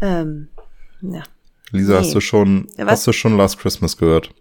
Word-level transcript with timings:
Ähm, 0.00 0.48
ja. 1.00 1.22
Lisa, 1.70 1.92
Nee. 1.94 1.98
hast 1.98 2.14
du 2.14 2.20
schon, 2.20 2.68
was? 2.76 2.86
hast 2.90 3.06
du 3.06 3.12
schon 3.12 3.36
Last 3.36 3.58
Christmas 3.58 3.96
gehört? 3.96 4.34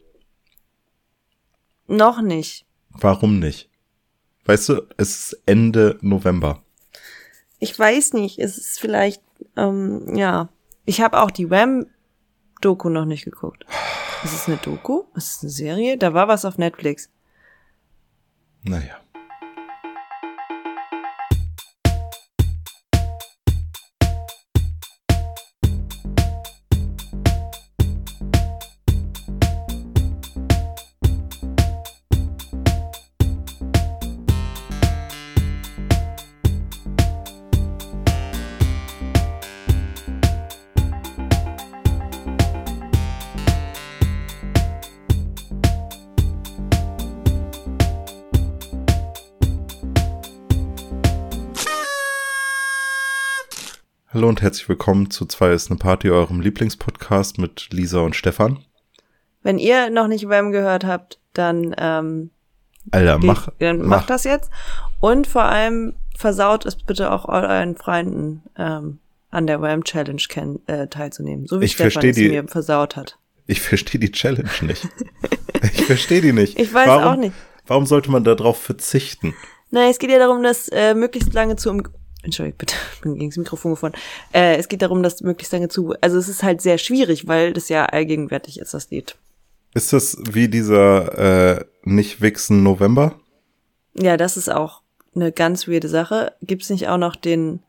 Noch 1.88 2.22
nicht. 2.22 2.66
Warum 2.90 3.40
nicht? 3.40 3.70
Weißt 4.46 4.70
du, 4.70 4.88
es 4.98 5.32
ist 5.34 5.42
Ende 5.46 5.98
November. 6.02 6.64
Ich 7.60 7.78
weiß 7.78 8.14
nicht. 8.14 8.40
Es 8.40 8.58
ist 8.58 8.80
vielleicht, 8.80 9.22
ähm, 9.56 10.16
ja. 10.16 10.50
Ich 10.86 11.02
habe 11.02 11.22
auch 11.22 11.32
die 11.32 11.50
Wham-Doku 11.50 12.90
noch 12.90 13.06
nicht 13.06 13.26
geguckt. 13.26 13.66
Ist 14.24 14.34
es 14.34 14.48
eine 14.48 14.58
Doku? 14.58 15.04
Ist 15.16 15.38
es 15.38 15.44
eine 15.44 15.50
Serie? 15.52 15.98
Da 15.98 16.14
war 16.14 16.28
was 16.28 16.46
auf 16.46 16.58
Netflix. 16.58 17.10
Naja. 18.64 18.96
Hallo 54.28 54.34
und 54.34 54.42
herzlich 54.42 54.68
willkommen 54.68 55.10
zu 55.10 55.26
Zwei 55.26 55.54
ist 55.54 55.72
eine 55.72 55.80
Party, 55.80 56.12
eurem 56.12 56.42
Lieblingspodcast 56.42 57.38
mit 57.38 57.70
Lisa 57.72 58.02
und 58.02 58.14
Stefan. 58.14 58.60
Wenn 59.42 59.58
ihr 59.58 59.90
noch 59.90 60.10
nicht 60.10 60.28
Wham 60.28 60.52
gehört 60.52 60.84
habt, 60.84 61.22
dann, 61.32 61.74
ähm, 61.78 62.32
Alter, 62.92 63.20
mach, 63.20 63.48
dann 63.60 63.78
mach. 63.78 64.00
macht 64.00 64.10
das 64.10 64.26
jetzt. 64.26 64.52
Und 65.00 65.28
vor 65.28 65.44
allem 65.44 65.94
versaut 66.18 66.66
es 66.66 66.76
bitte 66.76 67.14
auch 67.14 67.24
euren 67.24 67.78
Freunden, 67.78 68.44
ähm, 68.58 69.00
an 69.30 69.48
der 69.48 69.62
Wham 69.62 69.86
Challenge 69.86 70.22
äh, 70.66 70.88
teilzunehmen. 70.88 71.48
So 71.48 71.62
wie 71.62 71.66
Ich 71.66 71.76
Stefan 71.76 72.04
es 72.04 72.18
die- 72.18 72.28
mir 72.28 72.46
versaut 72.50 72.98
hat. 72.98 73.18
Ich 73.46 73.62
verstehe 73.62 74.02
die 74.02 74.12
Challenge 74.12 74.50
nicht. 74.60 74.90
ich 75.72 75.86
verstehe 75.86 76.20
die 76.20 76.34
nicht. 76.34 76.60
Ich 76.60 76.74
weiß 76.74 76.88
warum, 76.90 77.04
auch 77.06 77.16
nicht. 77.16 77.34
Warum 77.66 77.86
sollte 77.86 78.12
man 78.12 78.26
darauf 78.26 78.62
verzichten? 78.62 79.34
Nein, 79.72 79.90
es 79.90 80.00
geht 80.00 80.10
ja 80.10 80.20
darum, 80.20 80.44
dass 80.44 80.68
äh, 80.68 80.96
möglichst 80.96 81.34
lange 81.34 81.56
zu 81.56 81.70
um 81.70 81.84
Entschuldigung, 82.24 82.58
bitte, 82.58 82.76
bin 83.02 83.16
gegen 83.16 83.30
das 83.30 83.38
Mikrofon 83.38 83.72
gefahren. 83.72 83.94
Äh, 84.34 84.58
es 84.58 84.68
geht 84.68 84.82
darum, 84.82 85.04
dass 85.04 85.22
möglichst 85.22 85.54
lange 85.54 85.70
zu. 85.70 85.94
Also 86.02 86.18
es 86.18 86.28
ist 86.28 86.44
halt 86.44 86.62
sehr 86.62 86.78
schwierig, 86.78 87.28
weil 87.28 87.54
das 87.54 87.70
ja 87.70 87.86
allgegenwärtig 87.86 88.60
ist, 88.60 88.74
das 88.74 88.90
Lied. 88.90 89.16
Ist 89.74 89.94
das 89.94 90.18
wie 90.30 90.48
dieser 90.48 91.58
äh, 91.58 91.66
Nicht-Wichsen 91.84 92.64
November? 92.64 93.20
Ja, 93.94 94.18
das 94.18 94.38
ist 94.38 94.50
auch 94.50 94.82
eine 95.16 95.32
ganz 95.32 95.68
weirde 95.68 95.90
Sache. 95.90 96.34
Gibt's 96.42 96.70
nicht 96.70 96.88
auch 96.88 96.98
noch 96.98 97.16
den 97.16 97.62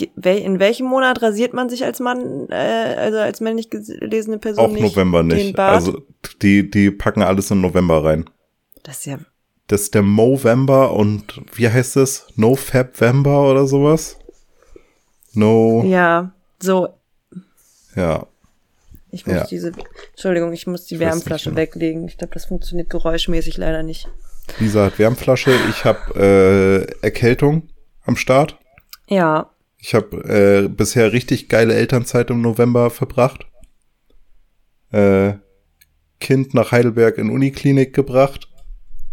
in 0.00 0.58
welchem 0.58 0.86
Monat 0.86 1.22
rasiert 1.22 1.54
man 1.54 1.68
sich 1.68 1.84
als 1.84 2.00
Mann, 2.00 2.48
äh, 2.50 2.54
also 2.98 3.18
als 3.18 3.40
männlich 3.40 3.70
gelesene 3.70 4.38
Person 4.38 4.64
Auch 4.64 4.70
nicht 4.72 4.82
November 4.82 5.22
nicht. 5.22 5.56
Also 5.56 6.02
die, 6.42 6.68
die 6.68 6.90
packen 6.90 7.22
alles 7.22 7.52
in 7.52 7.60
November 7.60 8.04
rein. 8.04 8.28
das 8.82 8.98
ist 8.98 9.06
ja 9.06 9.18
Das 9.66 9.82
ist 9.82 9.94
der 9.94 10.02
Movember 10.02 10.92
und 10.92 11.40
wie 11.54 11.68
heißt 11.68 11.96
es? 11.96 12.26
No 12.36 12.54
Fabvember 12.54 13.50
oder 13.50 13.66
sowas? 13.66 14.18
No, 15.32 15.82
ja 15.84 16.32
so. 16.60 16.88
ja. 17.96 18.26
Ich 19.10 19.26
muss 19.26 19.36
Ja. 19.36 19.44
diese, 19.46 19.72
Entschuldigung, 20.10 20.52
ich 20.52 20.66
muss 20.66 20.86
die 20.86 20.94
Ich 20.94 21.00
Wärmflasche 21.00 21.54
weglegen. 21.54 22.06
Ich 22.08 22.18
glaube, 22.18 22.34
das 22.34 22.46
funktioniert 22.46 22.90
geräuschmäßig 22.90 23.56
leider 23.58 23.82
nicht. 23.84 24.08
Lisa 24.58 24.86
hat 24.86 24.98
Wärmflasche, 24.98 25.52
ich 25.70 25.84
habe 25.84 26.86
äh, 27.00 27.04
Erkältung 27.06 27.68
am 28.04 28.16
Start. 28.16 28.58
Ja, 29.08 29.50
Ich 29.78 29.94
habe 29.94 30.16
äh, 30.64 30.68
bisher 30.68 31.12
richtig 31.12 31.48
geile 31.48 31.74
Elternzeit 31.74 32.30
im 32.30 32.40
November 32.40 32.90
verbracht. 32.90 33.46
Äh, 34.90 35.34
kind 36.20 36.54
nach 36.54 36.72
Heidelberg 36.72 37.18
in 37.18 37.30
Uniklinik 37.30 37.94
gebracht, 37.94 38.48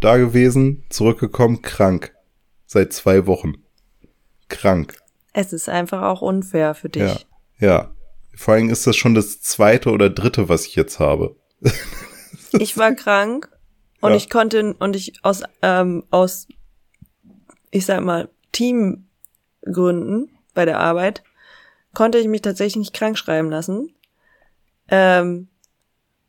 da 0.04 0.16
gewesen, 0.18 0.84
zurückgekommen, 0.90 1.62
krank. 1.62 2.14
Seit 2.66 2.92
zwei 2.92 3.26
Wochen. 3.26 3.54
Krank. 4.48 4.96
es 5.32 5.52
ist 5.52 5.68
einfach 5.68 6.02
auch 6.02 6.20
unfair 6.22 6.74
für 6.74 6.88
dich. 6.90 7.02
Ja. 7.58 7.66
Ja. 7.66 7.94
Vor 8.34 8.54
allem 8.54 8.68
ist 8.70 8.86
das 8.86 8.96
schon 8.96 9.14
das 9.14 9.40
zweite 9.40 9.90
oder 9.90 10.10
dritte, 10.10 10.48
was 10.48 10.66
ich 10.66 10.74
jetzt 10.74 10.98
habe. 10.98 11.36
Ich 12.58 12.76
war 12.76 12.92
krank 12.94 13.48
und 14.02 14.10
Ja. 14.10 14.16
ich 14.16 14.28
konnte 14.28 14.74
und 14.78 14.94
ich 14.94 15.14
aus 15.22 15.42
ähm, 15.62 16.04
aus 16.10 16.46
ich 17.70 17.86
sag 17.86 18.02
mal 18.02 18.28
Teamgründen 18.52 20.30
bei 20.52 20.66
der 20.66 20.78
Arbeit 20.78 21.22
konnte 21.94 22.18
ich 22.18 22.28
mich 22.28 22.42
tatsächlich 22.42 22.76
nicht 22.76 22.92
krank 22.94 23.16
schreiben 23.16 23.48
lassen 23.50 23.94
ähm, 24.88 25.48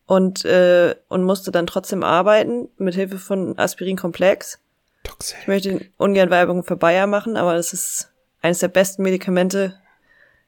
und 0.05 0.43
äh, 0.45 0.95
und 1.07 1.23
musste 1.23 1.51
dann 1.51 1.67
trotzdem 1.67 2.03
arbeiten 2.03 2.69
mit 2.77 2.95
Hilfe 2.95 3.17
von 3.19 3.57
Aspirinkomplex. 3.57 4.59
Toxic. 5.03 5.37
Ich 5.41 5.47
möchte 5.47 5.81
ungern 5.97 6.29
Werbung 6.29 6.63
für 6.63 6.75
Bayer 6.77 7.07
machen, 7.07 7.35
aber 7.37 7.55
das 7.55 7.73
ist 7.73 8.09
eines 8.41 8.59
der 8.59 8.67
besten 8.69 9.03
Medikamente, 9.03 9.75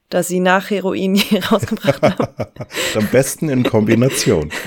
das 0.08 0.28
sie 0.28 0.40
nach 0.40 0.70
Heroin 0.70 1.14
je 1.16 1.40
rausgebracht 1.40 2.02
haben. 2.02 2.26
Am 2.94 3.06
besten 3.08 3.48
in 3.48 3.62
Kombination. 3.64 4.50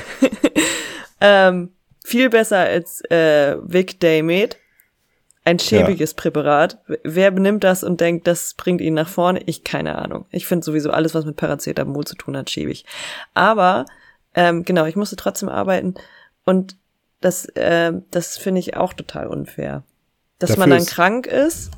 Ähm, 1.22 1.74
viel 2.06 2.30
besser 2.30 2.60
als 2.60 3.02
äh, 3.12 3.58
Vic 3.62 4.00
Daymed. 4.00 4.56
Ein 5.44 5.60
schäbiges 5.60 6.14
Präparat. 6.14 6.78
W- 6.88 6.98
Wer 7.04 7.32
benimmt 7.32 7.64
das 7.66 7.84
und 7.84 8.00
denkt, 8.00 8.26
das 8.28 8.54
bringt 8.54 8.80
ihn 8.82 8.94
nach 8.94 9.10
vorne? 9.10 9.42
Ich 9.46 9.64
keine 9.66 9.98
Ahnung. 9.98 10.26
Ich 10.32 10.46
finde 10.48 10.64
sowieso 10.64 10.92
alles, 10.92 11.14
was 11.16 11.26
mit 11.26 11.36
Paracetamol 11.36 12.06
zu 12.06 12.16
tun 12.16 12.38
hat, 12.38 12.50
schäbig. 12.50 12.86
Aber 13.34 13.86
ähm, 14.36 14.64
genau, 14.64 14.86
ich 14.86 14.96
musste 14.96 15.16
trotzdem 15.16 15.50
arbeiten 15.50 15.96
und 16.46 16.78
das, 17.22 17.46
äh, 17.56 17.94
das 18.12 18.38
finde 18.38 18.60
ich 18.60 18.78
auch 18.78 18.94
total 18.94 19.28
unfair. 19.28 19.84
Dass 20.40 20.52
Dafür 20.52 20.62
man 20.62 20.70
dann 20.70 20.80
ist- 20.80 20.92
krank 20.92 21.28
ist. 21.28 21.72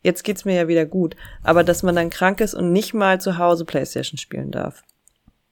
Jetzt 0.00 0.22
geht's 0.24 0.44
mir 0.44 0.54
ja 0.54 0.68
wieder 0.68 0.86
gut. 0.86 1.16
Aber 1.42 1.64
dass 1.64 1.82
man 1.82 1.96
dann 1.96 2.08
krank 2.08 2.40
ist 2.40 2.54
und 2.54 2.72
nicht 2.72 2.94
mal 2.94 3.20
zu 3.20 3.36
Hause 3.36 3.64
Playstation 3.64 4.16
spielen 4.16 4.50
darf. 4.50 4.82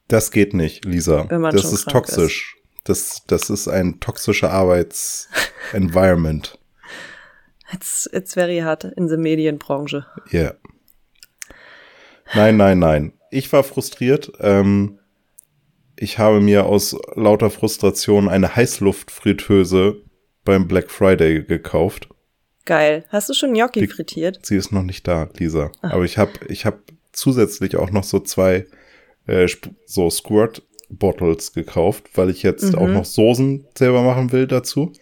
Das 0.08 0.30
geht 0.30 0.54
nicht, 0.54 0.84
Lisa. 0.84 1.26
Wenn 1.28 1.40
man 1.40 1.54
das 1.54 1.72
ist 1.72 1.88
toxisch. 1.88 2.56
Das, 2.84 3.24
das 3.26 3.50
ist 3.50 3.66
ein 3.68 3.98
toxischer 3.98 4.52
Arbeitsenvironment. 4.52 6.58
It's, 7.72 8.08
it's 8.12 8.34
very 8.34 8.60
hard 8.60 8.84
in 8.84 9.08
the 9.08 9.16
Medienbranche. 9.16 10.06
Ja. 10.30 10.54
Nein, 12.34 12.56
nein, 12.56 12.78
nein. 12.78 13.12
Ich 13.30 13.52
war 13.52 13.64
frustriert. 13.64 14.32
Ähm, 14.38 15.00
ich 15.96 16.18
habe 16.18 16.40
mir 16.40 16.66
aus 16.66 16.96
lauter 17.14 17.50
Frustration 17.50 18.28
eine 18.28 18.54
Heißluftfritteuse 18.56 20.02
beim 20.44 20.68
Black 20.68 20.90
Friday 20.90 21.42
gekauft. 21.44 22.08
Geil. 22.64 23.04
Hast 23.10 23.28
du 23.28 23.34
schon 23.34 23.54
Gnocchi 23.54 23.80
Die- 23.80 23.86
frittiert? 23.86 24.44
Sie 24.44 24.56
ist 24.56 24.72
noch 24.72 24.82
nicht 24.82 25.06
da, 25.08 25.28
Lisa. 25.38 25.70
Aber 25.82 26.04
ich 26.04 26.18
habe 26.18 26.32
ich 26.48 26.66
hab 26.66 26.80
zusätzlich 27.12 27.76
auch 27.76 27.90
noch 27.90 28.04
so 28.04 28.18
zwei 28.20 28.66
äh, 29.26 29.48
so 29.86 30.10
Squirt 30.10 30.62
Bottles 30.88 31.52
gekauft, 31.52 32.04
weil 32.14 32.30
ich 32.30 32.42
jetzt 32.44 32.76
auch 32.76 32.86
noch 32.88 33.04
Soßen 33.04 33.66
selber 33.76 34.02
machen 34.02 34.30
will 34.32 34.46
dazu. 34.46 34.92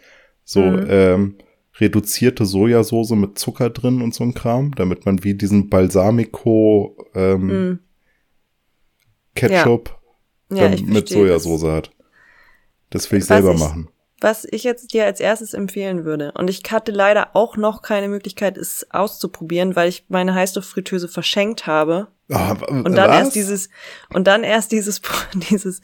So 0.44 0.60
ähm, 0.62 1.36
reduzierte 1.78 2.46
Sojasauce 2.46 3.10
mit 3.12 3.38
Zucker 3.38 3.68
drin 3.70 4.00
und 4.00 4.14
so 4.14 4.24
ein 4.24 4.32
Kram, 4.34 4.74
damit 4.76 5.04
man 5.06 5.24
wie 5.24 5.34
diesen 5.34 5.68
Balsamico 5.68 6.96
ähm, 7.14 7.70
Mm. 7.72 7.78
Ketchup 9.34 9.98
Ja, 10.50 10.68
mit 10.68 11.08
Sojasauce 11.08 11.64
hat. 11.64 11.90
Das 12.90 13.10
will 13.10 13.18
ich 13.18 13.24
Was 13.24 13.28
selber 13.28 13.52
ich- 13.54 13.60
machen. 13.60 13.88
Was 14.20 14.46
ich 14.50 14.64
jetzt 14.64 14.94
dir 14.94 15.04
als 15.04 15.20
erstes 15.20 15.52
empfehlen 15.52 16.04
würde, 16.06 16.32
und 16.32 16.48
ich 16.48 16.62
hatte 16.70 16.92
leider 16.92 17.34
auch 17.36 17.58
noch 17.58 17.82
keine 17.82 18.08
Möglichkeit, 18.08 18.56
es 18.56 18.86
auszuprobieren, 18.90 19.76
weil 19.76 19.88
ich 19.90 20.06
meine 20.08 20.34
Heißluftfritteuse 20.34 21.08
verschenkt 21.08 21.66
habe. 21.66 22.06
Ah, 22.32 22.52
Und 22.68 22.94
dann 22.94 23.10
erst 23.10 23.34
dieses, 23.34 23.68
und 24.14 24.26
dann 24.26 24.44
erst 24.44 24.72
dieses, 24.72 25.02
dieses, 25.50 25.82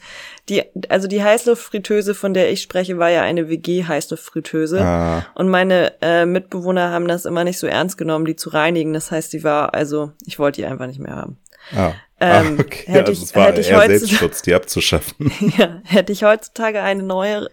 die, 0.49 0.63
also 0.89 1.07
die 1.07 1.21
Heißluftfritteuse, 1.21 2.15
von 2.15 2.33
der 2.33 2.51
ich 2.51 2.63
spreche, 2.63 2.97
war 2.97 3.09
ja 3.09 3.21
eine 3.21 3.47
WG-Heißluftfritteuse. 3.47 4.81
Ah, 4.81 5.25
Und 5.35 5.49
meine 5.49 6.01
äh, 6.01 6.25
Mitbewohner 6.25 6.89
haben 6.89 7.07
das 7.07 7.25
immer 7.25 7.43
nicht 7.43 7.59
so 7.59 7.67
ernst 7.67 7.97
genommen, 7.97 8.25
die 8.25 8.35
zu 8.37 8.49
reinigen. 8.49 8.93
Das 8.93 9.11
heißt, 9.11 9.33
die 9.33 9.43
war, 9.43 9.75
also, 9.75 10.13
ich 10.25 10.39
wollte 10.39 10.61
die 10.61 10.65
einfach 10.67 10.87
nicht 10.87 10.99
mehr 10.99 11.15
haben. 11.15 11.37
Ah. 11.75 11.91
Ähm, 12.23 12.57
ah, 12.59 12.61
okay. 12.61 12.83
hätte 12.85 12.99
also 13.09 13.11
ich- 13.13 13.21
es 13.23 13.35
war 13.35 13.47
hätte 13.47 13.61
ich 13.61 13.69
eher 13.69 13.81
Selbstschutz, 13.87 14.41
die 14.43 14.53
abzuschaffen. 14.53 15.31
Ja, 15.57 15.81
hätte 15.85 16.11
ich 16.13 16.23
heutzutage 16.23 16.81
eine 16.81 17.01
neue 17.03 17.47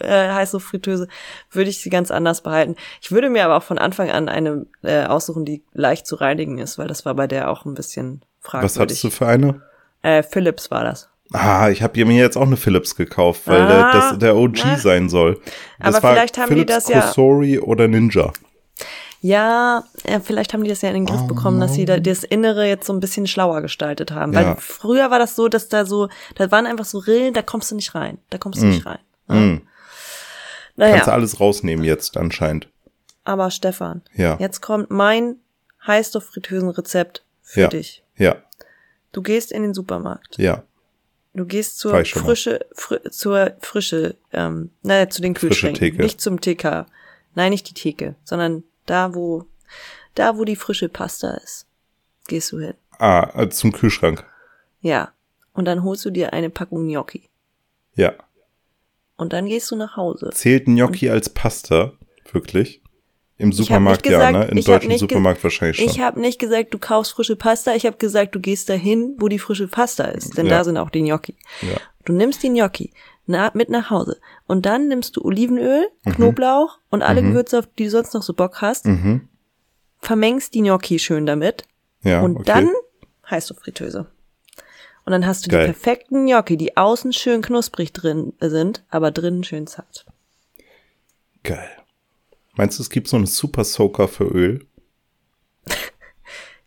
äh, 0.00 0.28
Heißluftfritteuse, 0.32 1.06
würde 1.52 1.70
ich 1.70 1.80
sie 1.80 1.90
ganz 1.90 2.10
anders 2.10 2.40
behalten. 2.42 2.74
Ich 3.00 3.12
würde 3.12 3.30
mir 3.30 3.44
aber 3.44 3.56
auch 3.58 3.62
von 3.62 3.78
Anfang 3.78 4.10
an 4.10 4.28
eine 4.28 4.66
äh, 4.82 5.04
aussuchen, 5.04 5.44
die 5.44 5.62
leicht 5.72 6.06
zu 6.06 6.16
reinigen 6.16 6.58
ist, 6.58 6.78
weil 6.78 6.88
das 6.88 7.04
war 7.04 7.14
bei 7.14 7.26
der 7.28 7.48
auch 7.50 7.64
ein 7.64 7.74
bisschen 7.74 8.24
fragwürdig. 8.40 8.74
Was 8.74 8.80
hattest 8.80 9.04
du 9.04 9.10
für 9.10 9.26
eine? 9.26 9.62
Äh, 10.02 10.22
Philips 10.24 10.70
war 10.72 10.82
das. 10.82 11.08
Ah, 11.32 11.70
ich 11.70 11.82
habe 11.82 12.04
mir 12.04 12.16
jetzt 12.20 12.36
auch 12.36 12.42
eine 12.46 12.56
Philips 12.56 12.96
gekauft, 12.96 13.42
weil 13.44 13.60
Ah, 13.62 13.66
der, 13.92 14.00
das 14.00 14.18
der 14.18 14.36
OG 14.36 14.58
na. 14.64 14.76
sein 14.78 15.08
soll. 15.08 15.40
Das 15.78 15.94
Aber 15.96 16.08
vielleicht 16.12 16.36
haben 16.38 16.48
die 16.48 16.54
Philips 16.62 16.72
das 16.74 16.88
ja- 16.88 17.00
Cosori 17.02 17.58
oder 17.60 17.86
Ninja. 17.88 18.32
Ja, 19.24 19.84
vielleicht 20.24 20.52
haben 20.52 20.64
die 20.64 20.68
das 20.70 20.82
ja 20.82 20.88
in 20.88 20.94
den 20.96 21.06
Griff 21.06 21.26
bekommen, 21.28 21.60
dass 21.60 21.74
sie 21.74 21.84
da 21.84 21.98
das 22.00 22.24
Innere 22.24 22.66
jetzt 22.66 22.86
so 22.88 22.92
ein 22.92 22.98
bisschen 22.98 23.28
schlauer 23.28 23.62
gestaltet 23.62 24.10
haben. 24.10 24.34
Weil 24.34 24.42
Ja. 24.44 24.56
früher 24.56 25.10
war 25.12 25.20
das 25.20 25.36
so, 25.36 25.46
dass 25.48 25.68
da 25.68 25.86
so, 25.86 26.08
da 26.34 26.50
waren 26.50 26.66
einfach 26.66 26.84
so 26.84 26.98
Rillen, 26.98 27.32
da 27.32 27.40
kommst 27.42 27.70
du 27.70 27.76
nicht 27.76 27.94
rein. 27.94 28.18
Da 28.30 28.38
kommst 28.38 28.60
du 28.60 28.66
nicht 28.66 28.84
rein. 28.84 28.98
Ja. 29.28 29.34
Mm. 29.36 29.38
Kannst 29.58 29.66
du 30.76 30.80
Naja, 30.80 31.04
alles 31.12 31.38
rausnehmen 31.38 31.84
jetzt 31.84 32.16
anscheinend. 32.16 32.68
aber 33.24 33.50
Stefan, 33.52 34.02
Ja. 34.14 34.36
jetzt 34.40 34.60
kommt 34.60 34.90
mein 34.90 35.36
Heißstoff-Fritteusen-Rezept 35.86 37.22
für 37.42 37.60
Ja. 37.60 37.68
dich. 37.68 38.02
Ja, 38.16 38.36
Du 39.12 39.22
gehst 39.22 39.52
in 39.52 39.62
den 39.62 39.74
Supermarkt. 39.74 40.38
ja. 40.38 40.64
Du 41.34 41.46
gehst 41.46 41.78
zur 41.78 42.04
frische, 42.04 42.60
fri 42.74 42.98
zur 43.10 43.52
frische, 43.60 44.16
ähm, 44.34 44.70
naja, 44.82 45.08
zu 45.08 45.22
den 45.22 45.32
Kühlschränken. 45.32 45.96
Nicht 45.96 46.20
zum 46.20 46.38
TK. 46.40 46.84
Nein, 47.34 47.52
nicht 47.52 47.70
die 47.70 47.74
Theke, 47.74 48.16
sondern 48.24 48.64
da, 48.86 49.14
wo, 49.14 49.46
da, 50.14 50.36
wo 50.36 50.44
die 50.44 50.56
frische 50.56 50.88
Pasta 50.88 51.32
ist. 51.34 51.66
Gehst 52.28 52.52
du 52.52 52.58
hin. 52.60 52.74
Ah, 52.98 53.30
äh, 53.34 53.48
zum 53.48 53.72
Kühlschrank. 53.72 54.24
Ja. 54.80 55.12
Und 55.54 55.66
dann 55.66 55.82
holst 55.82 56.04
du 56.04 56.10
dir 56.10 56.32
eine 56.32 56.50
Packung 56.50 56.86
Gnocchi. 56.88 57.28
Ja. 57.94 58.14
Und 59.16 59.32
dann 59.32 59.46
gehst 59.46 59.70
du 59.70 59.76
nach 59.76 59.96
Hause. 59.96 60.30
Zählt 60.32 60.64
Gnocchi 60.66 61.10
als 61.10 61.28
Pasta? 61.28 61.92
Wirklich? 62.32 62.80
Im 63.38 63.52
Supermarkt 63.52 64.06
ja, 64.06 64.30
ne? 64.30 64.44
Im 64.46 64.62
deutschen 64.62 64.96
Supermarkt 64.98 65.42
wahrscheinlich 65.42 65.78
schon. 65.78 65.86
Ich 65.86 66.00
habe 66.00 66.20
nicht 66.20 66.38
gesagt, 66.38 66.72
du 66.72 66.78
kaufst 66.78 67.12
frische 67.12 67.34
Pasta. 67.34 67.74
Ich 67.74 67.86
habe 67.86 67.96
gesagt, 67.96 68.34
du 68.34 68.40
gehst 68.40 68.68
dahin, 68.68 69.16
wo 69.18 69.28
die 69.28 69.38
frische 69.40 69.66
Pasta 69.66 70.04
ist. 70.04 70.36
Denn 70.38 70.46
Ja. 70.46 70.58
da 70.58 70.64
sind 70.64 70.76
auch 70.76 70.90
die 70.90 71.02
Gnocchi. 71.02 71.34
ja. 71.62 71.76
Du 72.04 72.12
nimmst 72.12 72.42
die 72.42 72.48
Gnocchi 72.50 72.92
na, 73.26 73.50
mit 73.54 73.68
nach 73.68 73.90
Hause. 73.90 74.20
Und 74.46 74.66
dann 74.66 74.88
nimmst 74.88 75.16
du 75.16 75.22
Olivenöl, 75.24 75.88
Mhm. 76.04 76.12
Knoblauch 76.12 76.78
und 76.90 77.02
alle 77.02 77.22
Gewürze, 77.22 77.58
auf 77.60 77.66
die 77.78 77.84
du 77.84 77.90
sonst 77.90 78.14
noch 78.14 78.22
so 78.22 78.34
Bock 78.34 78.60
hast. 78.60 78.86
Mhm. 78.86 79.28
Vermengst 79.98 80.54
die 80.54 80.60
Gnocchi 80.62 80.98
schön 80.98 81.26
damit. 81.26 81.64
Ja, 82.02 82.20
und 82.22 82.36
okay. 82.36 82.44
dann 82.46 82.70
heißt 83.30 83.48
du 83.50 83.54
Fritteuse. 83.54 84.06
Und 85.04 85.12
dann 85.12 85.26
hast 85.26 85.46
du 85.46 85.50
Geil. 85.50 85.66
die 85.66 85.72
perfekten 85.72 86.26
Gnocchi, 86.26 86.56
die 86.56 86.76
außen 86.76 87.12
schön 87.12 87.42
knusprig 87.42 87.92
drin 87.92 88.32
sind, 88.40 88.84
aber 88.88 89.10
drinnen 89.10 89.44
schön 89.44 89.66
zart. 89.66 90.06
Geil. 91.44 91.70
Meinst 92.54 92.78
du, 92.78 92.82
es 92.82 92.90
gibt 92.90 93.08
so 93.08 93.16
einen 93.16 93.26
Super 93.26 93.64
Soaker 93.64 94.08
für 94.08 94.24
Öl? 94.24 94.66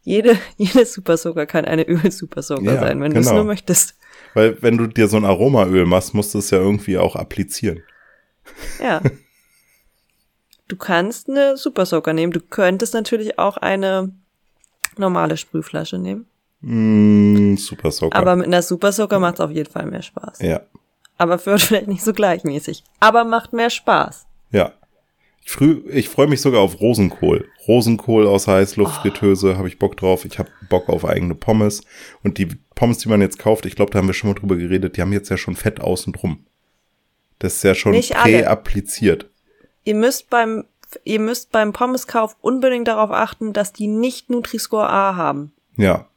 Jede, 0.04 0.38
jede 0.58 0.86
Super 0.86 1.18
Soaker 1.18 1.46
kann 1.46 1.66
eine 1.66 1.84
Öl-Super 1.88 2.42
Soaker 2.44 2.76
Ja, 2.76 2.80
sein, 2.80 3.02
wenn 3.02 3.14
du 3.14 3.20
es 3.20 3.26
genau. 3.26 3.38
nur 3.38 3.46
möchtest. 3.46 3.95
Weil 4.36 4.62
wenn 4.62 4.78
du 4.78 4.86
dir 4.86 5.08
so 5.08 5.18
ein 5.18 5.26
Aromaöl 5.26 5.86
machst, 5.86 6.14
musst 6.14 6.36
du 6.36 6.40
es 6.40 6.52
ja 6.52 6.60
irgendwie 6.60 6.98
auch 7.00 7.16
applizieren. 7.16 7.82
Ja. 8.80 9.02
du 10.68 10.76
kannst 10.76 11.30
eine 11.30 11.58
Super 11.58 11.86
Soaker 11.88 12.14
nehmen. 12.14 12.34
Du 12.34 12.42
könntest 12.42 12.94
natürlich 12.94 13.40
auch 13.40 13.58
eine 13.58 14.12
normale 14.98 15.38
Sprühflasche 15.38 15.98
nehmen. 15.98 16.28
Mm, 16.62 17.56
Super 17.56 17.92
Soaker. 17.92 18.18
Aber 18.18 18.36
mit 18.36 18.48
einer 18.48 18.62
Super 18.62 18.92
Soaker 18.92 19.20
macht 19.20 19.36
es 19.36 19.40
auf 19.40 19.52
jeden 19.52 19.72
Fall 19.72 19.86
mehr 19.86 20.02
Spaß. 20.02 20.40
ja, 20.42 20.62
Aber 21.18 21.44
wird 21.46 21.62
vielleicht 21.62 21.88
nicht 21.88 22.04
so 22.04 22.14
gleichmäßig. 22.14 22.84
Aber 23.00 23.24
macht 23.24 23.54
mehr 23.54 23.70
Spaß. 23.72 24.26
ja. 24.52 24.74
Ich, 25.48 25.52
früh, 25.52 25.84
ich 25.92 26.10
freue 26.10 26.26
mich 26.26 26.42
sogar 26.42 26.62
auf 26.62 26.82
Rosenkohl. 26.82 27.48
Rosenkohl 27.68 28.26
aus 28.26 28.48
Heißluftfritteuse, 28.48 29.60
habe 29.60 29.68
ich 29.68 29.78
Bock 29.78 29.96
drauf. 29.96 30.26
Ich 30.26 30.40
habe 30.40 30.50
Bock 30.70 30.90
auf 30.90 31.06
eigene 31.06 31.36
Pommes. 31.36 31.84
Und 32.24 32.40
die 32.40 32.48
Pommes, 32.76 32.98
die 33.00 33.10
man 33.10 33.22
jetzt 33.22 33.40
kauft, 33.40 33.66
ich 33.66 33.76
glaube, 33.76 33.92
da 33.92 34.00
haben 34.00 34.08
wir 34.08 34.14
schon 34.14 34.30
mal 34.30 34.36
drüber 34.40 34.56
geredet, 34.58 34.98
die 34.98 35.02
haben 35.02 35.14
jetzt 35.14 35.30
ja 35.30 35.38
schon 35.38 35.56
Fett 35.56 35.80
außen 35.82 36.14
drum. 36.14 36.46
Das 37.40 37.56
ist 37.56 37.64
ja 37.64 37.74
schon 37.76 37.94
prä-appliziert. 37.94 39.30
Ihr 39.84 39.96
müsst 39.96 40.30
beim, 40.30 40.66
ihr 41.04 41.20
müsst 41.20 41.52
beim 41.52 41.74
Pommeskauf 41.74 42.36
unbedingt 42.42 42.88
darauf 42.88 43.12
achten, 43.12 43.54
dass 43.54 43.74
die 43.74 43.88
nicht 43.88 44.30
Nutri-Score 44.30 44.90
A 44.90 45.16
haben, 45.16 45.52
Ja. 45.78 46.08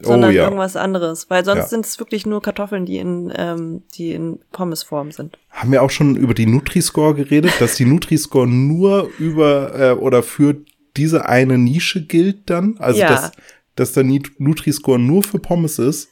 sondern 0.00 0.30
oh 0.30 0.32
ja. 0.34 0.44
irgendwas 0.44 0.76
anderes. 0.76 1.30
Weil 1.30 1.44
sonst 1.44 1.58
Ja. 1.58 1.68
sind 1.68 1.86
es 1.86 1.98
wirklich 1.98 2.26
nur 2.26 2.42
Kartoffeln, 2.42 2.84
die 2.86 2.98
in, 2.98 3.32
ähm, 3.36 3.82
die 3.94 4.12
in 4.12 4.40
Pommesform 4.52 5.10
sind. 5.12 5.38
Haben 5.50 5.72
wir 5.72 5.82
auch 5.82 5.90
schon 5.90 6.16
über 6.16 6.34
die 6.34 6.46
Nutri-Score 6.46 7.14
geredet, 7.14 7.52
dass 7.60 7.76
die 7.76 7.84
Nutri-Score 7.86 8.46
nur 8.46 9.10
über 9.18 9.78
äh, 9.78 9.92
oder 9.92 10.22
für 10.22 10.56
diese 10.96 11.26
eine 11.28 11.58
Nische 11.58 12.04
gilt 12.06 12.48
dann? 12.50 12.76
Also, 12.78 13.00
Ja. 13.00 13.08
dass, 13.08 13.32
dass 13.76 13.92
der 13.92 14.04
Nut- 14.04 14.32
Nutri-Score 14.38 14.98
nur 14.98 15.22
für 15.22 15.38
Pommes 15.38 15.78
ist? 15.78 16.08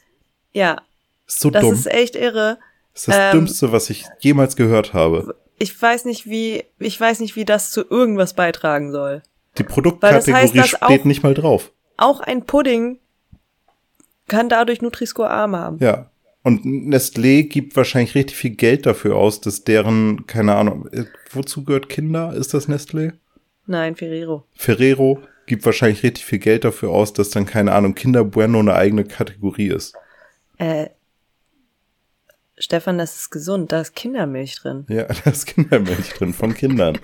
Ja, 0.53 0.81
Ist 1.27 1.39
so 1.41 1.49
das 1.49 1.61
dumm. 1.63 1.73
ist 1.73 1.87
echt 1.87 2.15
irre. 2.15 2.57
ist 2.93 3.07
das 3.09 3.15
ähm, 3.17 3.31
Dümmste, 3.39 3.71
was 3.71 3.89
ich 3.89 4.05
jemals 4.19 4.55
gehört 4.55 4.93
habe. 4.93 5.35
Ich 5.59 5.79
weiß 5.81 6.05
nicht, 6.05 6.29
wie, 6.29 6.63
ich 6.79 6.99
weiß 6.99 7.19
nicht, 7.19 7.35
wie 7.35 7.45
das 7.45 7.71
zu 7.71 7.85
irgendwas 7.89 8.33
beitragen 8.33 8.91
soll. 8.91 9.21
Die 9.57 9.63
Produktkategorie 9.63 10.31
das 10.31 10.53
heißt, 10.57 10.67
steht 10.69 10.81
auch- 10.81 11.03
nicht 11.05 11.23
mal 11.23 11.33
drauf. 11.33 11.71
Auch 11.97 12.19
ein 12.19 12.45
Pudding 12.45 12.99
kann 14.27 14.49
dadurch 14.49 14.81
Nutri-Score 14.81 15.29
A 15.29 15.49
haben. 15.51 15.77
Ja. 15.79 16.09
Und 16.43 16.63
Nestlé 16.63 17.43
gibt 17.43 17.75
wahrscheinlich 17.75 18.13
richtig 18.15 18.37
viel 18.37 18.51
Geld 18.51 18.85
dafür 18.85 19.15
aus, 19.15 19.41
dass 19.41 19.63
deren, 19.63 20.27
keine 20.27 20.55
Ahnung, 20.55 20.87
äh, 20.91 21.05
wozu 21.31 21.63
gehört 21.63 21.89
Kinder? 21.89 22.33
Ist 22.35 22.53
das 22.53 22.67
Nestlé? 22.69 23.13
Nein, 23.65 23.95
Ferrero. 23.95 24.43
Ferrero 24.55 25.21
gibt 25.45 25.65
wahrscheinlich 25.65 26.03
richtig 26.03 26.25
viel 26.25 26.39
Geld 26.39 26.63
dafür 26.63 26.89
aus, 26.89 27.13
dass 27.13 27.29
dann, 27.29 27.45
keine 27.45 27.73
Ahnung, 27.73 27.95
Kinder 27.95 28.23
Bueno 28.23 28.59
eine 28.59 28.75
eigene 28.75 29.05
Kategorie 29.05 29.67
ist. 29.67 29.95
Äh, 30.57 30.87
Stefan, 32.57 32.97
das 32.97 33.17
ist 33.17 33.31
gesund, 33.31 33.71
da 33.71 33.81
ist 33.81 33.95
Kindermilch 33.95 34.55
drin. 34.55 34.85
Ja, 34.87 35.03
da 35.23 35.29
ist 35.29 35.45
Kindermilch 35.45 36.13
drin 36.13 36.33
von 36.33 36.53
Kindern. 36.53 36.97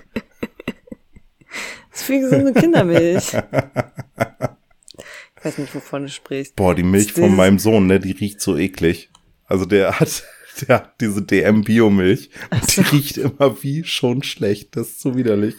Das 1.90 2.00
ist 2.00 2.02
viel 2.04 2.20
gesunde 2.20 2.52
Kindermilch. 2.58 3.34
ich 3.34 5.44
weiß 5.44 5.58
nicht, 5.58 5.74
wovon 5.74 6.04
du 6.04 6.08
sprichst. 6.08 6.56
Boah, 6.56 6.74
die 6.74 6.82
Milch 6.82 7.12
von 7.12 7.36
meinem 7.36 7.58
Sohn, 7.58 7.86
ne, 7.86 8.00
die 8.00 8.12
riecht 8.12 8.40
so 8.40 8.56
eklig. 8.56 9.10
Also 9.44 9.66
der 9.66 10.00
hat, 10.00 10.24
der 10.62 10.76
hat 10.76 11.00
diese 11.00 11.20
DM 11.20 11.64
Biomilch 11.64 12.30
und 12.50 12.76
die 12.76 12.80
riecht 12.80 13.18
immer 13.18 13.62
wie 13.62 13.84
schon 13.84 14.22
schlecht. 14.22 14.76
Das 14.76 14.88
ist 14.88 15.00
so 15.00 15.16
widerlich. 15.16 15.56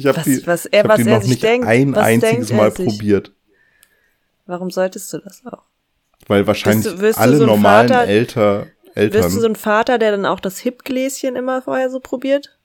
Ich 0.00 0.06
habe 0.06 0.20
die, 0.24 0.46
was 0.46 0.66
er- 0.66 0.82
hab 0.84 0.88
was 0.90 0.96
die 0.96 1.08
er 1.08 1.14
noch 1.14 1.20
sich 1.22 1.30
nicht 1.30 1.42
denkt, 1.42 1.66
ein 1.66 1.94
einziges 1.94 2.52
Mal 2.52 2.70
probiert, 2.70 3.32
Warum 4.46 4.70
solltest 4.70 5.12
du 5.12 5.18
das 5.18 5.42
auch? 5.46 5.62
weil 6.26 6.46
wahrscheinlich 6.46 6.84
Wirst 6.86 6.96
du- 6.98 7.00
wirst 7.02 7.18
du 7.18 7.22
alle 7.22 7.36
so 7.38 7.46
normalen 7.46 7.88
Vater- 7.88 8.06
Elter, 8.06 8.66
Eltern, 8.94 9.22
Bist 9.22 9.36
du 9.36 9.40
so 9.40 9.46
ein 9.46 9.56
Vater, 9.56 9.98
der 9.98 10.10
dann 10.12 10.26
auch 10.26 10.40
das 10.40 10.58
Hip-Gläschen 10.58 11.36
immer 11.36 11.62
vorher 11.62 11.90
so 11.90 12.00
probiert? 12.00 12.56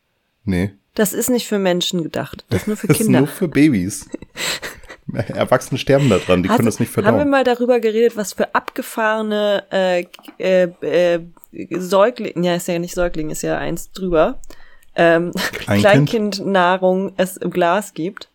nee, 0.44 0.74
Das 0.96 1.14
ist 1.14 1.30
nicht 1.30 1.48
für 1.48 1.60
Menschen 1.60 2.04
gedacht. 2.04 2.46
Das 2.50 2.62
ist 2.62 2.68
nur 2.68 2.78
für 2.78 2.88
das 2.88 3.00
ist 3.00 3.04
Kinder. 3.06 3.20
nur 3.20 3.28
für 3.28 3.48
Babys. 3.48 4.10
Erwachsene 5.14 5.78
sterben 5.78 6.10
da 6.10 6.18
dran, 6.18 6.42
die 6.44 6.50
Hast- 6.50 6.56
können 6.58 6.66
das 6.66 6.80
nicht 6.80 6.90
Haben 6.98 7.04
wir 7.06 7.12
verdauen. 7.12 7.30
mal 7.30 7.44
darüber 7.44 7.80
geredet, 7.80 8.18
was 8.18 8.34
für 8.34 8.54
abgefahrene 8.56 9.64
äh, 9.72 10.06
äh, 10.40 10.64
äh, 10.82 11.20
Säugling, 11.78 12.44
ja, 12.44 12.56
ist 12.56 12.68
ja 12.68 12.80
nicht 12.80 12.96
Säugling, 12.96 13.30
ist 13.30 13.44
ja 13.44 13.58
eins 13.58 13.92
drüber, 13.92 14.40
ähm, 14.96 15.32
Kleinkind? 15.54 16.10
Kleinkindnahrung 16.10 17.14
es 17.18 17.38
im 17.38 17.52
Glas 17.52 17.94
gibt? 17.94 18.30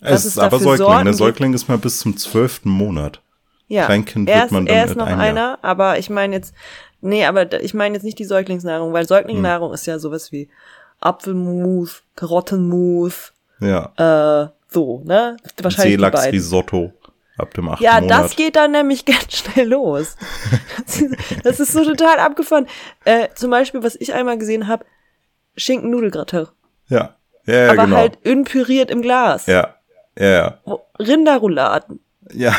Es 0.00 0.24
ist 0.24 0.38
aber 0.38 0.58
Säugling. 0.58 0.76
Sorten 0.86 1.04
Der? 1.06 1.14
Säugling 1.14 1.54
ist 1.54 1.68
mal 1.68 1.78
bis 1.78 2.00
zum 2.00 2.16
zwölften 2.16 2.68
Monat. 2.68 3.20
Ja, 3.68 3.86
Kleinkind 3.86 4.28
er 4.28 4.42
wird 4.42 4.52
man 4.52 4.66
dann 4.66 4.76
er 4.76 4.84
ist 4.84 4.96
noch 4.96 5.08
Jahr. 5.08 5.18
einer, 5.18 5.58
aber 5.62 5.98
ich 5.98 6.10
meine 6.10 6.36
jetzt, 6.36 6.54
nee, 7.00 7.24
aber 7.24 7.60
ich 7.62 7.72
meine 7.72 7.94
jetzt 7.94 8.04
nicht 8.04 8.18
die 8.18 8.24
Säuglingsnahrung, 8.26 8.92
weil 8.92 9.06
Säuglingsnahrung 9.08 9.68
Hm. 9.70 9.74
ist 9.74 9.86
ja 9.86 9.98
sowas 9.98 10.30
wie 10.32 10.50
Apfelmus, 11.00 12.02
Karottenmus, 12.16 13.32
Ja. 13.60 13.92
äh, 13.96 14.48
so, 14.68 15.00
ne? 15.04 15.36
Wahrscheinlich. 15.62 15.92
Seelachsrisotto 15.94 16.92
ab 17.38 17.54
dem 17.54 17.68
achten 17.68 17.82
Ja, 17.84 18.00
Monat. 18.00 18.24
das 18.24 18.36
geht 18.36 18.56
dann 18.56 18.72
nämlich 18.72 19.04
ganz 19.06 19.36
schnell 19.36 19.68
los. 19.68 20.16
Das 20.86 21.00
ist, 21.00 21.16
das 21.44 21.60
ist 21.60 21.72
so 21.72 21.84
total 21.84 22.18
abgefahren. 22.18 22.66
Äh, 23.04 23.28
zum 23.34 23.50
Beispiel, 23.50 23.82
was 23.82 23.96
ich 23.96 24.12
einmal 24.12 24.36
gesehen 24.38 24.68
habe, 24.68 24.84
Schinken-Nudelgratin. 25.56 26.48
Ja, 26.88 27.16
ja, 27.46 27.54
ja 27.54 27.70
aber 27.72 27.84
genau. 27.84 27.96
halt 27.96 28.18
unpüriert 28.26 28.90
im 28.90 29.02
Glas. 29.02 29.46
ja, 29.46 29.74
ja, 30.18 30.26
ja. 30.66 30.78
Rinderrouladen. 30.98 32.00
Ja, 32.32 32.54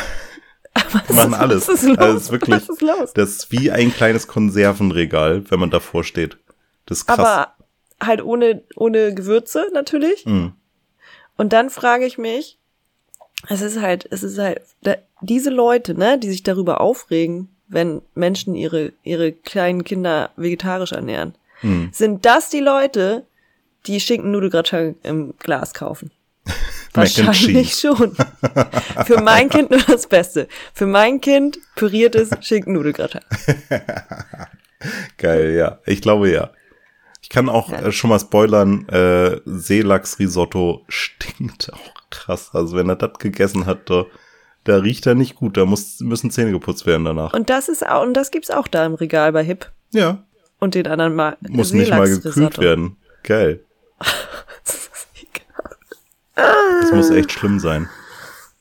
Was 0.92 1.08
machen 1.10 1.32
ist- 1.32 1.38
alles. 1.38 1.68
Was 1.68 1.82
ist 1.82 1.88
los? 1.88 1.98
Also 1.98 2.16
ist 2.18 2.32
wirklich, 2.32 2.56
was 2.56 2.68
ist 2.68 2.82
los? 2.82 3.12
das 3.14 3.30
ist 3.30 3.52
wie 3.52 3.70
ein 3.70 3.92
kleines 3.92 4.26
Konservenregal, 4.26 5.50
wenn 5.50 5.60
man 5.60 5.70
davor 5.70 6.04
steht. 6.04 6.36
Das 6.86 6.98
ist 6.98 7.06
krass. 7.06 7.18
Aber 7.18 7.54
halt 8.00 8.22
ohne, 8.22 8.62
ohne 8.76 9.14
Gewürze 9.14 9.68
natürlich. 9.72 10.26
Mhm. 10.26 10.52
Und 11.36 11.52
dann 11.52 11.70
frage 11.70 12.04
ich 12.06 12.18
mich, 12.18 12.58
es 13.48 13.60
ist 13.62 13.80
halt, 13.80 14.06
es 14.10 14.22
ist 14.22 14.38
halt, 14.38 14.60
da, 14.82 14.96
diese 15.20 15.50
Leute, 15.50 15.94
ne, 15.94 16.18
die 16.18 16.28
sich 16.28 16.42
darüber 16.42 16.80
aufregen, 16.80 17.48
wenn 17.68 18.02
Menschen 18.14 18.54
ihre, 18.54 18.92
ihre 19.02 19.32
kleinen 19.32 19.84
Kinder 19.84 20.30
vegetarisch 20.36 20.92
ernähren, 20.92 21.34
Mhm. 21.62 21.90
sind 21.92 22.24
das 22.24 22.50
die 22.50 22.60
Leute, 22.60 23.26
die 23.86 24.00
Schinken-Nudelgratin 24.00 24.96
im 25.02 25.34
Glas 25.38 25.74
kaufen? 25.74 26.10
Wahrscheinlich 26.94 27.74
schon. 27.74 28.16
Für 29.06 29.20
mein 29.22 29.48
Kind 29.48 29.70
nur 29.70 29.80
das 29.80 30.06
Beste. 30.06 30.48
Für 30.72 30.86
mein 30.86 31.20
Kind 31.20 31.58
püriertes 31.74 32.30
Schinken-Nudelgratin. 32.40 33.20
Geil, 35.18 35.54
ja. 35.54 35.78
Ich 35.86 36.00
glaube 36.00 36.30
ja. 36.30 36.50
Ich 37.20 37.28
kann 37.28 37.48
auch 37.48 37.72
äh, 37.72 37.90
schon 37.90 38.10
mal 38.10 38.20
spoilern, 38.20 38.88
äh, 38.88 39.40
Seelachs-Risotto 39.44 40.84
stinkt 40.88 41.72
auch 41.72 41.94
krass. 42.10 42.50
Also 42.52 42.76
wenn 42.76 42.88
er 42.88 42.96
das 42.96 43.18
gegessen 43.18 43.66
hat, 43.66 43.90
da, 43.90 44.06
da 44.62 44.76
riecht 44.76 45.06
er 45.06 45.16
nicht 45.16 45.34
gut. 45.34 45.56
Da 45.56 45.64
muss, 45.64 45.98
müssen 46.00 46.30
Zähne 46.30 46.52
geputzt 46.52 46.86
werden 46.86 47.04
danach. 47.04 47.32
Und 47.32 47.50
das 47.50 47.68
ist 47.68 47.84
auch, 47.84 48.02
und 48.02 48.14
das 48.14 48.30
gibt's 48.30 48.50
auch 48.50 48.68
da 48.68 48.86
im 48.86 48.94
Regal 48.94 49.32
bei 49.32 49.42
Hip 49.42 49.72
ja, 49.92 50.24
und 50.66 50.74
den 50.74 50.86
anderen 50.86 51.14
mal. 51.14 51.36
muss 51.48 51.72
nicht 51.72 51.90
mal 51.90 52.08
gekühlt 52.08 52.58
werden. 52.58 52.96
Geil. 53.22 53.60
Das 56.34 56.92
muss 56.92 57.10
echt 57.10 57.32
schlimm 57.32 57.58
sein. 57.58 57.88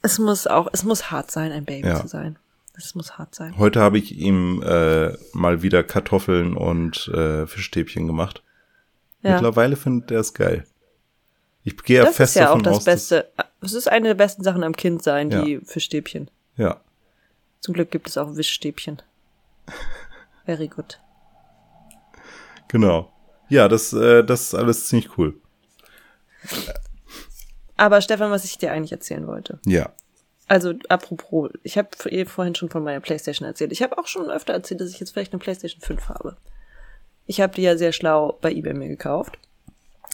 Es 0.02 0.18
muss 0.20 0.48
auch, 0.48 0.68
es 0.72 0.84
muss 0.84 1.12
hart 1.12 1.32
sein, 1.32 1.52
ein 1.52 1.66
Baby 1.66 1.88
Ja. 1.88 2.00
zu 2.02 2.08
sein. 2.08 2.38
Es 2.78 2.94
muss 2.96 3.18
hart 3.18 3.34
sein. 3.36 3.58
Heute 3.58 3.80
habe 3.82 3.98
ich 3.98 4.14
ihm 4.18 4.62
äh, 4.62 5.14
mal 5.34 5.62
wieder 5.62 5.84
Kartoffeln 5.84 6.56
und 6.56 7.08
äh, 7.08 7.48
Fischstäbchen 7.48 8.06
gemacht. 8.08 8.44
Ja. 9.24 9.34
Mittlerweile 9.34 9.76
findet 9.76 10.12
er 10.12 10.20
es 10.20 10.34
geil. 10.34 10.66
Ich 11.64 11.76
gehe 11.84 11.98
ja 12.00 12.06
Das 12.06 12.16
fest 12.18 12.36
ist 12.36 12.42
ja 12.42 12.50
auch 12.50 12.62
davon 12.62 12.64
das 12.64 12.78
aus, 12.78 12.84
Beste. 12.86 13.30
Es 13.62 13.74
ist 13.74 13.88
eine 13.90 14.10
der 14.10 14.14
besten 14.16 14.44
Sachen 14.44 14.64
am 14.64 14.76
Kind 14.76 15.02
sein, 15.04 15.30
die 15.30 15.60
Fischstäbchen. 15.66 16.30
Ja, 16.58 16.82
Zum 17.62 17.74
Glück 17.74 17.90
gibt 17.92 18.08
es 18.08 18.18
auch 18.18 18.36
Wischstäbchen. 18.36 19.02
Very 20.46 20.68
good. 20.68 21.00
Genau. 22.68 23.12
Ja, 23.50 23.68
das, 23.68 23.94
äh, 23.94 24.24
das 24.24 24.42
ist 24.42 24.56
alles 24.56 24.88
ziemlich 24.88 25.18
cool. 25.18 25.40
Aber 27.78 28.02
Stefan, 28.02 28.32
was 28.32 28.46
ich 28.46 28.58
dir 28.58 28.72
eigentlich 28.72 28.92
erzählen 28.92 29.28
wollte. 29.28 29.60
Ja. 29.66 29.92
Also 30.48 30.74
apropos, 30.90 31.52
ich 31.64 31.78
habe 31.78 31.90
vorhin 32.28 32.56
schon 32.56 32.70
von 32.70 32.84
meiner 32.84 33.00
Playstation 33.00 33.48
erzählt. 33.48 33.72
Ich 33.72 33.82
habe 33.82 33.98
auch 33.98 34.08
schon 34.08 34.30
öfter 34.30 34.54
erzählt, 34.54 34.80
dass 34.80 34.92
ich 34.92 35.00
jetzt 35.00 35.12
vielleicht 35.12 35.34
eine 35.34 35.40
Playstation 35.40 35.82
5 35.82 36.10
habe. 36.10 36.38
Ich 37.26 37.42
habe 37.42 37.54
die 37.54 37.64
ja 37.64 37.78
sehr 37.78 37.92
schlau 37.92 38.38
bei 38.42 38.52
eBay 38.52 38.74
mir 38.74 38.88
gekauft. 38.88 39.40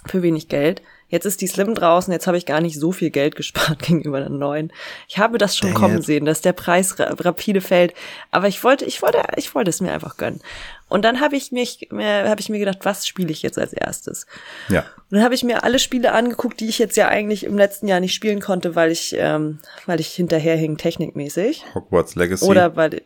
Für 0.07 0.21
wenig 0.23 0.47
Geld. 0.47 0.81
Jetzt 1.09 1.25
ist 1.25 1.41
die 1.41 1.47
Slim 1.47 1.75
draußen, 1.75 2.11
jetzt 2.13 2.25
habe 2.25 2.37
ich 2.37 2.45
gar 2.45 2.61
nicht 2.61 2.79
so 2.79 2.91
viel 2.93 3.09
Geld 3.09 3.35
gespart 3.37 3.79
gegenüber 3.79 4.19
der 4.19 4.29
neuen. 4.29 4.71
Ich 5.09 5.17
habe 5.19 5.37
das 5.37 5.57
schon 5.57 5.71
Dang 5.73 5.77
kommen 5.81 5.97
it. 5.97 6.05
sehen, 6.05 6.25
dass 6.25 6.41
der 6.41 6.53
Preis 6.53 6.97
ra 6.99 7.13
rapide 7.19 7.59
fällt. 7.61 7.93
Aber 8.31 8.47
ich 8.47 8.63
wollte, 8.63 8.85
ich 8.85 9.01
wollte, 9.01 9.21
ich 9.35 9.53
wollte 9.53 9.69
es 9.69 9.81
mir 9.81 9.91
einfach 9.91 10.17
gönnen. 10.17 10.39
Und 10.87 11.03
dann 11.05 11.19
habe 11.21 11.35
ich 11.35 11.51
mich, 11.51 11.87
mir, 11.91 12.27
habe 12.29 12.41
ich 12.41 12.49
mir 12.49 12.59
gedacht, 12.59 12.79
was 12.83 13.05
spiele 13.07 13.31
ich 13.31 13.41
jetzt 13.41 13.57
als 13.59 13.73
erstes? 13.73 14.25
Ja. 14.69 14.79
Und 14.81 15.11
dann 15.17 15.23
habe 15.23 15.35
ich 15.35 15.43
mir 15.43 15.63
alle 15.63 15.79
Spiele 15.79 16.11
angeguckt, 16.13 16.59
die 16.59 16.67
ich 16.67 16.79
jetzt 16.79 16.97
ja 16.97 17.07
eigentlich 17.09 17.43
im 17.45 17.57
letzten 17.57 17.87
Jahr 17.87 17.99
nicht 17.99 18.13
spielen 18.13 18.39
konnte, 18.41 18.75
weil 18.75 18.91
ich, 18.91 19.13
ähm, 19.17 19.59
weil 19.85 19.99
ich 19.99 20.07
hinterherhing 20.13 20.77
technikmäßig. 20.77 21.63
Hogwarts 21.75 22.15
Legacy. 22.15 22.45
Oder 22.45 22.75
weil 22.75 23.01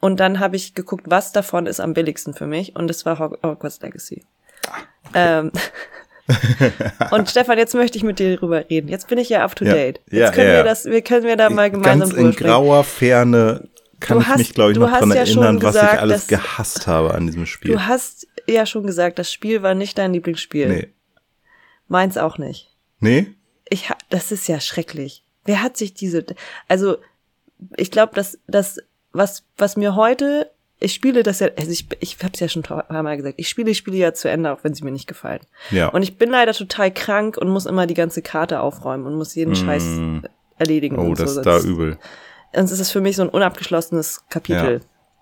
und 0.00 0.20
dann 0.20 0.38
habe 0.38 0.54
ich 0.54 0.74
geguckt, 0.74 1.06
was 1.08 1.32
davon 1.32 1.66
ist 1.66 1.80
am 1.80 1.92
billigsten 1.92 2.32
für 2.32 2.46
mich 2.46 2.76
und 2.76 2.88
es 2.88 3.04
war 3.04 3.18
Hog- 3.18 3.38
Hogwarts 3.44 3.80
Legacy. 3.80 4.22
Ähm, 5.14 5.50
und 7.10 7.30
Stefan, 7.30 7.58
jetzt 7.58 7.74
möchte 7.74 7.96
ich 7.98 8.04
mit 8.04 8.18
dir 8.18 8.36
darüber 8.36 8.68
reden. 8.68 8.88
Jetzt 8.88 9.08
bin 9.08 9.18
ich 9.18 9.28
ja 9.28 9.44
up 9.44 9.56
to 9.56 9.64
Ja. 9.64 9.72
date. 9.74 10.00
Jetzt 10.10 10.12
Ja, 10.20 10.30
können 10.30 10.48
ja, 10.50 10.56
wir 10.56 10.64
das, 10.64 10.84
wir 10.84 11.02
können 11.02 11.24
wir 11.24 11.36
da 11.36 11.48
mal 11.50 11.70
gemeinsam 11.70 12.00
Ganz 12.00 12.10
in 12.12 12.16
drüber 12.18 12.32
sprechen. 12.32 12.48
grauer 12.50 12.84
Ferne 12.84 13.68
kann 14.00 14.16
Du 14.18 14.22
ich 14.22 14.28
hast- 14.28 14.38
mich, 14.38 14.54
glaube 14.54 14.72
ich, 14.72 14.78
noch 14.78 14.96
schon 14.98 15.10
erinnern, 15.10 15.62
was 15.62 15.74
gesagt, 15.74 15.94
ich 15.94 16.00
alles 16.00 16.26
dass- 16.26 16.28
gehasst 16.28 16.86
habe 16.86 17.14
an 17.14 17.26
diesem 17.26 17.46
Spiel. 17.46 17.72
Du 17.72 17.86
hast 17.86 18.26
ja 18.46 18.66
schon 18.66 18.86
gesagt, 18.86 19.18
das 19.18 19.32
Spiel 19.32 19.62
war 19.62 19.74
nicht 19.74 19.96
dein 19.98 20.12
Lieblingsspiel. 20.12 20.68
nee. 20.68 20.88
Meins 21.90 22.18
auch 22.18 22.36
nicht. 22.38 22.68
Nee? 23.00 23.28
ich 23.70 23.88
das 24.10 24.30
ist 24.32 24.46
ja 24.48 24.60
schrecklich. 24.60 25.24
Wer 25.46 25.62
hat 25.62 25.76
sich 25.78 25.94
diese 25.94 26.24
also 26.68 26.98
ich 27.76 27.90
glaube, 27.90 28.14
dass 28.14 28.38
das 28.46 28.78
was 29.12 29.44
was 29.56 29.76
mir 29.76 29.94
heute 29.96 30.50
ich 30.80 30.94
spiele 30.94 31.22
das 31.22 31.40
ja 31.40 31.48
also 31.58 31.70
ich 31.70 31.86
ich 32.00 32.16
habe 32.22 32.32
es 32.34 32.40
ja 32.40 32.48
schon 32.48 32.62
ein 32.62 32.84
paar 32.86 33.02
Mal 33.02 33.16
gesagt. 33.16 33.34
Ich 33.38 33.48
spiele 33.48 33.68
die 33.68 33.74
Spiele 33.74 33.96
ja 33.96 34.14
zu 34.14 34.30
Ende, 34.30 34.52
auch 34.52 34.62
wenn 34.62 34.74
sie 34.74 34.84
mir 34.84 34.92
nicht 34.92 35.08
gefallen. 35.08 35.40
Ja. 35.70 35.88
Und 35.88 36.02
ich 36.02 36.18
bin 36.18 36.30
leider 36.30 36.52
total 36.52 36.92
krank 36.92 37.36
und 37.36 37.48
muss 37.48 37.66
immer 37.66 37.86
die 37.86 37.94
ganze 37.94 38.22
Karte 38.22 38.60
aufräumen 38.60 39.06
und 39.06 39.14
muss 39.14 39.34
jeden 39.34 39.56
Scheiß 39.56 39.84
erledigen 40.58 40.98
oh, 40.98 41.14
das 41.14 41.34
so. 41.34 41.40
ist 41.40 41.46
da 41.46 41.58
übel. 41.60 41.98
Sonst 42.54 42.72
ist 42.72 42.80
es 42.80 42.90
für 42.90 43.00
mich 43.00 43.16
so 43.16 43.22
ein 43.22 43.28
unabgeschlossenes 43.28 44.24
Kapitel. 44.28 44.80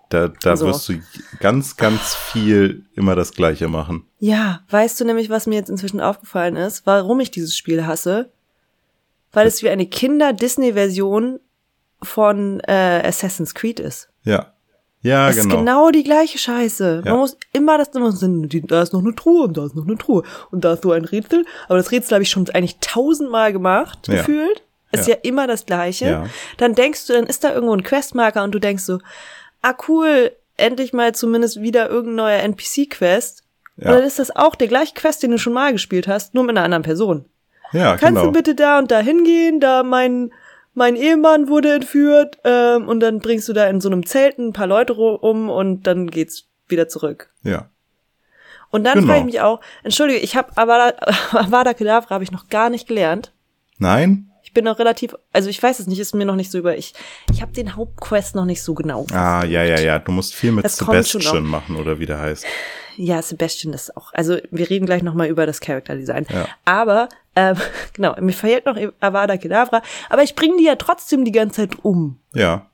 Da, 0.09 0.29
da 0.29 0.55
So. 0.55 0.67
wirst 0.67 0.87
du 0.87 1.01
ganz, 1.39 1.75
ganz 1.75 2.15
viel 2.15 2.85
immer 2.95 3.15
das 3.15 3.33
Gleiche 3.33 3.67
machen. 3.67 4.05
Ja, 4.19 4.61
weißt 4.69 4.99
du 4.99 5.05
nämlich, 5.05 5.29
was 5.29 5.47
mir 5.47 5.55
jetzt 5.55 5.69
inzwischen 5.69 5.99
aufgefallen 5.99 6.55
ist, 6.55 6.85
warum 6.85 7.19
ich 7.19 7.29
dieses 7.29 7.57
Spiel 7.57 7.85
hasse? 7.85 8.31
Weil 9.33 9.47
es 9.47 9.61
wie 9.63 9.69
eine 9.69 9.85
Kinder-Disney-Version 9.85 11.39
von 12.01 12.61
äh, 12.61 13.01
Assassin's 13.05 13.53
Creed 13.53 13.79
ist. 13.81 14.09
Ja. 14.23 14.53
Ja, 15.03 15.29
es 15.29 15.35
genau. 15.37 15.47
ist 15.55 15.59
genau 15.59 15.91
die 15.91 16.03
gleiche 16.03 16.37
Scheiße. 16.37 17.03
Ja. 17.05 17.11
Man 17.11 17.19
muss 17.19 17.37
immer 17.53 17.77
das 17.77 17.89
immer 17.89 18.11
die- 18.11 18.61
da 18.65 18.81
ist 18.81 18.93
noch 18.93 19.01
eine 19.01 19.15
Truhe 19.15 19.43
und 19.43 19.55
da 19.57 19.65
ist 19.65 19.75
noch 19.75 19.85
eine 19.87 19.97
Truhe 19.97 20.23
und 20.51 20.65
da 20.65 20.73
ist 20.73 20.83
so 20.83 20.91
ein 20.91 21.05
Rätsel. 21.05 21.45
Aber 21.67 21.77
das 21.77 21.91
Rätsel 21.91 22.15
habe 22.15 22.23
ich 22.23 22.29
schon 22.29 22.49
eigentlich 22.49 22.77
tausendmal 22.79 23.53
gemacht, 23.53 24.07
Ja. 24.07 24.15
gefühlt. 24.15 24.63
Ist 24.91 25.07
Ja. 25.07 25.15
ja. 25.15 25.19
immer 25.23 25.47
das 25.47 25.65
Gleiche. 25.65 26.23
Dann 26.57 26.73
denkst 26.73 27.07
du, 27.07 27.13
dann 27.13 27.25
ist 27.27 27.43
da 27.43 27.53
irgendwo 27.53 27.73
ein 27.73 27.83
Questmarker 27.83 28.43
und 28.43 28.53
du 28.53 28.59
denkst 28.59 28.83
so, 28.83 28.99
ah 29.61 29.73
cool, 29.87 30.31
endlich 30.55 30.93
mal 30.93 31.13
zumindest 31.13 31.61
wieder 31.61 31.89
irgendein 31.89 32.15
neuer 32.15 32.39
NPC-Quest. 32.43 33.43
Ja. 33.77 33.89
Und 33.89 33.95
dann 33.97 34.03
ist 34.03 34.17
das 34.17 34.35
auch 34.35 34.55
der 34.55 34.67
gleiche 34.67 34.93
Quest, 34.95 35.21
den 35.23 35.31
du 35.31 35.37
schon 35.37 35.53
mal 35.53 35.71
gespielt 35.73 36.07
hast, 36.07 36.33
nur 36.33 36.43
mit 36.45 36.55
einer 36.57 36.63
anderen 36.65 36.83
Person. 36.83 37.25
Ja, 37.73 37.91
Kannst 37.97 38.21
genau. 38.21 38.25
du 38.27 38.31
bitte 38.31 38.55
da 38.55 38.79
und 38.79 38.89
da 38.89 38.99
hingehen, 38.99 39.59
da 39.59 39.83
mein, 39.83 40.31
mein 40.77 40.95
Ehemann 40.95 41.47
wurde 41.49 41.73
entführt, 41.73 42.37
ähm, 42.43 42.87
und 42.87 42.99
dann 42.99 43.19
bringst 43.19 43.49
du 43.49 43.53
da 43.53 43.67
in 43.67 43.81
so 43.81 43.89
einem 43.89 44.05
Zelt 44.05 44.37
ein 44.37 44.53
paar 44.53 44.67
Leute 44.67 44.93
um 44.93 45.49
und 45.49 45.83
dann 45.87 46.07
geht's 46.09 46.45
wieder 46.67 46.87
zurück. 46.87 47.31
Ja. 47.43 47.69
Und 48.69 48.83
dann 48.83 48.95
Genau. 48.95 49.07
frage 49.07 49.19
ich 49.21 49.25
mich 49.25 49.41
auch, 49.41 49.59
entschuldige, 49.83 50.19
ich 50.19 50.35
habe 50.35 50.55
Avada, 50.55 50.93
Avada 51.31 51.73
Kedavra 51.77 52.11
habe 52.11 52.23
ich 52.23 52.31
noch 52.31 52.47
gar 52.49 52.69
nicht 52.69 52.87
gelernt. 52.87 53.33
Nein? 53.79 54.29
Ich 54.43 54.53
bin 54.53 54.65
noch 54.65 54.77
relativ, 54.79 55.15
also 55.33 55.49
ich 55.49 55.61
weiß 55.61 55.79
es 55.79 55.87
nicht, 55.87 55.99
ist 55.99 56.13
mir 56.13 56.25
noch 56.25 56.35
nicht 56.35 56.51
so 56.51 56.57
über, 56.57 56.77
ich, 56.77 56.93
ich 57.31 57.41
habe 57.41 57.51
den 57.53 57.75
Hauptquest 57.75 58.35
noch 58.35 58.45
nicht 58.45 58.61
so 58.61 58.73
genau. 58.75 59.05
Ah, 59.11 59.43
ja, 59.45 59.63
ja, 59.63 59.79
ja. 59.79 59.99
Du 59.99 60.11
musst 60.11 60.35
viel 60.35 60.51
mit 60.51 60.63
Das 60.63 60.77
Sebastian 60.77 61.43
machen, 61.45 61.75
oder 61.75 61.99
wie 61.99 62.05
der 62.05 62.19
heißt. 62.19 62.45
Ja, 62.99 63.21
Sebastian 63.21 63.73
ist 63.73 63.95
auch. 63.95 64.11
Also 64.13 64.37
wir 64.51 64.69
reden 64.69 64.85
gleich 64.87 65.03
nochmal 65.03 65.27
über 65.27 65.45
das 65.45 65.59
Character 65.61 65.95
Design. 65.95 66.25
Ja. 66.33 66.47
Aber, 66.65 67.09
ähm, 67.35 67.55
genau, 67.93 68.15
mir 68.19 68.33
verhält 68.33 68.65
noch 68.65 68.75
Avada 68.99 69.37
Kedavra, 69.37 69.81
aber 70.09 70.23
ich 70.23 70.35
bringe 70.35 70.57
die 70.57 70.63
ja 70.65 70.75
trotzdem 70.75 71.23
die 71.23 71.31
ganze 71.31 71.67
Zeit 71.67 71.77
um. 71.85 72.19
Ja. 72.33 72.65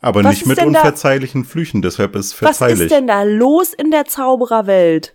Aber 0.00 0.24
Was 0.24 0.34
nicht 0.36 0.46
mit 0.46 0.58
denn 0.58 0.72
da- 0.72 0.80
unverzeihlichen 0.80 1.44
Flüchen, 1.44 1.82
deshalb 1.82 2.16
ist 2.16 2.26
es 2.26 2.32
Was 2.42 2.58
verzeihlich. 2.58 2.80
ist 2.86 2.90
denn 2.90 3.06
da 3.06 3.22
los 3.22 3.72
in 3.74 3.90
der 3.90 4.06
Zaubererwelt? 4.06 5.14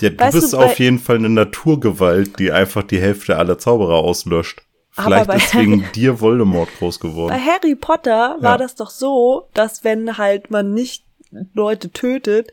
ja, 0.00 0.10
du 0.10 0.18
weißt 0.18 0.34
du, 0.36 0.40
bist 0.40 0.52
bei- 0.52 0.58
auf 0.64 0.78
jeden 0.78 0.98
Fall 0.98 1.16
eine 1.16 1.28
Naturgewalt, 1.30 2.38
die 2.38 2.52
einfach 2.52 2.82
die 2.82 3.00
Hälfte 3.00 3.36
aller 3.36 3.58
Zauberer 3.58 3.94
auslöscht. 3.96 4.62
Vielleicht 4.92 5.28
ist 5.34 5.54
wegen 5.54 5.84
dir 5.94 6.20
Voldemort 6.20 6.70
groß 6.78 7.00
geworden. 7.00 7.28
Bei 7.34 7.38
Harry 7.40 7.74
Potter 7.74 8.36
war 8.40 8.52
Ja. 8.52 8.56
das 8.58 8.74
doch 8.76 8.88
so, 8.90 9.48
dass 9.52 9.84
wenn 9.84 10.16
halt 10.16 10.50
man 10.50 10.72
nicht 10.72 11.04
Leute 11.52 11.90
tötet, 11.92 12.50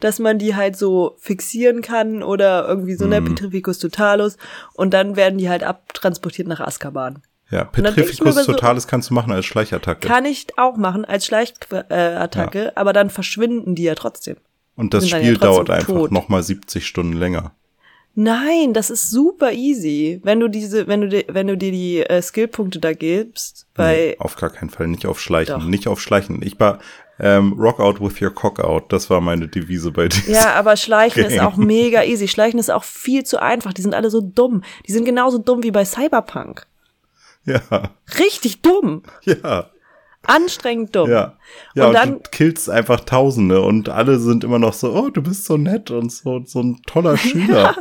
dass 0.00 0.18
man 0.18 0.38
die 0.38 0.54
halt 0.54 0.76
so 0.76 1.16
fixieren 1.18 1.82
kann 1.82 2.22
oder 2.22 2.66
irgendwie 2.68 2.94
so, 2.94 3.04
Mhm. 3.04 3.10
ne, 3.10 3.22
Petrificus 3.22 3.78
Totalus 3.78 4.36
und 4.74 4.92
dann 4.94 5.16
werden 5.16 5.38
die 5.38 5.48
halt 5.48 5.62
abtransportiert 5.64 6.48
nach 6.48 6.60
Azkaban. 6.60 7.22
Ja, 7.50 7.64
Petrificus 7.64 8.34
so- 8.34 8.44
Totalis 8.52 8.88
kannst 8.88 9.10
du 9.10 9.14
machen 9.14 9.32
als 9.32 9.44
Schleichattacke. 9.46 10.06
Kann 10.08 10.24
ich 10.24 10.46
auch 10.58 10.76
machen 10.76 11.04
als 11.04 11.26
Schleichattacke, 11.26 11.86
Attacke, 12.20 12.76
aber 12.76 12.92
dann 12.92 13.08
verschwinden 13.10 13.74
die 13.76 13.84
ja 13.84 13.94
trotzdem. 13.94 14.36
Und 14.74 14.92
das 14.94 15.08
Spiel 15.08 15.32
ja 15.34 15.38
dauert 15.38 15.70
einfach 15.70 15.86
tot. 15.94 16.12
noch 16.12 16.28
mal 16.28 16.42
70 16.42 16.86
Stunden 16.86 17.12
länger. 17.14 17.52
Nein, 18.18 18.72
das 18.72 18.88
ist 18.88 19.10
super 19.10 19.52
easy, 19.52 20.20
wenn 20.24 20.40
du 20.40 20.48
diese, 20.48 20.86
wenn 20.86 21.02
du 21.02 21.08
dir, 21.08 21.24
wenn 21.28 21.46
du 21.48 21.56
dir 21.56 21.70
die 21.70 22.00
äh, 22.00 22.22
Skillpunkte 22.22 22.80
da 22.80 22.94
gibst, 22.94 23.66
bei 23.74 23.94
Nee, 24.12 24.16
auf 24.18 24.36
gar 24.36 24.48
keinen 24.50 24.70
Fall, 24.70 24.86
nicht 24.88 25.04
auf 25.06 25.20
Schleichen, 25.20 25.60
Doch. 25.60 25.66
nicht 25.66 25.86
auf 25.86 26.00
Schleichen. 26.00 26.40
Ich 26.42 26.58
war 26.58 26.78
ähm, 27.18 27.54
Rock 27.58 27.80
out 27.80 28.00
with 28.00 28.20
your 28.20 28.30
cock 28.30 28.60
out, 28.60 28.92
das 28.92 29.08
war 29.10 29.20
meine 29.20 29.48
Devise 29.48 29.90
bei 29.90 30.08
dir. 30.08 30.30
Ja, 30.32 30.54
aber 30.54 30.76
Schleichen 30.76 31.24
ist 31.24 31.34
Game. 31.34 31.46
auch 31.46 31.56
mega 31.56 32.02
easy. 32.04 32.28
Schleichen 32.28 32.58
ist 32.60 32.70
auch 32.70 32.84
viel 32.84 33.24
zu 33.24 33.40
einfach. 33.40 33.72
Die 33.72 33.82
sind 33.82 33.94
alle 33.94 34.10
so 34.10 34.20
dumm. 34.20 34.62
Die 34.86 34.92
sind 34.92 35.04
genauso 35.04 35.38
dumm 35.38 35.62
wie 35.62 35.70
bei 35.70 35.84
Cyberpunk. 35.84 36.66
Ja, 37.44 37.60
Richtig 38.18 38.60
dumm. 38.62 39.02
ja, 39.22 39.70
Anstrengend 40.24 40.96
dumm. 40.96 41.08
ja. 41.08 41.36
Ja, 41.74 41.86
Und 41.86 41.92
dann- 41.94 42.12
du 42.14 42.30
killst 42.32 42.68
einfach 42.68 43.00
Tausende 43.00 43.62
und 43.62 43.88
alle 43.88 44.18
sind 44.18 44.42
immer 44.42 44.58
noch 44.58 44.72
so, 44.72 44.92
oh, 44.92 45.08
du 45.10 45.22
bist 45.22 45.44
so 45.44 45.56
nett 45.56 45.90
und 45.92 46.10
so, 46.10 46.42
so 46.44 46.60
ein 46.60 46.82
toller 46.86 47.16
Schüler. 47.16 47.76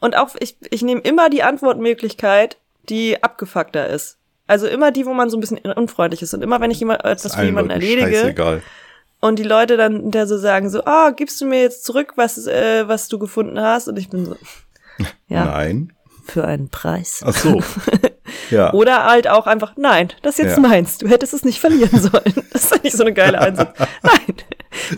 Und 0.00 0.16
auch, 0.16 0.30
ich, 0.40 0.56
ich 0.70 0.82
nehme 0.82 1.00
immer 1.02 1.30
die 1.30 1.44
Antwortmöglichkeit, 1.44 2.58
die 2.88 3.22
abgefuckter 3.22 3.88
ist. 3.88 4.18
Also 4.46 4.66
immer 4.68 4.92
die, 4.92 5.06
wo 5.06 5.12
man 5.14 5.28
so 5.30 5.36
ein 5.36 5.40
bisschen 5.40 5.58
unfreundlich 5.58 6.22
ist. 6.22 6.32
Und 6.34 6.42
immer, 6.42 6.60
wenn 6.60 6.70
ich 6.70 6.78
jemand, 6.80 7.04
etwas 7.04 7.34
für 7.34 7.44
jemanden 7.44 7.70
erledige 7.70 8.06
Scheißegal. 8.16 8.62
und 9.20 9.38
die 9.38 9.42
Leute 9.44 9.76
dann 9.76 10.10
der 10.10 10.26
so 10.26 10.38
sagen 10.38 10.70
so, 10.70 10.84
ah, 10.84 11.10
gibst 11.10 11.40
du 11.40 11.46
mir 11.46 11.60
jetzt 11.62 11.84
zurück, 11.84 12.12
was, 12.16 12.46
äh, 12.46 12.86
was 12.86 13.08
du 13.08 13.18
gefunden 13.18 13.60
hast? 13.60 13.88
Und 13.88 13.98
ich 13.98 14.08
bin 14.08 14.24
so, 14.24 14.36
ja. 15.28 15.44
Nein. 15.46 15.92
für 16.24 16.44
einen 16.44 16.68
Preis. 16.68 17.22
Ach 17.24 17.36
so. 17.36 17.62
Ja. 18.50 18.72
Oder 18.72 19.04
halt 19.04 19.28
auch 19.28 19.46
einfach, 19.46 19.72
nein, 19.76 20.08
das 20.22 20.38
ist 20.38 20.44
jetzt 20.46 20.56
Ja. 20.56 20.60
meins. 20.62 20.98
Du 20.98 21.08
hättest 21.08 21.32
es 21.32 21.44
nicht 21.44 21.60
verlieren 21.60 21.90
sollen. 22.00 22.32
Das 22.52 22.64
ist 22.64 22.72
eigentlich 22.74 22.92
so 22.94 23.02
eine 23.04 23.12
geile 23.12 23.40
Ansatz. 23.40 23.76
Nein, 24.02 24.36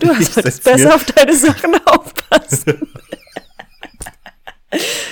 du 0.01 0.13
Ich 0.19 0.29
solltest 0.31 0.65
besser 0.65 0.95
auf 0.95 1.05
deine 1.05 1.35
Sachen 1.35 1.75
aufpassen. 1.87 2.89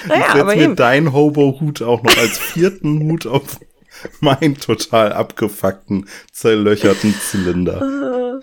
naja, 0.07 0.23
Setz 0.33 0.40
aber 0.40 0.55
mir 0.57 0.62
eben. 0.64 0.76
deinen 0.76 1.12
Hobo-Hut 1.12 1.83
auch 1.83 2.02
noch 2.02 2.16
als 2.16 2.38
vierten 2.38 3.00
Hut 3.11 3.26
auf 3.26 3.59
meinen 4.21 4.57
total 4.57 5.12
abgefuckten, 5.12 6.09
zerlöcherten 6.33 7.15
Zylinder. 7.15 8.21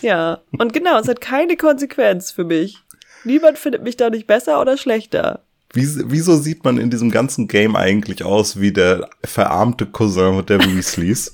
Ja, 0.00 0.40
und 0.56 0.72
genau, 0.72 1.00
es 1.00 1.08
hat 1.08 1.20
keine 1.20 1.56
Konsequenz 1.56 2.30
für 2.30 2.44
mich. 2.44 2.78
Niemand 3.24 3.58
findet 3.58 3.82
mich 3.82 3.96
da 3.96 4.08
nicht 4.08 4.28
besser 4.28 4.60
oder 4.60 4.76
schlechter. 4.76 5.42
Wie, 5.72 5.88
wieso 6.06 6.36
sieht 6.36 6.62
man 6.64 6.78
in 6.78 6.90
diesem 6.90 7.10
ganzen 7.10 7.48
Game 7.48 7.74
eigentlich 7.74 8.22
aus 8.22 8.60
wie 8.60 8.72
der 8.72 9.10
verarmte 9.24 9.86
Cousin 9.86 10.46
der 10.46 10.60
Weasleys? 10.60 11.32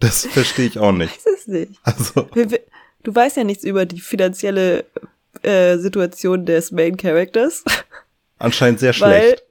Das 0.00 0.26
verstehe 0.26 0.66
ich 0.66 0.78
auch 0.78 0.92
nicht. 0.92 1.16
Das 1.24 1.32
ist 1.32 1.48
nicht. 1.48 1.72
Also, 1.84 2.28
Du 3.02 3.14
weißt 3.14 3.36
ja 3.38 3.44
nichts 3.44 3.64
über 3.64 3.86
die 3.86 4.00
finanzielle 4.00 4.84
äh, 5.42 5.78
Situation 5.78 6.44
des 6.44 6.70
Main 6.70 6.96
Characters. 6.96 7.64
anscheinend 8.38 8.80
sehr 8.80 8.92
schlecht. 8.92 9.44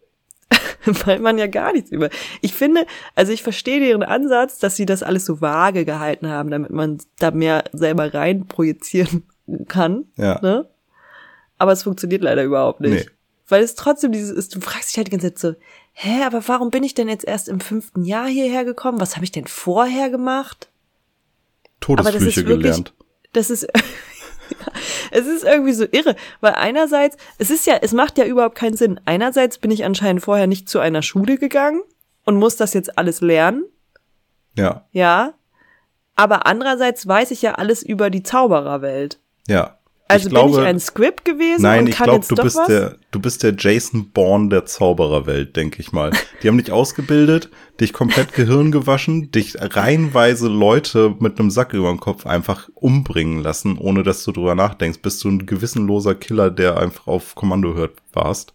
weil 1.06 1.20
man 1.20 1.38
ja 1.38 1.48
gar 1.48 1.74
nichts 1.74 1.92
über. 1.92 2.10
Ich 2.42 2.54
finde, 2.54 2.86
also 3.16 3.32
ich 3.32 3.44
verstehe 3.44 3.80
deren 3.80 4.04
Ansatz, 4.04 4.60
dass 4.60 4.76
sie 4.76 4.86
das 4.86 5.04
alles 5.04 5.26
so 5.26 5.42
vage 5.42 5.86
gehalten 5.86 6.28
haben, 6.28 6.50
damit 6.50 6.72
man 6.72 7.00
da 7.20 7.32
mehr 7.32 7.64
selber 7.72 8.14
rein 8.14 8.48
projizieren 8.48 9.24
kann. 9.68 10.06
Ja. 10.16 10.40
Ne? 10.42 10.68
Aber 11.58 11.72
es 11.72 11.84
funktioniert 11.84 12.24
leider 12.24 12.44
überhaupt 12.44 12.82
nicht. 12.82 13.06
Nee. 13.06 13.12
Weil 13.48 13.64
es 13.64 13.76
trotzdem 13.76 14.12
dieses 14.12 14.32
ist, 14.32 14.56
du 14.56 14.62
fragst 14.62 14.90
dich 14.90 14.98
halt 14.98 15.08
die 15.08 15.12
ganze 15.12 15.34
Zeit 15.34 15.40
so, 15.40 15.56
hä, 15.94 16.24
aber 16.24 16.48
warum 16.48 16.72
bin 16.72 16.84
ich 16.84 16.94
denn 16.94 17.10
jetzt 17.10 17.26
erst 17.26 17.50
im 17.50 17.60
fünften 17.60 18.04
Jahr 18.04 18.28
hierher 18.28 18.64
gekommen? 18.64 19.00
Was 19.02 19.16
habe 19.16 19.26
ich 19.26 19.32
denn 19.32 19.46
vorher 19.46 20.10
gemacht? 20.10 20.70
Aber 21.86 21.98
das 21.98 22.06
Todesflüche 22.14 22.42
ist 22.42 22.48
wirklich, 22.48 22.64
gelernt. 22.64 22.94
das 23.34 23.50
ist, 23.50 23.68
es 25.12 25.27
ist 25.27 25.43
irgendwie 25.43 25.74
so 25.74 25.86
irre, 25.91 26.15
weil 26.39 26.53
einerseits, 26.53 27.17
es 27.38 27.50
ist 27.50 27.65
ja, 27.65 27.77
es 27.81 27.93
macht 27.93 28.17
ja 28.17 28.25
überhaupt 28.25 28.55
keinen 28.55 28.75
Sinn. 28.77 29.00
Einerseits 29.05 29.58
bin 29.58 29.72
ich 29.72 29.84
anscheinend 29.86 30.22
vorher 30.24 30.48
nicht 30.48 30.70
zu 30.70 30.79
einer 30.79 31.01
Schule 31.01 31.38
gegangen 31.38 31.81
und 32.25 32.38
muss 32.38 32.55
das 32.55 32.74
jetzt 32.74 32.98
alles 32.98 33.22
lernen, 33.22 33.63
Ja, 34.58 34.86
ja. 34.91 35.34
Aber 36.15 36.46
andererseits 36.46 37.08
weiß 37.08 37.31
ich 37.31 37.41
ja 37.41 37.53
alles 37.55 37.81
über 37.84 38.10
die 38.10 38.24
Zaubererwelt. 38.24 39.20
ja. 39.48 39.77
Also 40.12 40.27
ich 40.27 40.34
glaube, 40.34 40.51
bin 40.51 40.62
ich 40.62 40.68
ein 40.68 40.80
Script 40.80 41.25
gewesen 41.25 41.62
Nein, 41.62 41.88
ich 41.88 41.98
glaube, 41.98 42.25
du 42.27 42.36
bist 42.36 42.58
was? 42.58 42.68
der, 42.68 42.98
du 43.12 43.20
bist 43.20 43.44
der 43.44 43.56
Jason 43.58 44.12
Bourne 44.12 44.50
der 44.50 44.65
Zaubererwelt, 44.65 45.56
denke 45.56 45.82
ich 45.82 45.91
mal. 45.91 46.12
Die 46.41 46.48
haben 46.48 46.58
dich 46.58 46.72
ausgebildet, 46.72 47.50
dich 47.80 47.94
komplett 47.94 48.34
Gehirn 48.34 48.72
gewaschen, 48.72 49.32
dich 49.32 49.56
reihenweise 49.60 50.48
Leute 50.48 51.15
mit 51.20 51.39
einem 51.39 51.51
Sack 51.51 51.74
über 51.74 51.89
dem 51.89 52.00
Kopf 52.00 52.25
einfach 52.25 52.70
umbringen 52.75 53.41
lassen, 53.41 53.77
ohne 53.77 54.03
dass 54.03 54.24
du 54.24 54.32
drüber 54.32 54.56
nachdenkst, 54.56 55.00
bis 55.01 55.20
du 55.20 55.30
ein 55.30 55.46
gewissenloser 55.46 56.15
Killer, 56.15 56.51
der 56.51 56.77
einfach 56.77 57.08
auf 57.08 57.36
Kommando 57.36 57.74
hört, 57.74 57.94
warst. 58.13 58.53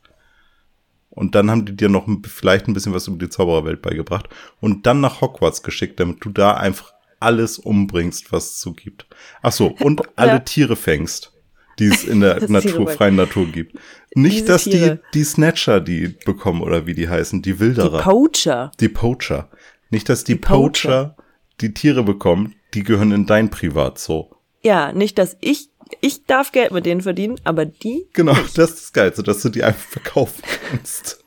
Und 1.10 1.34
dann 1.34 1.50
haben 1.50 1.64
die 1.64 1.74
dir 1.74 1.88
noch 1.88 2.06
vielleicht 2.26 2.68
ein 2.68 2.74
bisschen 2.74 2.92
was 2.92 3.08
über 3.08 3.16
die 3.16 3.30
Zaubererwelt 3.30 3.80
beigebracht 3.80 4.28
und 4.60 4.86
dann 4.86 5.00
nach 5.00 5.22
Hogwarts 5.22 5.62
geschickt, 5.62 5.98
damit 5.98 6.22
du 6.22 6.28
da 6.28 6.52
einfach 6.54 6.92
alles 7.20 7.58
umbringst, 7.58 8.32
was 8.32 8.50
es 8.50 8.60
so 8.60 8.72
gibt. 8.74 9.06
Ach 9.42 9.52
so, 9.52 9.74
und 9.80 10.02
alle 10.16 10.32
Ja. 10.32 10.38
Tiere 10.40 10.76
fängst, 10.76 11.32
die 11.78 11.86
es 11.86 12.04
in 12.04 12.20
der 12.20 12.40
Natur, 12.50 12.88
freien 12.88 13.16
Natur 13.16 13.46
gibt. 13.46 13.76
Nicht, 14.14 14.36
Diese 14.40 14.46
dass 14.46 14.64
die, 14.64 14.70
Tiere. 14.70 15.00
die 15.14 15.24
Snatcher 15.24 15.80
die 15.80 16.08
bekommen 16.24 16.62
oder 16.62 16.86
wie 16.86 16.94
die 16.94 17.08
heißen, 17.08 17.42
die 17.42 17.52
die 17.52 17.60
Wilderer, 17.60 18.02
Poacher. 18.02 18.72
die 18.80 18.88
Poacher. 18.88 19.50
Nicht, 19.90 20.08
dass 20.08 20.24
die, 20.24 20.34
Die 20.34 20.40
Poacher. 20.40 21.14
Poacher 21.14 21.16
die 21.60 21.72
Tiere 21.74 22.02
bekommen, 22.02 22.54
die 22.74 22.82
gehören 22.82 23.12
in 23.12 23.26
dein 23.26 23.50
Privatzoo. 23.50 24.34
Ja, 24.62 24.92
nicht, 24.92 25.18
dass 25.18 25.36
ich, 25.40 25.68
ich 26.00 26.24
darf 26.24 26.52
Geld 26.52 26.72
mit 26.72 26.86
denen 26.86 27.00
verdienen, 27.02 27.40
aber 27.44 27.64
die 27.66 28.06
Genau, 28.12 28.34
das 28.54 28.70
ist 28.70 28.82
das 28.82 28.92
Geilste, 28.92 29.22
dass 29.22 29.40
du 29.42 29.48
die 29.48 29.62
einfach 29.62 29.86
verkaufen 29.88 30.42
kannst. 30.70 31.24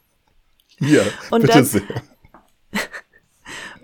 Hier, 0.78 1.06
Und 1.32 1.42
bitte 1.42 1.60
das- 1.60 1.72
sehr. 1.72 1.82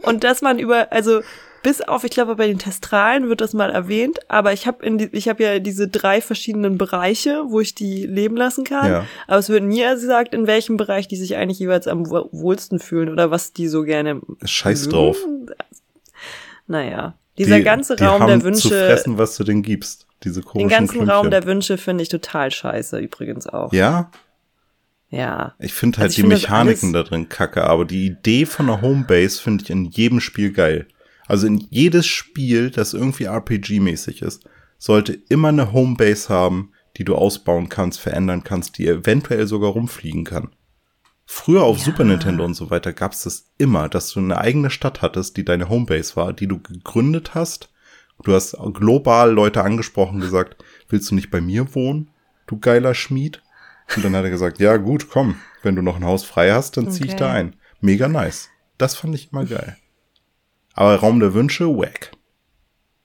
Und 0.03 0.23
dass 0.23 0.41
man 0.41 0.59
über, 0.59 0.91
also 0.91 1.21
bis 1.65 1.81
auf, 1.81 2.03
ich 2.03 2.11
glaube, 2.11 2.35
bei 2.35 2.45
den 2.45 2.59
Testralen 2.59 3.27
wird 3.27 3.41
das 3.41 3.53
mal 3.53 3.71
erwähnt, 3.71 4.19
aber 4.27 4.53
ich 4.53 4.67
habe 4.67 4.85
in 4.85 4.99
die, 4.99 5.09
ich 5.13 5.27
habe 5.27 5.41
ja 5.43 5.57
diese 5.57 5.87
drei 5.87 6.21
verschiedenen 6.21 6.77
Bereiche, 6.77 7.41
wo 7.47 7.59
ich 7.59 7.73
die 7.73 8.05
leben 8.05 8.37
lassen 8.37 8.63
kann. 8.63 8.91
Ja. 8.91 9.05
Aber 9.25 9.39
es 9.39 9.49
wird 9.49 9.63
nie 9.63 9.81
gesagt, 9.81 10.35
in 10.35 10.45
welchem 10.45 10.77
Bereich 10.77 11.07
die 11.07 11.15
sich 11.15 11.35
eigentlich 11.35 11.57
jeweils 11.57 11.87
am 11.87 12.07
wo- 12.07 12.29
wohlsten 12.31 12.77
fühlen 12.77 13.09
oder 13.09 13.31
was 13.31 13.51
die 13.51 13.67
so 13.67 13.81
gerne. 13.81 14.21
Scheiß 14.43 14.81
mögen. 14.85 14.91
drauf. 14.91 15.17
Naja, 16.67 17.15
dieser 17.37 17.57
die, 17.57 17.63
ganze 17.63 17.95
die 17.95 18.03
Raum 18.03 18.21
haben 18.21 18.27
der 18.29 18.39
zu 18.39 18.45
Wünsche, 18.45 18.69
fressen, 18.69 19.17
was 19.17 19.35
du 19.37 19.43
denen 19.43 19.63
gibst. 19.63 20.05
Diese 20.23 20.41
komischen 20.41 20.69
den 20.69 20.77
ganzen 20.77 20.91
Klümpchen. 20.93 21.09
Raum 21.11 21.31
der 21.31 21.45
Wünsche 21.45 21.77
finde 21.77 22.03
ich 22.03 22.09
total 22.09 22.51
scheiße 22.51 22.99
übrigens 22.99 23.47
auch. 23.47 23.73
Ja, 23.73 24.11
Ja. 25.09 25.55
ich 25.59 25.73
finde 25.73 25.97
halt 25.97 26.05
Also 26.05 26.11
ich 26.11 26.15
die 26.17 26.21
finde 26.21 26.35
das 26.35 26.43
Mechaniken 26.43 26.93
da 26.93 27.03
drin 27.03 27.27
kacke, 27.29 27.63
aber 27.63 27.85
die 27.85 28.05
Idee 28.05 28.45
von 28.45 28.69
einer 28.69 28.81
Homebase 28.81 29.41
finde 29.41 29.63
ich 29.63 29.69
in 29.69 29.85
jedem 29.85 30.19
Spiel 30.19 30.51
geil. 30.51 30.87
Also 31.27 31.47
in 31.47 31.57
jedes 31.57 32.05
Spiel, 32.05 32.69
das 32.69 32.93
irgendwie 32.93 33.27
RPG-mäßig 33.27 34.21
ist, 34.21 34.47
sollte 34.77 35.13
immer 35.29 35.47
eine 35.49 35.71
Homebase 35.73 36.29
haben, 36.29 36.71
die 36.97 37.03
du 37.03 37.15
ausbauen 37.15 37.69
kannst, 37.69 37.99
verändern 37.99 38.43
kannst, 38.43 38.77
die 38.77 38.87
eventuell 38.87 39.47
sogar 39.47 39.71
rumfliegen 39.71 40.23
kann. 40.23 40.49
Früher 41.25 41.63
auf 41.63 41.79
Super 41.79 42.03
Nintendo 42.03 42.45
und 42.45 42.53
so 42.53 42.69
weiter 42.69 42.93
gab 42.93 43.13
es 43.13 43.23
das 43.23 43.51
immer, 43.57 43.89
dass 43.89 44.11
du 44.11 44.19
eine 44.19 44.37
eigene 44.37 44.69
Stadt 44.69 45.01
hattest, 45.01 45.37
die 45.37 45.43
deine 45.45 45.69
Homebase 45.69 46.15
war, 46.15 46.33
die 46.33 46.47
du 46.47 46.59
gegründet 46.59 47.33
hast. 47.33 47.69
Du 48.23 48.33
hast 48.33 48.55
global 48.73 49.31
Leute 49.33 49.63
angesprochen, 49.63 50.19
gesagt, 50.21 50.63
willst 50.87 51.09
du 51.09 51.15
nicht 51.15 51.31
bei 51.31 51.41
mir 51.41 51.73
wohnen, 51.73 52.11
du 52.47 52.59
geiler 52.59 52.93
Schmied? 52.93 53.41
Und 53.95 54.05
dann 54.05 54.15
hat 54.15 54.23
er 54.23 54.29
gesagt, 54.29 54.59
ja 54.59 54.77
gut, 54.77 55.09
komm, 55.09 55.35
wenn 55.63 55.75
du 55.75 55.81
noch 55.81 55.95
ein 55.95 56.05
Haus 56.05 56.23
frei 56.23 56.51
hast, 56.51 56.77
dann 56.77 56.91
zieh 56.91 57.05
ich 57.05 57.13
Okay. 57.13 57.19
da 57.19 57.31
ein. 57.31 57.55
Mega 57.81 58.07
nice. 58.07 58.49
Das 58.77 58.95
fand 58.95 59.15
ich 59.15 59.31
immer 59.31 59.45
geil. 59.45 59.77
Aber 60.75 60.95
Raum 60.97 61.19
der 61.19 61.33
Wünsche, 61.33 61.67
wack. 61.67 62.11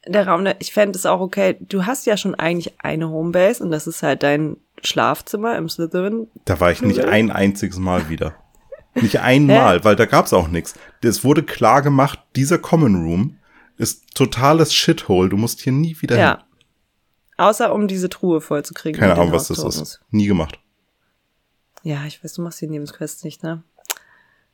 der 0.07 0.27
Raum, 0.27 0.45
der, 0.45 0.61
ich 0.61 0.73
fände 0.73 0.99
es 0.99 1.07
auch 1.07 1.21
okay. 1.21 1.57
Du 1.61 1.87
hast 1.87 2.05
ja 2.05 2.17
schon 2.17 2.35
eigentlich 2.35 2.75
eine 2.81 3.09
Homebase 3.09 3.63
und 3.63 3.71
das 3.71 3.87
ist 3.87 4.03
halt 4.03 4.23
dein 4.23 4.57
Schlafzimmer 4.83 5.57
im 5.57 5.69
Slytherin. 5.69 6.29
Da 6.45 6.61
war 6.61 6.73
ich 6.73 6.83
nicht 6.83 7.05
ein 7.05 7.31
einziges 7.31 7.79
Mal 7.79 8.09
wieder. 8.09 8.35
Nicht 8.95 9.21
einmal, 9.21 9.85
weil 9.85 9.97
da 9.97 10.05
gab's 10.05 10.33
auch 10.33 10.49
nichts. 10.49 10.75
Es 11.03 11.25
wurde 11.25 11.43
klar 11.43 11.81
gemacht, 11.83 12.19
dieser 12.37 12.59
Common 12.59 12.97
Room 12.97 13.39
ist 13.77 14.15
totales 14.15 14.75
Shithole. 14.75 15.29
Du 15.29 15.37
musst 15.37 15.61
hier 15.61 15.73
nie 15.73 15.97
wieder 16.01 16.17
hin. 16.17 16.25
Ja. 16.25 16.45
Außer 17.37 17.73
um 17.73 17.89
diese 17.89 18.11
Truhe 18.11 18.41
vollzukriegen. 18.41 19.01
Keine 19.01 19.15
Ahnung, 19.15 19.33
was 19.33 19.49
das 19.49 19.65
ist. 19.65 20.01
Nie 20.11 20.27
gemacht. 20.27 20.59
Ja, 21.83 22.05
ich 22.05 22.23
weiß, 22.23 22.35
du 22.35 22.43
machst 22.43 22.61
die 22.61 22.67
Lebensquests 22.67 23.25
nicht, 23.25 23.43
ne? 23.43 23.63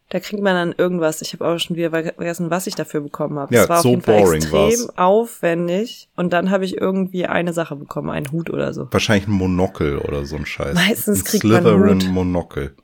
Da 0.09 0.21
kriegt 0.21 0.41
man 0.41 0.55
dann 0.55 0.75
irgendwas. 0.77 1.21
Ich 1.21 1.33
habe 1.33 1.47
auch 1.47 1.59
schon 1.59 1.75
wieder 1.75 1.91
vergessen, 1.91 2.49
was 2.49 2.69
ich 2.69 2.77
dafür 2.77 3.01
bekommen 3.01 3.39
habe. 3.41 3.53
Ja, 3.53 3.65
es 3.65 3.69
war 3.69 3.83
so 3.83 3.89
auf 3.89 3.93
jeden 3.95 4.03
Fall 4.03 4.23
boring 4.23 4.43
extrem 4.43 4.61
war's. 4.61 4.99
aufwendig. 4.99 6.09
Und 6.15 6.33
dann 6.33 6.51
habe 6.51 6.65
ich 6.65 6.77
irgendwie 6.77 7.27
eine 7.27 7.53
Sache 7.53 7.75
bekommen, 7.75 8.11
einen 8.11 8.31
Hut 8.31 8.51
oder 8.51 8.73
so. 8.73 8.87
Wahrscheinlich 8.93 9.27
ein 9.27 9.33
Monokel 9.33 9.99
oder 9.99 10.25
so 10.25 10.37
ein 10.37 10.47
Scheiß. 10.47 10.75
Meistens 10.75 11.21
ein 11.21 11.25
kriegt 11.25 11.45
man 11.45 11.67
einen 11.67 12.03
Hut. 12.03 12.09
Monokel. 12.09 12.77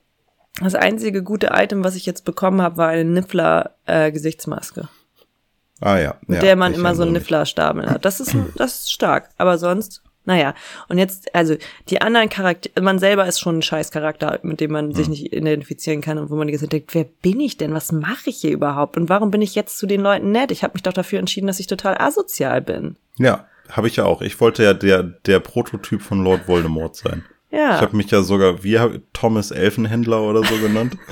Das 0.60 0.74
einzige 0.74 1.22
gute 1.22 1.50
Item, 1.52 1.84
was 1.84 1.94
ich 1.94 2.06
jetzt 2.06 2.24
bekommen 2.24 2.60
habe, 2.60 2.76
war 2.76 2.88
eine 2.88 3.04
Niffler-Gesichtsmaske. 3.04 4.88
Ah 5.80 5.98
ja. 5.98 6.16
mit 6.26 6.36
ja, 6.36 6.42
der 6.42 6.56
man 6.56 6.74
immer 6.74 6.94
so 6.94 7.02
einen. 7.02 7.12
Niffler-Stapel 7.12 7.88
hat. 7.88 8.04
Das 8.04 8.20
ist, 8.20 8.36
das 8.56 8.80
ist 8.80 8.92
stark. 8.92 9.30
Aber 9.38 9.58
sonst, 9.58 10.02
naja. 10.24 10.54
Und 10.88 10.98
jetzt, 10.98 11.34
also 11.34 11.56
die 11.88 12.00
anderen 12.00 12.28
Charaktere, 12.28 12.82
man 12.82 12.98
selber 12.98 13.26
ist 13.26 13.40
schon 13.40 13.58
ein 13.58 13.62
scheiß 13.62 13.90
Charakter, 13.90 14.38
mit 14.42 14.60
dem 14.60 14.70
man 14.72 14.94
sich 14.94 15.08
nicht 15.08 15.32
identifizieren 15.32 16.00
kann 16.00 16.18
und 16.18 16.30
wo 16.30 16.36
man 16.36 16.46
die 16.46 16.52
ganze 16.52 16.66
Zeit 16.66 16.72
denkt, 16.72 16.94
wer 16.94 17.04
bin 17.22 17.40
ich 17.40 17.56
denn? 17.56 17.74
Was 17.74 17.90
mache 17.92 18.30
ich 18.30 18.36
hier 18.36 18.52
überhaupt? 18.52 18.96
Und 18.96 19.08
warum 19.08 19.30
bin 19.30 19.42
ich 19.42 19.54
jetzt 19.54 19.78
zu 19.78 19.86
den 19.86 20.00
Leuten 20.00 20.30
nett? 20.30 20.50
Ich 20.52 20.62
habe 20.62 20.74
mich 20.74 20.82
doch 20.82 20.92
dafür 20.92 21.18
entschieden, 21.18 21.46
dass 21.48 21.60
ich 21.60 21.66
total 21.66 21.96
asozial 21.98 22.60
bin. 22.60 22.96
Ja, 23.18 23.46
habe 23.70 23.88
ich 23.88 23.96
ja 23.96 24.04
auch. 24.04 24.22
Ich 24.22 24.40
wollte 24.40 24.62
ja 24.62 24.74
der, 24.74 25.02
der 25.02 25.40
Prototyp 25.40 26.02
von 26.02 26.22
Lord 26.22 26.46
Voldemort 26.48 26.96
sein. 26.96 27.24
Ja. 27.54 27.74
Ich 27.76 27.82
habe 27.82 27.94
mich 27.94 28.10
ja 28.10 28.22
sogar, 28.22 28.64
wie 28.64 28.78
hab, 28.78 28.92
Thomas 29.12 29.50
Elfenhändler 29.50 30.22
oder 30.22 30.42
so 30.42 30.56
genannt. 30.56 30.96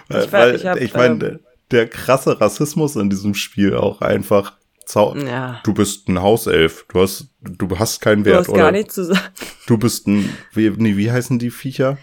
Ich 0.09 0.33
war- 0.33 0.55
ich 0.55 0.67
hab, 0.67 0.77
ich 0.81 0.95
meine, 0.95 1.25
ähm, 1.25 1.41
der, 1.71 1.89
krasse 1.89 2.41
Rassismus 2.41 2.97
in 2.97 3.11
diesem 3.11 3.35
Spiel 3.35 3.75
auch 3.77 4.01
einfach. 4.01 4.59
Ja. 4.93 5.61
Du 5.63 5.73
bist 5.73 6.09
ein 6.09 6.21
Hauself. 6.21 6.85
Du 6.93 7.01
hast, 7.01 7.29
du 7.41 7.79
hast 7.79 8.01
keinen 8.01 8.25
du 8.25 8.31
Wert, 8.31 8.41
hast 8.41 8.49
oder? 8.49 8.59
gar 8.59 8.73
nichts 8.73 8.95
zu 8.95 9.05
sagen. 9.05 9.21
Du 9.69 9.79
bist 9.79 10.09
ein, 10.09 10.29
wie, 10.53 10.69
nee, 10.69 10.97
wie 10.97 11.13
heißen 11.13 11.39
die 11.39 11.51
Viecher? 11.51 11.97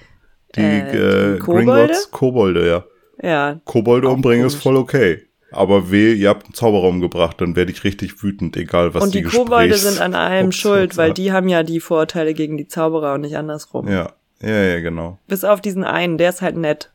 Die, 0.55 0.61
Äh, 0.61 1.33
äh, 1.35 1.37
Kobolde? 1.37 1.65
Gringotts? 1.65 2.11
Kobolde, 2.11 2.65
ja. 2.65 2.85
Ja. 3.21 3.59
Kobolde 3.65 4.07
umbringen 4.07 4.45
ist 4.45 4.53
komisch. 4.53 4.63
voll 4.63 4.77
okay. 4.77 5.27
Aber 5.51 5.91
weh, 5.91 6.13
ihr 6.13 6.29
habt 6.29 6.45
einen 6.45 6.53
Zauberer 6.53 6.87
umgebracht, 6.87 7.41
dann 7.41 7.55
werde 7.55 7.71
ich 7.71 7.83
richtig 7.83 8.21
wütend, 8.23 8.55
egal 8.57 8.93
was 8.93 9.03
und 9.03 9.13
die, 9.13 9.21
die 9.21 9.27
Kobolde 9.29 9.75
sind 9.75 9.99
an 10.01 10.13
allem 10.13 10.51
schuld, 10.51 10.97
weil 10.97 11.13
die 11.13 11.31
haben 11.31 11.47
ja 11.47 11.63
die 11.63 11.79
Vorurteile 11.79 12.33
gegen 12.33 12.57
die 12.57 12.67
Zauberer 12.67 13.13
und 13.13 13.21
nicht 13.21 13.35
andersrum. 13.37 13.87
Ja, 13.87 14.13
ja, 14.41 14.63
ja, 14.63 14.79
genau. 14.81 15.19
Bis 15.27 15.43
auf 15.43 15.61
diesen 15.61 15.83
einen, 15.83 16.17
der 16.17 16.29
ist 16.29 16.41
halt 16.41 16.57
nett. 16.57 16.91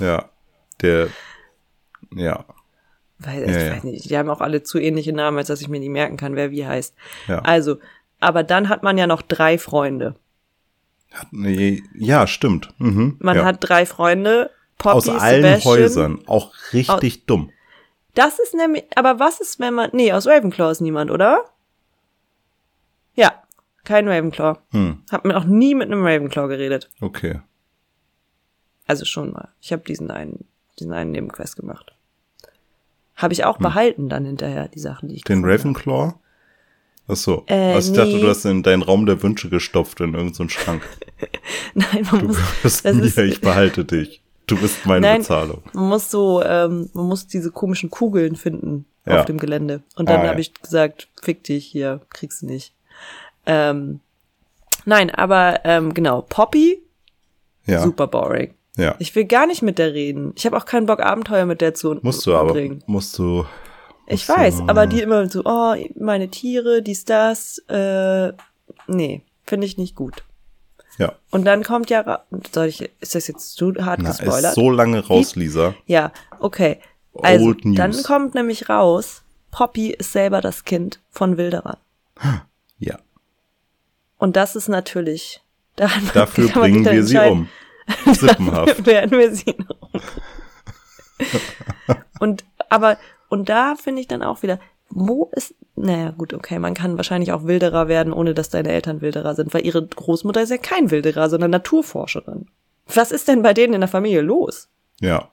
Ja, 0.00 0.26
der, 0.82 1.08
ja, 2.14 2.44
Weil, 3.18 3.42
ich 3.44 3.50
Ja, 3.54 3.62
ja. 3.62 3.72
weiß 3.76 3.84
nicht, 3.84 4.10
die 4.10 4.18
haben 4.18 4.28
auch 4.30 4.40
alle 4.40 4.62
zu 4.62 4.78
ähnliche 4.78 5.12
Namen, 5.12 5.38
als 5.38 5.48
dass 5.48 5.60
ich 5.60 5.68
mir 5.68 5.78
nicht 5.80 5.88
merken 5.90 6.16
kann, 6.16 6.36
wer 6.36 6.50
wie 6.50 6.66
heißt. 6.66 6.94
ja. 7.28 7.38
Also, 7.40 7.78
aber 8.20 8.42
dann 8.42 8.68
hat 8.68 8.82
man 8.82 8.96
ja 8.98 9.06
noch 9.06 9.22
drei 9.22 9.58
Freunde. 9.58 10.14
Nee, 11.30 11.82
ja, 11.94 12.26
stimmt. 12.26 12.70
Mhm, 12.78 13.16
Man 13.20 13.36
ja. 13.36 13.44
hat 13.44 13.58
drei 13.60 13.86
Freunde. 13.86 14.50
Poppy, 14.78 14.96
aus 14.96 15.08
allen 15.08 15.42
Sebastian. 15.42 15.72
Häusern 15.74 16.20
auch 16.26 16.52
richtig 16.72 17.26
dumm. 17.26 17.50
Das 18.14 18.38
ist 18.40 18.54
nämlich, 18.54 18.84
aber 18.96 19.20
was 19.20 19.40
ist, 19.40 19.60
wenn 19.60 19.74
man, 19.74 19.90
nee, 19.92 20.12
aus 20.12 20.26
Ravenclaw 20.26 20.72
ist 20.72 20.80
niemand, 20.80 21.10
oder? 21.12 21.44
Ja, 23.14 23.42
kein 23.84 24.08
Ravenclaw. 24.08 24.58
Hm, 24.70 25.02
Hab 25.12 25.24
mir 25.24 25.36
auch 25.36 25.44
nie 25.44 25.74
mit 25.76 25.86
einem 25.86 26.04
Ravenclaw 26.04 26.48
geredet. 26.48 26.90
okay. 27.00 27.40
Also 28.86 29.04
schon 29.06 29.32
mal. 29.32 29.48
Ich 29.62 29.72
habe 29.72 29.82
diesen 29.82 30.10
einen, 30.10 30.44
diesen 30.78 30.92
einen 30.92 31.12
Nebenquest 31.12 31.56
gemacht. 31.56 31.93
Habe 33.16 33.32
ich 33.32 33.44
auch 33.44 33.58
behalten 33.58 34.08
dann 34.08 34.24
hinterher, 34.24 34.68
die 34.68 34.80
Sachen, 34.80 35.08
die 35.08 35.16
ich 35.16 35.22
Hm. 35.26 35.42
Den 35.42 35.42
gefunden 35.42 35.76
hab. 35.76 35.86
Ravenclaw? 35.86 36.14
Ach 37.06 37.16
so. 37.16 37.44
Äh, 37.46 37.74
also 37.74 37.92
ich 37.92 37.96
dachte, 37.98 38.14
nee. 38.14 38.20
du 38.22 38.28
hast 38.28 38.44
in 38.46 38.62
deinen 38.62 38.82
Raum 38.82 39.04
der 39.06 39.22
Wünsche 39.22 39.48
gestopft 39.50 40.00
in 40.00 40.14
irgendeinen 40.14 40.48
Schrank. 40.50 40.82
Nein, 41.74 42.06
man 42.10 42.20
Du 42.20 42.26
muss, 42.28 42.38
bist 42.62 42.84
das 42.84 42.94
mir, 42.94 43.02
ist- 43.04 43.18
ich 43.18 43.40
behalte 43.40 43.84
dich. 43.84 44.22
Du 44.46 44.56
bist 44.58 44.84
meine 44.84 45.06
Nein. 45.06 45.18
Bezahlung. 45.20 45.62
man 45.72 45.88
muss 45.88 46.10
so, 46.10 46.42
ähm, 46.42 46.90
man 46.92 47.06
muss 47.06 47.26
diese 47.26 47.50
komischen 47.50 47.88
Kugeln 47.90 48.36
finden 48.36 48.84
Ja. 49.06 49.20
auf 49.20 49.24
dem 49.26 49.38
Gelände. 49.38 49.82
Und 49.96 50.08
dann 50.10 50.20
Ah, 50.20 50.24
ja. 50.24 50.30
habe 50.30 50.40
ich 50.40 50.52
gesagt, 50.54 51.08
fick 51.22 51.42
dich 51.44 51.64
hier, 51.66 52.00
kriegst 52.10 52.42
du 52.42 52.46
nicht. 52.46 52.74
Ähm, 53.46 54.00
nein, 54.84 55.10
aber 55.10 55.60
ähm, 55.64 55.94
genau, 55.94 56.22
Poppy, 56.22 56.82
Ja, 57.66 57.80
super 57.82 58.06
boring. 58.06 58.52
Ja. 58.76 58.94
Ich 58.98 59.14
will 59.14 59.24
gar 59.24 59.46
nicht 59.46 59.62
mit 59.62 59.78
der 59.78 59.94
reden. 59.94 60.32
Ich 60.36 60.46
habe 60.46 60.56
auch 60.56 60.64
keinen 60.66 60.86
Bock, 60.86 61.00
Abenteuer 61.00 61.46
mit 61.46 61.60
der 61.60 61.74
zu 61.74 61.98
Musst 62.02 62.26
du 62.26 62.34
aber, 62.34 62.54
musst 62.86 63.18
du, 63.18 63.44
Ich 64.06 64.12
musst 64.26 64.28
du- 64.28 64.32
weiß, 64.34 64.60
aber 64.66 64.86
die 64.86 65.00
immer 65.00 65.28
so, 65.30 65.42
oh, 65.44 65.74
meine 65.96 66.28
Tiere, 66.28 66.82
dies, 66.82 67.04
das, 67.04 67.58
äh, 67.68 68.32
nee, 68.86 69.22
finde 69.46 69.66
ich 69.66 69.76
nicht 69.78 69.94
gut. 69.94 70.24
ja. 70.98 71.12
Und 71.30 71.44
dann 71.44 71.62
kommt 71.64 71.90
ja, 71.90 72.24
soll 72.52 72.66
ich, 72.66 72.90
ist 73.00 73.14
das 73.14 73.26
jetzt 73.28 73.54
zu 73.56 73.74
hart 73.84 74.00
Na, 74.02 74.10
gespoilert? 74.10 74.44
ist 74.50 74.54
so 74.54 74.70
lange 74.70 75.06
raus, 75.06 75.34
Lisa. 75.36 75.74
Ja, 75.86 76.12
okay. 76.40 76.78
Also, 77.22 77.46
Old 77.46 77.64
News. 77.64 77.76
dann 77.76 78.02
kommt 78.02 78.34
nämlich 78.34 78.68
raus, 78.68 79.22
Poppy 79.52 79.90
ist 79.90 80.10
selber 80.12 80.40
das 80.40 80.64
Kind 80.64 80.98
von 81.10 81.36
Wilderer. 81.36 81.78
Ja. 82.78 82.98
Und 84.18 84.34
das 84.36 84.56
ist 84.56 84.68
natürlich, 84.68 85.42
daran 85.76 86.10
Dafür 86.12 86.48
bringen 86.48 86.84
wir 86.84 87.04
sie 87.04 87.18
um. 87.18 87.48
Sippenhaft. 88.12 88.86
werden 88.86 89.18
wir 89.18 89.34
sie 89.34 89.54
um. 89.54 90.00
und, 92.20 92.44
aber, 92.68 92.98
und 93.28 93.48
da 93.48 93.74
finde 93.76 94.00
ich 94.00 94.08
dann 94.08 94.22
auch 94.22 94.42
wieder, 94.42 94.58
wo 94.90 95.30
ist, 95.32 95.54
naja, 95.76 96.10
gut, 96.10 96.34
okay, 96.34 96.58
man 96.58 96.74
kann 96.74 96.96
wahrscheinlich 96.96 97.32
auch 97.32 97.44
Wilderer 97.44 97.88
werden, 97.88 98.12
ohne 98.12 98.34
dass 98.34 98.48
deine 98.48 98.70
Eltern 98.70 99.00
Wilderer 99.00 99.34
sind, 99.34 99.52
weil 99.54 99.66
ihre 99.66 99.84
Großmutter 99.86 100.42
ist 100.42 100.50
ja 100.50 100.58
kein 100.58 100.90
Wilderer, 100.90 101.28
sondern 101.28 101.50
Naturforscherin. 101.50 102.46
Was 102.86 103.12
ist 103.12 103.28
denn 103.28 103.42
bei 103.42 103.54
denen 103.54 103.74
in 103.74 103.80
der 103.80 103.88
Familie 103.88 104.20
los? 104.20 104.68
Ja. 105.00 105.30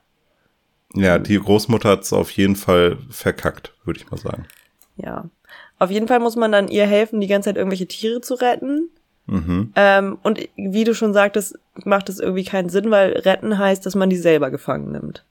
Ja, 0.94 1.18
die 1.18 1.38
Großmutter 1.38 1.90
hat's 1.90 2.12
auf 2.12 2.30
jeden 2.32 2.56
Fall 2.56 2.98
verkackt, 3.08 3.72
würde 3.84 4.00
ich 4.00 4.10
mal 4.10 4.18
sagen. 4.18 4.46
Ja. 4.96 5.24
Auf 5.78 5.90
jeden 5.90 6.08
Fall 6.08 6.20
muss 6.20 6.36
man 6.36 6.52
dann 6.52 6.68
ihr 6.68 6.86
helfen, 6.86 7.20
die 7.20 7.26
ganze 7.26 7.48
Zeit 7.48 7.56
irgendwelche 7.56 7.86
Tiere 7.86 8.20
zu 8.20 8.34
retten. 8.34 8.90
Mhm. 9.26 9.72
Ähm, 9.76 10.18
und 10.22 10.40
wie 10.56 10.84
du 10.84 10.94
schon 10.94 11.12
sagtest, 11.12 11.58
macht 11.84 12.08
es 12.08 12.18
irgendwie 12.18 12.44
keinen 12.44 12.68
Sinn, 12.68 12.90
weil 12.90 13.12
retten 13.12 13.58
heißt, 13.58 13.84
dass 13.86 13.94
man 13.94 14.10
die 14.10 14.16
selber 14.16 14.50
gefangen 14.50 14.92
nimmt. 14.92 15.24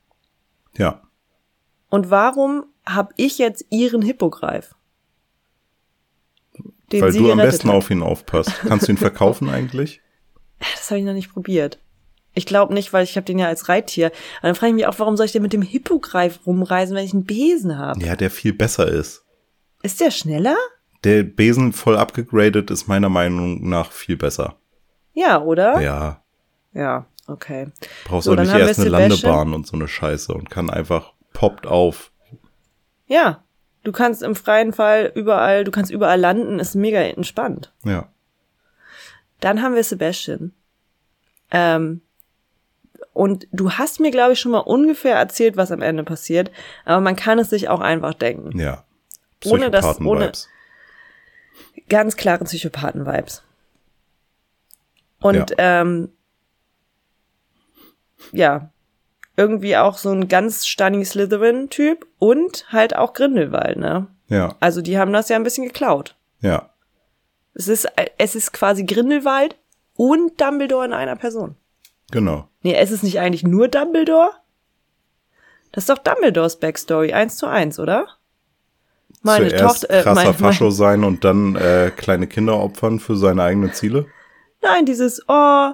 Ja. 0.78 1.02
Und 1.90 2.10
warum 2.10 2.66
hab 2.86 3.14
ich 3.18 3.38
jetzt 3.38 3.66
ihren 3.70 4.02
Hippogreif? 4.02 4.76
Den 6.92 7.02
Weil 7.02 7.14
du 7.14 7.32
am 7.32 7.38
besten 7.38 7.70
hat. 7.70 7.76
auf 7.76 7.90
ihn 7.90 8.02
aufpasst. 8.02 8.52
Kannst 8.68 8.88
du 8.88 8.92
ihn 8.92 8.98
verkaufen 8.98 9.50
eigentlich? 9.52 10.02
Das 10.60 10.90
habe 10.90 11.00
ich 11.00 11.06
noch 11.06 11.14
nicht 11.14 11.32
probiert. 11.32 11.80
Ich 12.34 12.46
glaube 12.46 12.74
nicht, 12.74 12.94
weil 12.94 13.04
ich 13.04 13.18
habe 13.18 13.26
den 13.26 13.40
ja 13.40 13.48
als 13.48 13.68
Reittier. 13.68 14.08
Aber 14.40 14.48
dann 14.48 14.56
frage 14.56 14.70
ich 14.70 14.76
mich 14.76 14.86
auch, 14.88 15.00
warum 15.00 15.18
soll 15.18 15.26
ich 15.26 15.32
denn 15.34 15.42
mit 15.42 15.54
dem 15.54 15.62
Hippogreif 15.62 16.40
rumreisen, 16.46 16.96
wenn 16.96 17.06
ich 17.06 17.14
einen 17.14 17.26
Besen 17.26 17.78
habe? 17.78 18.04
Ja, 18.04 18.16
der 18.16 18.32
viel 18.32 18.54
besser 18.54 18.88
ist. 18.88 19.26
Ist 19.84 20.00
der 20.00 20.12
schneller? 20.12 20.56
Der 21.04 21.24
Besen 21.24 21.74
voll 21.74 21.98
abgegradet 21.98 22.70
ist 22.70 22.88
meiner 22.88 23.10
Meinung 23.10 23.68
nach 23.68 23.92
viel 23.92 24.18
besser. 24.18 24.56
Ja, 25.14 25.42
oder? 25.42 25.82
Ja. 25.82 26.22
Ja, 26.74 27.06
okay. 27.28 27.68
Brauchst 28.06 28.26
So, 28.26 28.34
auch 28.34 28.36
nicht 28.38 28.54
erst 28.54 28.80
eine 28.80 28.90
Sebastian. 28.90 29.10
Landebahn 29.10 29.54
und 29.54 29.68
so 29.68 29.76
eine 29.76 29.88
Scheiße 29.88 30.34
und 30.34 30.50
kann 30.50 30.70
einfach 30.70 31.14
poppt 31.34 31.66
auf. 31.68 32.12
Ja, 33.08 33.44
du 33.84 33.92
kannst 33.92 34.22
im 34.24 34.36
freien 34.36 34.72
Fall 34.74 35.12
überall, 35.16 35.64
du 35.64 35.72
kannst 35.72 35.92
überall 35.92 36.20
landen, 36.20 36.60
ist 36.60 36.76
mega 36.76 37.00
entspannt. 37.02 37.74
Ja. 37.84 38.08
Dann 39.40 39.62
haben 39.62 39.76
wir 39.76 39.84
Sebastian. 39.84 40.54
Ähm, 41.50 42.02
und 43.14 43.48
du 43.52 43.72
hast 43.74 44.00
mir, 44.00 44.12
glaube 44.12 44.34
ich, 44.34 44.40
schon 44.40 44.54
mal 44.54 44.60
ungefähr 44.60 45.16
erzählt, 45.16 45.58
was 45.58 45.72
am 45.72 45.82
Ende 45.82 46.04
passiert, 46.04 46.52
aber 46.86 47.02
man 47.02 47.16
kann 47.18 47.40
es 47.40 47.50
sich 47.50 47.68
auch 47.68 47.82
einfach 47.82 48.14
denken. 48.14 48.58
Ja. 48.58 48.86
Ohne 49.46 49.72
das- 49.72 49.86
Psychopathen-Vibes. 49.98 50.48
Ganz 51.90 52.16
klare 52.16 52.44
Psychopathen-Vibes. 52.46 53.44
Und 55.20 55.54
ähm, 55.58 56.10
ja, 58.32 58.72
irgendwie 59.38 59.78
auch 59.78 59.98
so 59.98 60.10
ein 60.12 60.28
ganz 60.28 60.66
stunning 60.68 61.06
Slytherin-Typ 61.06 62.08
und 62.20 62.66
halt 62.72 62.96
auch 62.96 63.14
Grindelwald, 63.14 63.78
ne? 63.78 64.08
Ja. 64.28 64.56
Also 64.60 64.82
die 64.82 64.98
haben 64.98 65.14
das 65.14 65.30
ja 65.30 65.36
ein 65.36 65.44
bisschen 65.44 65.66
geklaut. 65.66 66.16
Ja. 66.42 66.70
Es 67.54 67.68
ist, 67.68 67.88
es 68.18 68.36
ist 68.36 68.54
quasi 68.54 68.86
Grindelwald 68.86 69.58
und 69.96 70.40
Dumbledore 70.40 70.86
in 70.86 70.94
einer 70.94 71.16
Person. 71.16 71.56
Genau. 72.12 72.48
Nee, 72.62 72.76
es 72.76 72.92
ist 72.92 73.04
nicht 73.04 73.20
eigentlich 73.20 73.44
nur 73.44 73.68
Dumbledore? 73.68 74.32
Das 75.72 75.84
ist 75.84 75.90
doch 75.90 75.98
Dumbledores 75.98 76.58
Backstory, 76.60 77.14
eins 77.14 77.38
zu 77.38 77.48
eins, 77.48 77.80
oder? 77.80 78.08
Meine 79.24 79.50
Zuerst 79.50 79.82
Tochter, 79.82 80.00
äh, 80.00 80.02
krasser 80.04 80.24
mein, 80.26 80.34
Fascho 80.34 80.64
mein, 80.66 80.74
sein 80.74 81.04
und 81.04 81.24
dann 81.24 81.56
äh, 81.56 81.92
kleine 81.96 82.28
Kinder 82.28 82.58
opfern 82.60 83.00
für 83.00 83.16
seine 83.16 83.44
eigenen 83.44 83.74
Ziele. 83.74 84.08
nein, 84.62 84.86
dieses, 84.86 85.22
oh, 85.28 85.72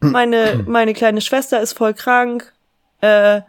meine, 0.00 0.64
meine 0.66 0.92
kleine 0.94 1.20
Schwester 1.20 1.60
ist 1.60 1.72
voll 1.72 1.94
krank, 1.94 2.52
äh, 3.00 3.40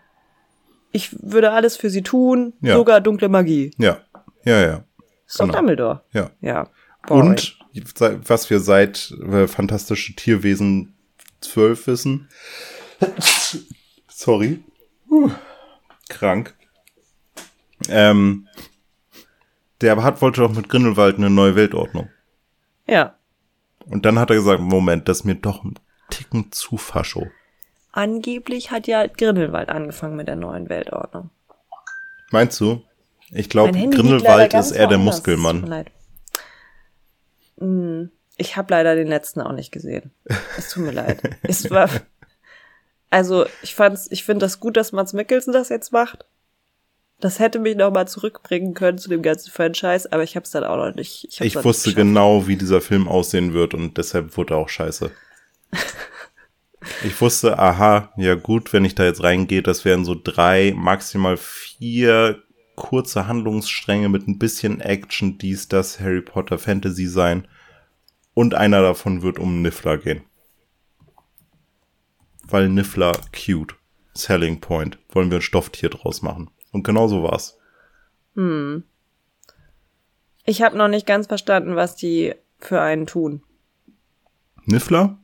ich 0.91 1.15
würde 1.21 1.51
alles 1.51 1.77
für 1.77 1.89
sie 1.89 2.01
tun, 2.01 2.53
Ja. 2.61 2.75
sogar 2.75 3.01
dunkle 3.01 3.29
Magie. 3.29 3.71
Ja. 3.77 3.99
Ja, 4.43 4.61
ja. 4.61 4.83
Ist 5.27 5.39
doch 5.39 5.45
Genau. 5.45 5.57
Dumbledore. 5.57 6.03
Ja. 6.13 6.31
Ja. 6.41 6.69
boring. 7.05 7.31
Und 7.31 7.59
was 8.27 8.49
wir 8.49 8.59
seit 8.59 9.11
äh, 9.31 9.47
Fantastische 9.47 10.15
Tierwesen 10.15 10.95
12 11.41 11.85
wissen. 11.87 12.29
Sorry. 14.07 14.63
Huh. 15.09 15.29
Krank. 16.09 16.55
Ähm, 17.89 18.47
der 19.81 20.01
hat, 20.03 20.21
wollte 20.21 20.41
doch 20.41 20.53
mit 20.53 20.69
Grindelwald 20.69 21.17
eine 21.17 21.29
neue 21.29 21.55
Weltordnung. 21.55 22.09
Ja. 22.87 23.15
Und 23.85 24.05
dann 24.05 24.19
hat 24.19 24.29
er 24.29 24.35
gesagt, 24.37 24.61
Moment, 24.61 25.07
das 25.07 25.19
ist 25.19 25.23
mir 25.23 25.35
doch 25.35 25.63
ein 25.63 25.75
Ticken 26.09 26.51
zu 26.51 26.77
fascho. 26.77 27.27
Angeblich 27.91 28.71
hat 28.71 28.87
ja 28.87 29.07
Grindelwald 29.07 29.69
angefangen 29.69 30.15
mit 30.15 30.27
der 30.27 30.35
neuen 30.35 30.69
Weltordnung. 30.69 31.29
Meinst 32.31 32.59
du? 32.59 32.83
Ich 33.31 33.49
glaube, 33.49 33.71
Grindelwald 33.71 34.53
ist 34.53 34.71
eher 34.71 34.87
der 34.87 34.97
Muskelmann. 34.97 35.63
leid. 35.65 35.91
Hm, 37.59 38.11
Ich 38.37 38.55
habe 38.55 38.71
leider 38.73 38.95
den 38.95 39.07
letzten 39.07 39.41
auch 39.41 39.51
nicht 39.51 39.71
gesehen. 39.71 40.11
Es 40.57 40.69
tut 40.69 40.83
mir 40.83 40.91
leid. 40.91 41.21
Es 41.43 41.69
war, 41.71 41.89
also 43.09 43.45
ich 43.63 43.73
fand's, 43.75 44.07
ich 44.11 44.23
finde 44.23 44.45
das 44.45 44.59
gut, 44.59 44.77
dass 44.77 44.91
Mats 44.91 45.13
Mikkelsen 45.13 45.53
das 45.53 45.69
jetzt 45.69 45.91
macht. 45.91 46.25
Das 47.19 47.39
hätte 47.39 47.59
mich 47.59 47.75
noch 47.75 47.91
mal 47.91 48.07
zurückbringen 48.07 48.75
können 48.75 48.99
zu 48.99 49.09
dem 49.09 49.23
ganzen 49.23 49.51
Franchise, 49.51 50.11
aber 50.11 50.23
ich 50.23 50.35
habe 50.35 50.43
es 50.43 50.51
dann 50.51 50.63
auch 50.63 50.77
noch 50.77 50.93
nicht. 50.93 51.25
Ich, 51.29 51.41
Ich 51.41 51.63
wusste 51.63 51.89
nicht 51.89 51.95
genau, 51.95 52.47
wie 52.47 52.57
dieser 52.57 52.81
Film 52.81 53.07
aussehen 53.07 53.53
wird 53.53 53.73
und 53.73 53.97
deshalb 53.97 54.37
wurde 54.37 54.53
er 54.53 54.57
auch 54.57 54.69
scheiße. 54.69 55.11
Ich 57.03 57.19
wusste, 57.19 57.59
aha, 57.59 58.13
ja 58.17 58.35
gut, 58.35 58.71
wenn 58.71 58.85
ich 58.85 58.95
da 58.95 59.03
jetzt 59.03 59.21
reingehe, 59.21 59.61
das 59.61 59.83
wären 59.83 60.05
so 60.05 60.15
drei, 60.15 60.73
maximal 60.75 61.35
vier 61.35 62.41
kurze 62.75 63.27
Handlungsstränge 63.27 64.07
mit 64.07 64.27
ein 64.27 64.37
bisschen 64.37 64.79
Action, 64.79 65.37
dies, 65.37 65.67
das, 65.67 65.99
Harry 65.99 66.21
Potter 66.21 66.57
Fantasy 66.57 67.07
sein. 67.07 67.47
Und 68.33 68.53
einer 68.53 68.81
davon 68.81 69.23
wird 69.23 69.39
um 69.39 69.61
Niffler 69.61 69.97
gehen. 69.97 70.21
Weil 72.43 72.69
Niffler 72.69 73.13
cute. 73.33 73.75
Selling 74.13 74.61
Point. 74.61 74.99
Wollen 75.09 75.31
wir 75.31 75.39
ein 75.39 75.43
Stofftier 75.43 75.89
draus 75.89 76.21
machen. 76.21 76.49
Und 76.71 76.83
genau 76.83 77.07
so 77.07 77.23
war's. 77.23 77.57
Hm. 78.35 78.83
Ich 80.45 80.61
habe 80.61 80.77
noch 80.77 80.87
nicht 80.87 81.05
ganz 81.05 81.27
verstanden, 81.27 81.75
was 81.75 81.95
die 81.95 82.33
für 82.59 82.79
einen 82.81 83.05
tun. 83.05 83.41
Niffler? 84.65 85.17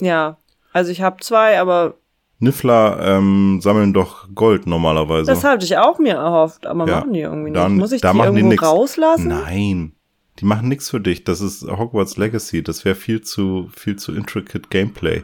Ja. 0.00 0.38
Also 0.72 0.90
ich 0.90 1.02
habe 1.02 1.18
zwei, 1.20 1.58
aber 1.60 1.94
Niffler 2.38 2.98
ähm, 3.00 3.60
sammeln 3.62 3.92
doch 3.94 4.28
Gold 4.34 4.66
normalerweise. 4.66 5.26
das 5.30 5.44
hatte 5.44 5.64
ich 5.64 5.78
auch 5.78 5.98
mir 5.98 6.14
erhofft, 6.14 6.66
aber 6.66 6.86
Ja. 6.86 6.96
machen 7.00 7.12
die 7.12 7.20
irgendwie 7.20 7.50
nicht. 7.50 7.56
Dann- 7.62 7.76
Muss 7.76 7.92
ich 7.92 8.00
da 8.00 8.12
die 8.12 8.18
die 8.18 8.24
irgendwo 8.24 8.48
nix. 8.48 8.62
rauslassen? 8.62 9.28
Nein. 9.28 9.92
Die 10.40 10.44
machen 10.46 10.68
nichts 10.68 10.90
für 10.90 11.00
dich. 11.00 11.22
Das 11.24 11.40
ist 11.40 11.62
Hogwarts 11.62 12.16
Legacy. 12.16 12.62
Das 12.62 12.84
wäre 12.84 12.96
viel 12.96 13.20
zu, 13.22 13.68
viel 13.74 13.96
zu 13.96 14.12
intricate 14.14 14.68
Gameplay. 14.68 15.22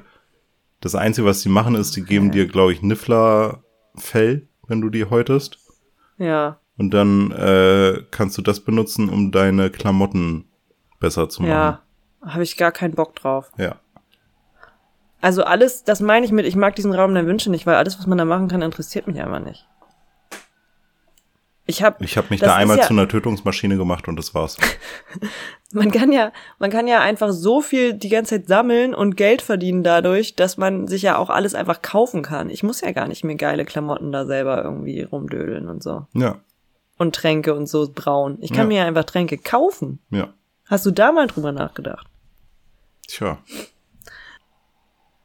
Das 0.81 0.95
Einzige, 0.95 1.27
was 1.27 1.43
die 1.43 1.49
machen, 1.49 1.75
ist, 1.75 1.97
die 1.97 2.05
geben 2.05 2.31
dir, 2.31 2.47
glaube 2.47 2.73
ich, 2.73 2.81
Niffler-Fell, 2.81 4.47
wenn 4.71 4.81
du 4.81 4.89
die 4.89 5.05
häutest. 5.05 5.59
Ja. 6.17 6.59
Und 6.79 6.95
dann 6.95 7.31
äh, 7.33 8.03
kannst 8.11 8.39
du 8.39 8.43
das 8.43 8.61
benutzen, 8.61 9.11
um 9.11 9.33
deine 9.33 9.69
Klamotten 9.69 10.47
besser 10.99 11.29
zu 11.29 11.43
machen. 11.43 11.51
Ja. 11.51 11.83
Habe 12.23 12.43
ich 12.43 12.57
gar 12.57 12.73
keinen 12.73 12.95
Bock 12.95 13.15
drauf. 13.17 13.51
Ja. 13.59 13.77
Also 15.21 15.45
alles, 15.45 15.85
das 15.85 16.01
meine 16.01 16.25
ich 16.25 16.33
mit, 16.33 16.47
ich 16.47 16.57
mag 16.57 16.75
diesen 16.77 16.95
Raum 16.95 17.15
der 17.15 17.27
Wünsche 17.27 17.51
nicht, 17.51 17.67
weil 17.67 17.77
alles, 17.77 17.99
was 17.99 18.07
man 18.07 18.17
da 18.17 18.25
machen 18.25 18.49
kann, 18.49 18.63
interessiert 18.63 19.07
mich 19.07 19.21
einfach 19.21 19.41
nicht. 19.41 19.69
Ich 21.71 21.83
habe, 21.83 22.05
Ich 22.05 22.17
habe 22.17 22.27
mich 22.31 22.41
da 22.41 22.55
einmal 22.57 22.79
ja- 22.79 22.83
zu 22.85 22.93
einer 22.93 23.07
Tötungsmaschine 23.09 23.77
gemacht 23.77 24.09
und 24.09 24.17
das 24.17 24.35
war's. 24.35 24.57
man 25.73 25.91
kann 25.93 26.11
ja, 26.13 26.33
man 26.59 26.71
kann 26.71 26.89
ja 26.89 27.01
einfach 27.01 27.31
so 27.33 27.61
viel 27.61 27.95
die 27.95 28.09
ganze 28.09 28.37
Zeit 28.37 28.49
sammeln 28.49 28.95
und 28.95 29.17
Geld 29.17 29.41
verdienen 29.41 29.83
dadurch, 29.85 30.35
dass 30.35 30.57
man 30.57 30.89
sich 30.89 31.03
ja 31.03 31.17
auch 31.17 31.31
alles 31.31 31.55
einfach 31.55 31.81
kaufen 31.83 32.23
kann. 32.23 32.51
Ich 32.51 32.63
muss 32.63 32.81
ja 32.81 32.91
gar 32.93 33.07
nicht 33.09 33.23
mir 33.25 33.37
geile 33.37 33.65
Klamotten 33.65 34.11
da 34.13 34.27
selber 34.27 34.65
irgendwie 34.65 35.03
rumdödeln 35.03 35.69
und 35.69 35.83
so. 35.83 36.07
Ja, 36.15 36.41
Und 36.99 37.15
Tränke 37.15 37.55
und 37.55 37.67
so 37.69 37.89
brauen. 37.95 38.39
Ich 38.41 38.51
kann 38.51 38.63
Ja. 38.63 38.67
mir 38.67 38.79
ja 38.79 38.87
einfach 38.87 39.05
Tränke 39.05 39.39
kaufen. 39.39 40.01
ja. 40.11 40.29
Hast 40.67 40.87
du 40.87 40.91
da 40.93 41.11
mal 41.11 41.27
drüber 41.27 41.51
nachgedacht? 41.53 42.07
Tja. 43.09 43.39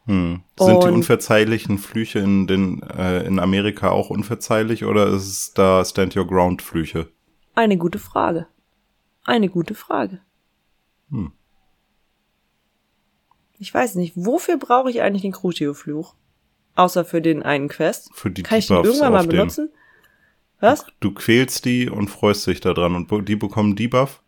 Hm. 0.06 0.44
Sind 0.60 0.84
die 0.84 0.88
unverzeihlichen 0.88 1.80
Flüche 1.80 2.20
in, 2.20 2.46
den, 2.46 2.84
äh, 2.84 3.24
in 3.24 3.39
Amerika 3.39 3.89
auch 3.89 4.10
unverzeihlich 4.10 4.86
oder 4.86 5.08
ist 5.08 5.28
es 5.28 5.54
da 5.54 5.84
Stand 5.84 6.15
Your 6.15 6.28
Ground 6.28 6.62
Flüche? 6.62 7.10
Eine 7.56 7.78
gute 7.78 7.98
Frage. 7.98 8.48
Eine 9.24 9.50
gute 9.50 9.74
Frage. 9.74 10.20
Hm. 11.10 11.32
Ich 13.58 13.74
weiß 13.74 13.96
nicht, 13.96 14.13
wofür 14.15 14.58
brauche 14.58 14.89
ich 14.89 15.02
eigentlich 15.02 15.24
den 15.24 15.32
Crucio-Fluch? 15.32 16.13
Außer 16.76 17.06
für 17.06 17.22
den 17.22 17.41
einen 17.41 17.70
Quest. 17.70 18.10
Für 18.13 18.30
die 18.30 18.44
Kann 18.44 18.60
ich 18.60 18.68
den 18.68 18.84
irgendwann 18.84 19.13
mal 19.13 19.26
benutzen? 19.26 19.70
Was? 20.60 20.86
Du 21.00 21.13
quälst 21.13 21.65
die 21.65 21.89
und 21.89 22.10
freust 22.10 22.46
dich 22.48 22.60
daran 22.60 22.96
und 22.96 23.28
die 23.28 23.36
bekommen 23.36 23.76
Debuff. 23.76 24.22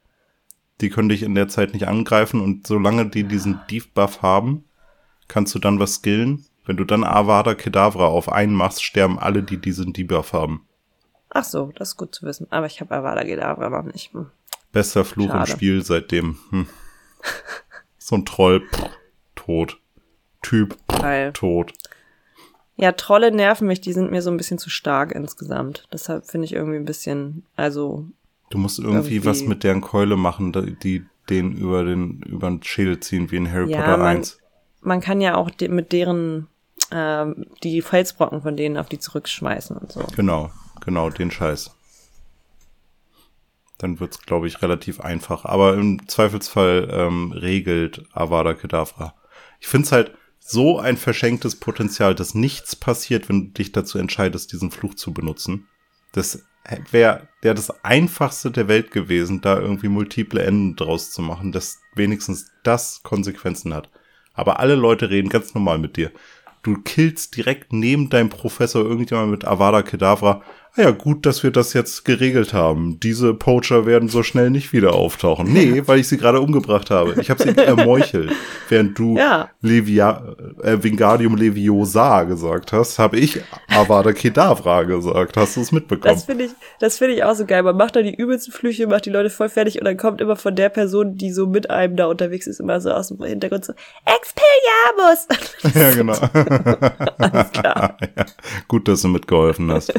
Die 0.81 0.89
können 0.89 1.09
dich 1.09 1.23
in 1.23 1.35
der 1.35 1.47
Zeit 1.47 1.73
nicht 1.73 1.87
angreifen 1.87 2.41
und 2.41 2.65
solange 2.65 3.09
die 3.09 3.23
diesen 3.23 3.59
Debuff 3.69 4.21
haben, 4.21 4.63
kannst 5.27 5.53
du 5.55 5.59
dann 5.59 5.79
was 5.79 5.95
skillen. 5.95 6.45
Wenn 6.65 6.77
du 6.77 6.83
dann 6.83 7.03
Avada 7.03 7.53
Kedavra 7.55 8.05
auf 8.07 8.29
einen 8.31 8.53
machst, 8.53 8.83
sterben 8.83 9.17
alle, 9.19 9.41
die 9.43 9.57
diesen 9.57 9.93
Debuff 9.93 10.33
haben. 10.33 10.65
Ach 11.29 11.43
so, 11.43 11.71
das 11.75 11.89
ist 11.89 11.97
gut 11.97 12.13
zu 12.13 12.25
wissen. 12.25 12.47
Aber 12.49 12.65
ich 12.65 12.81
habe 12.81 12.95
Avada 12.95 13.23
Kedavra 13.23 13.69
noch 13.69 13.83
nicht. 13.91 14.13
Hm. 14.13 14.27
Bester 14.71 15.05
Fluch 15.05 15.25
im 15.25 15.31
Schade. 15.31 15.51
Spiel 15.51 15.83
seitdem. 15.83 16.37
Hm. 16.49 16.67
So 17.97 18.15
ein 18.15 18.25
Troll, 18.25 18.61
pff, 18.67 18.89
tot. 19.35 19.79
Typ, 20.41 20.77
Geil. 20.87 21.33
tot. 21.33 21.73
Ja, 22.75 22.91
Trolle 22.91 23.31
nerven 23.31 23.67
mich, 23.67 23.81
die 23.81 23.91
sind 23.91 24.11
mir 24.11 24.21
so 24.21 24.29
ein 24.29 24.37
bisschen 24.37 24.59
zu 24.59 24.69
stark 24.69 25.11
insgesamt. 25.13 25.87
Deshalb 25.91 26.25
finde 26.27 26.45
ich 26.45 26.53
irgendwie 26.53 26.77
ein 26.77 26.85
bisschen, 26.85 27.43
also, 27.55 28.05
Du 28.49 28.57
musst 28.59 28.79
irgendwie, 28.79 29.15
Irgendwie- 29.15 29.25
was 29.25 29.41
mit 29.41 29.63
deren 29.63 29.81
Keule 29.81 30.15
machen, 30.15 30.53
die 30.81 31.05
den 31.29 31.51
über 31.53 31.83
den 31.83 32.21
über 32.21 32.49
den 32.49 32.63
Schädel 32.63 32.99
ziehen, 33.01 33.29
wie 33.31 33.35
in 33.37 33.51
Harry 33.51 33.71
Ja, 33.71 33.79
Potter 33.81 33.97
man- 33.97 34.17
1. 34.17 34.39
man 34.81 35.01
kann 35.01 35.21
ja 35.21 35.35
auch 35.35 35.49
de 35.49 35.69
mit 35.69 35.91
deren, 35.91 36.47
ähm, 36.91 37.45
die 37.63 37.81
Felsbrocken 37.81 38.41
von 38.41 38.55
denen 38.55 38.77
auf 38.77 38.89
die 38.89 38.99
zurückschmeißen 38.99 39.77
und 39.77 39.91
so. 39.91 40.05
Genau, 40.15 40.51
genau, 40.83 41.09
den 41.09 41.31
Scheiß. 41.31 41.71
Dann 43.77 43.99
wird's, 43.99 44.21
glaube 44.21 44.47
ich, 44.47 44.61
relativ 44.61 45.01
einfach. 45.01 45.45
Aber 45.45 45.75
im 45.75 46.07
Zweifelsfall 46.07 46.89
ähm, 46.91 47.31
regelt 47.31 48.05
Avada 48.11 48.53
Kedavra. 48.53 49.13
Ich 49.59 49.67
find's 49.67 49.91
halt 49.91 50.13
so 50.39 50.79
ein 50.79 50.97
verschenktes 50.97 51.59
Potenzial, 51.59 52.15
dass 52.15 52.33
nichts 52.33 52.75
passiert, 52.75 53.29
wenn 53.29 53.47
du 53.47 53.51
dich 53.51 53.73
dazu 53.73 53.99
entscheidest, 53.99 54.51
diesen 54.53 54.71
Fluch 54.71 54.95
zu 54.95 55.13
benutzen. 55.13 55.67
Das 56.13 56.43
wäre 56.91 57.27
wär 57.41 57.53
das 57.53 57.83
einfachste 57.83 58.51
der 58.51 58.67
Welt 58.67 58.91
gewesen, 58.91 59.41
da 59.41 59.59
irgendwie 59.59 59.89
multiple 59.89 60.41
Enden 60.41 60.75
draus 60.75 61.11
zu 61.11 61.21
machen, 61.21 61.51
dass 61.51 61.79
wenigstens 61.95 62.49
das 62.63 63.03
Konsequenzen 63.03 63.73
hat. 63.73 63.89
Aber 64.37 64.61
alle 64.61 64.75
Leute 64.75 65.09
reden 65.09 65.27
ganz 65.27 65.53
normal 65.53 65.79
mit 65.79 65.97
dir. 65.97 66.11
Du 66.63 66.81
killst 66.81 67.35
direkt 67.35 67.73
neben 67.73 68.09
deinem 68.09 68.29
Professor 68.29 68.83
irgendjemand 68.85 69.31
mit 69.31 69.45
Avada 69.45 69.81
Kedavra. 69.81 70.41
Ah 70.75 70.81
ja, 70.83 70.91
gut, 70.91 71.25
dass 71.25 71.41
wir 71.43 71.51
das 71.51 71.73
jetzt 71.73 72.05
geregelt 72.05 72.53
haben. 72.53 72.99
Diese 72.99 73.33
Poacher 73.33 73.85
werden 73.85 74.09
so 74.09 74.21
schnell 74.21 74.49
nicht 74.49 74.73
wieder 74.73 74.93
auftauchen. 74.93 75.51
Nee, 75.51 75.83
weil 75.87 75.99
ich 75.99 76.07
sie 76.07 76.17
gerade 76.17 76.39
umgebracht 76.39 76.91
habe. 76.91 77.19
Ich 77.19 77.29
habe 77.29 77.41
sie 77.41 77.57
ermeuchelt. 77.57 78.31
Während 78.69 78.97
du 78.99 79.17
Ja. 79.17 79.49
Levia, 79.61 80.35
äh, 80.61 80.77
Wingardium 80.81 81.35
Leviosa 81.35 82.23
gesagt 82.23 82.73
hast, 82.73 82.99
habe 82.99 83.17
ich 83.17 83.41
Avada 83.69 84.13
Kedavra 84.13 84.83
gesagt. 84.83 85.37
Hast 85.37 85.57
du 85.57 85.61
es 85.61 85.71
mitbekommen? 85.71 86.13
Das 86.13 86.25
finde 86.25 86.45
ich, 86.45 86.51
das 86.79 86.97
finde 86.97 87.15
ich 87.15 87.23
auch 87.23 87.35
so 87.35 87.45
geil. 87.45 87.63
Man 87.63 87.77
macht 87.77 87.95
da 87.95 88.01
die 88.01 88.15
übelsten 88.15 88.53
Flüche, 88.53 88.87
macht 88.87 89.05
die 89.05 89.09
Leute 89.09 89.29
voll 89.29 89.49
fertig 89.49 89.79
und 89.79 89.85
dann 89.85 89.97
kommt 89.97 90.21
immer 90.21 90.35
von 90.35 90.55
der 90.55 90.69
Person, 90.69 91.15
die 91.15 91.31
so 91.31 91.47
mit 91.47 91.69
einem 91.69 91.95
da 91.95 92.05
unterwegs 92.07 92.45
ist, 92.47 92.59
immer 92.59 92.81
so 92.81 92.91
aus 92.91 93.07
dem 93.07 93.23
Hintergrund 93.23 93.65
so, 93.65 93.73
Expelliarmus! 94.05 95.27
ja, 95.75 95.91
genau. 95.91 96.17
Alles 97.17 97.51
klar. 97.51 97.97
ja, 98.15 98.25
gut, 98.67 98.87
dass 98.87 99.01
du 99.01 99.07
mitgeholfen 99.07 99.71
hast. 99.71 99.93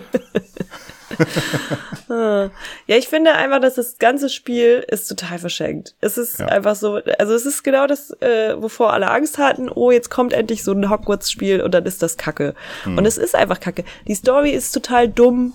Ja, 2.08 2.50
ich 2.96 3.08
finde 3.08 3.32
einfach, 3.32 3.60
dass 3.60 3.74
das 3.74 3.98
ganze 3.98 4.28
Spiel 4.28 4.84
ist 4.88 5.08
total 5.08 5.38
verschenkt. 5.38 5.94
Es 6.00 6.16
ist 6.16 6.38
Ja. 6.38 6.46
einfach 6.46 6.74
so, 6.74 7.00
also 7.18 7.34
es 7.34 7.44
ist 7.46 7.62
genau 7.64 7.86
das, 7.86 8.10
äh, 8.20 8.54
wovor 8.60 8.92
alle 8.92 9.10
Angst 9.10 9.38
hatten. 9.38 9.68
Oh, 9.70 9.90
jetzt 9.90 10.10
kommt 10.10 10.32
endlich 10.32 10.64
so 10.64 10.72
ein 10.72 10.88
Hogwarts-Spiel 10.88 11.60
und 11.60 11.72
dann 11.74 11.84
ist 11.84 12.02
das 12.02 12.16
Kacke. 12.16 12.54
Und 12.86 13.04
es 13.06 13.18
ist 13.18 13.34
einfach 13.34 13.60
Kacke. 13.60 13.84
Die 14.06 14.14
Story 14.14 14.50
ist 14.50 14.72
total 14.72 15.08
dumm. 15.08 15.52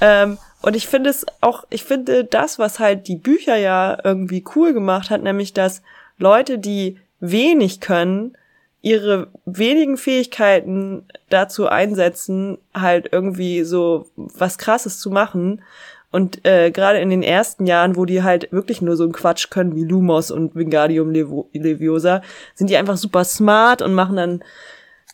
Ähm, 0.00 0.38
und 0.62 0.74
ich 0.76 0.86
finde 0.88 1.10
es 1.10 1.24
auch, 1.40 1.64
ich 1.70 1.84
finde 1.84 2.24
das, 2.24 2.58
was 2.58 2.78
halt 2.78 3.06
die 3.08 3.16
Bücher 3.16 3.56
ja 3.56 3.98
irgendwie 4.02 4.44
cool 4.56 4.72
gemacht 4.72 5.10
hat, 5.10 5.22
nämlich 5.22 5.52
dass 5.52 5.82
Leute, 6.18 6.58
die 6.58 6.98
wenig 7.20 7.80
können, 7.80 8.36
ihre 8.82 9.28
wenigen 9.46 9.96
Fähigkeiten 9.96 11.04
dazu 11.30 11.68
einsetzen, 11.68 12.58
halt 12.74 13.08
irgendwie 13.12 13.62
so 13.62 14.10
was 14.16 14.58
Krasses 14.58 14.98
zu 14.98 15.10
machen. 15.10 15.62
Und 16.10 16.44
äh, 16.44 16.70
gerade 16.70 16.98
in 16.98 17.08
den 17.08 17.22
ersten 17.22 17.66
Jahren, 17.66 17.96
wo 17.96 18.04
die 18.04 18.22
halt 18.22 18.52
wirklich 18.52 18.82
nur 18.82 18.96
so 18.96 19.04
einen 19.04 19.12
Quatsch 19.12 19.48
können 19.48 19.74
wie 19.76 19.84
Lumos 19.84 20.30
und 20.30 20.54
Wingardium 20.54 21.10
Levo- 21.10 21.46
Leviosa, 21.52 22.20
sind 22.54 22.68
die 22.68 22.76
einfach 22.76 22.98
super 22.98 23.24
smart 23.24 23.80
und 23.80 23.94
machen 23.94 24.16
dann 24.16 24.44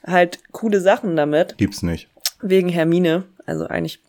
halt 0.04 0.40
coole 0.50 0.81
Sachen 0.81 1.14
damit. 1.14 1.57
Gibt's 1.59 1.83
nicht. 1.83 2.09
Wegen 2.40 2.68
Hermine. 2.68 3.24
Also 3.46 3.66
eigentlich 3.66 4.00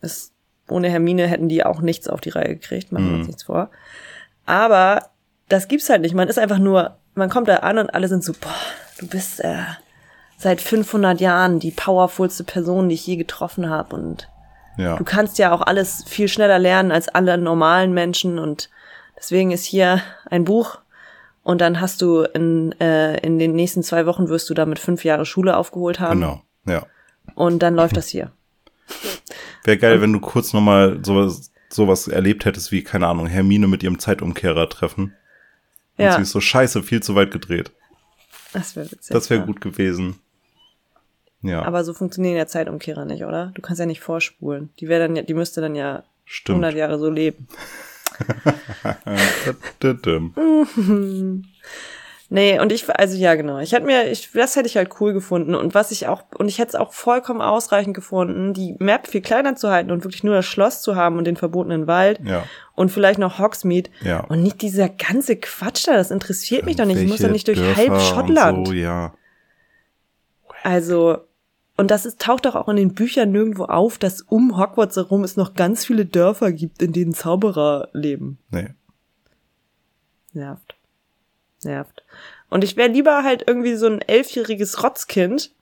ist, 0.00 0.32
ohne 0.68 0.88
Hermine 0.88 1.26
hätten 1.26 1.48
die 1.48 1.64
auch 1.64 1.80
nichts 1.80 2.08
auf 2.08 2.20
die 2.20 2.30
Reihe 2.30 2.54
gekriegt, 2.54 2.92
machen 2.92 3.10
wir 3.10 3.18
uns 3.18 3.26
nichts 3.26 3.42
vor. 3.42 3.70
Aber 4.46 5.10
das 5.48 5.68
gibt's 5.68 5.90
halt 5.90 6.02
nicht. 6.02 6.14
Man 6.14 6.28
ist 6.28 6.38
einfach 6.38 6.58
nur, 6.58 6.96
man 7.14 7.28
kommt 7.28 7.48
da 7.48 7.56
an 7.56 7.78
und 7.78 7.90
alle 7.92 8.08
sind 8.08 8.24
so, 8.24 8.32
boah, 8.32 8.54
du 8.98 9.06
bist 9.06 9.40
äh, 9.40 9.62
seit 10.36 10.60
500 10.60 11.20
Jahren 11.20 11.58
die 11.60 11.70
powerfulste 11.70 12.44
Person, 12.44 12.88
die 12.88 12.94
ich 12.94 13.06
je 13.06 13.16
getroffen 13.16 13.68
habe 13.68 13.96
und 13.96 14.28
Ja. 14.76 14.96
du 14.96 15.04
kannst 15.04 15.38
ja 15.38 15.52
auch 15.52 15.62
alles 15.62 16.04
viel 16.06 16.28
schneller 16.28 16.58
lernen 16.58 16.92
als 16.92 17.08
alle 17.08 17.38
normalen 17.38 17.92
Menschen 17.92 18.38
und 18.38 18.70
deswegen 19.16 19.50
ist 19.50 19.64
hier 19.64 20.00
ein 20.30 20.44
Buch 20.44 20.78
und 21.42 21.60
dann 21.60 21.80
hast 21.80 22.02
du 22.02 22.22
in, 22.22 22.72
äh, 22.80 23.16
in 23.18 23.38
den 23.38 23.54
nächsten 23.54 23.82
zwei 23.82 24.06
Wochen 24.06 24.28
wirst 24.28 24.48
du 24.50 24.54
damit 24.54 24.78
fünf 24.78 25.04
Jahre 25.04 25.26
Schule 25.26 25.56
aufgeholt 25.56 25.98
haben 26.00 26.20
Genau. 26.20 26.42
Ja. 26.66 26.86
und 27.34 27.60
dann 27.60 27.74
läuft 27.74 27.96
das 27.96 28.08
hier. 28.08 28.30
Wäre 29.64 29.78
geil, 29.78 30.00
wenn 30.00 30.12
du 30.12 30.20
kurz 30.20 30.52
nochmal 30.52 30.98
sowas, 31.04 31.50
sowas 31.68 32.08
erlebt 32.08 32.44
hättest 32.44 32.72
wie, 32.72 32.82
keine 32.82 33.06
Ahnung, 33.06 33.26
Hermine 33.26 33.66
mit 33.66 33.82
ihrem 33.82 33.98
Zeitumkehrer 33.98 34.68
treffen. 34.68 35.14
Und 35.98 36.04
Ja. 36.04 36.12
sie 36.16 36.22
ist 36.22 36.30
so 36.30 36.40
scheiße, 36.40 36.82
viel 36.82 37.02
zu 37.02 37.14
weit 37.14 37.30
gedreht. 37.30 37.72
Das 38.58 38.76
wäre 38.76 38.90
witzig. 38.90 39.12
Das 39.12 39.30
wäre 39.30 39.40
ja. 39.40 39.46
gut 39.46 39.60
gewesen. 39.60 40.16
Ja, 41.42 41.62
Aber 41.62 41.84
so 41.84 41.94
funktionieren 41.94 42.36
ja 42.36 42.48
Zeitumkehrer 42.48 43.04
nicht, 43.04 43.24
oder? 43.24 43.52
Du 43.54 43.62
kannst 43.62 43.78
ja 43.78 43.86
nicht 43.86 44.00
vorspulen. 44.00 44.70
Die 44.80 44.88
wäre 44.88 45.06
dann 45.06 45.14
ja, 45.14 45.22
die 45.22 45.34
müsste 45.34 45.60
dann 45.60 45.76
ja 45.76 46.02
stimmt. 46.24 46.64
100 46.64 46.74
Jahre 46.74 46.98
so 46.98 47.08
leben. 47.08 47.46
Nee, 52.30 52.60
und 52.60 52.72
ich, 52.72 52.88
also 52.94 53.16
ja, 53.16 53.34
genau. 53.36 53.58
Ich 53.58 53.72
hätte 53.72 53.86
mir, 53.86 54.10
ich, 54.10 54.30
das 54.32 54.54
hätte 54.54 54.68
ich 54.68 54.76
halt 54.76 55.00
cool 55.00 55.14
gefunden. 55.14 55.54
Und 55.54 55.74
was 55.74 55.90
ich 55.90 56.08
auch, 56.08 56.24
und 56.36 56.48
ich 56.48 56.58
hätte 56.58 56.68
es 56.68 56.74
auch 56.74 56.92
vollkommen 56.92 57.40
ausreichend 57.40 57.94
gefunden, 57.94 58.52
die 58.52 58.76
Map 58.78 59.06
viel 59.06 59.22
kleiner 59.22 59.56
zu 59.56 59.70
halten 59.70 59.90
und 59.90 60.04
wirklich 60.04 60.24
nur 60.24 60.34
das 60.34 60.44
Schloss 60.44 60.82
zu 60.82 60.94
haben 60.94 61.16
und 61.16 61.24
den 61.24 61.36
verbotenen 61.36 61.86
Wald. 61.86 62.20
Ja. 62.22 62.44
Und 62.74 62.90
vielleicht 62.90 63.18
noch 63.18 63.38
Hogsmeade. 63.38 63.88
Ja. 64.02 64.20
Und 64.24 64.42
nicht 64.42 64.60
dieser 64.60 64.90
ganze 64.90 65.36
Quatsch 65.36 65.88
da, 65.88 65.94
das 65.94 66.10
interessiert 66.10 66.66
mich 66.66 66.76
doch 66.76 66.84
nicht. 66.84 67.00
Ich 67.00 67.08
muss 67.08 67.20
doch 67.20 67.30
nicht 67.30 67.48
durch 67.48 67.58
Dörfer 67.58 67.76
halb 67.76 68.00
Schottland. 68.00 68.68
So, 68.68 68.74
ja. 68.74 69.14
Also, 70.62 71.18
und 71.78 71.90
das 71.90 72.04
ist, 72.04 72.20
taucht 72.20 72.44
doch 72.44 72.56
auch 72.56 72.68
in 72.68 72.76
den 72.76 72.92
Büchern 72.92 73.32
nirgendwo 73.32 73.64
auf, 73.64 73.96
dass 73.96 74.20
um 74.20 74.58
Hogwarts 74.58 74.96
herum 74.96 75.24
es 75.24 75.36
noch 75.36 75.54
ganz 75.54 75.86
viele 75.86 76.04
Dörfer 76.04 76.52
gibt, 76.52 76.82
in 76.82 76.92
denen 76.92 77.14
Zauberer 77.14 77.88
leben. 77.92 78.38
Nee. 78.50 78.68
Nervt. 80.34 80.77
Nervt. 81.64 82.02
Und 82.50 82.64
ich 82.64 82.76
wäre 82.76 82.88
lieber 82.88 83.24
halt 83.24 83.44
irgendwie 83.46 83.74
so 83.74 83.86
ein 83.86 84.00
elfjähriges 84.00 84.82
Rotzkind, 84.82 85.52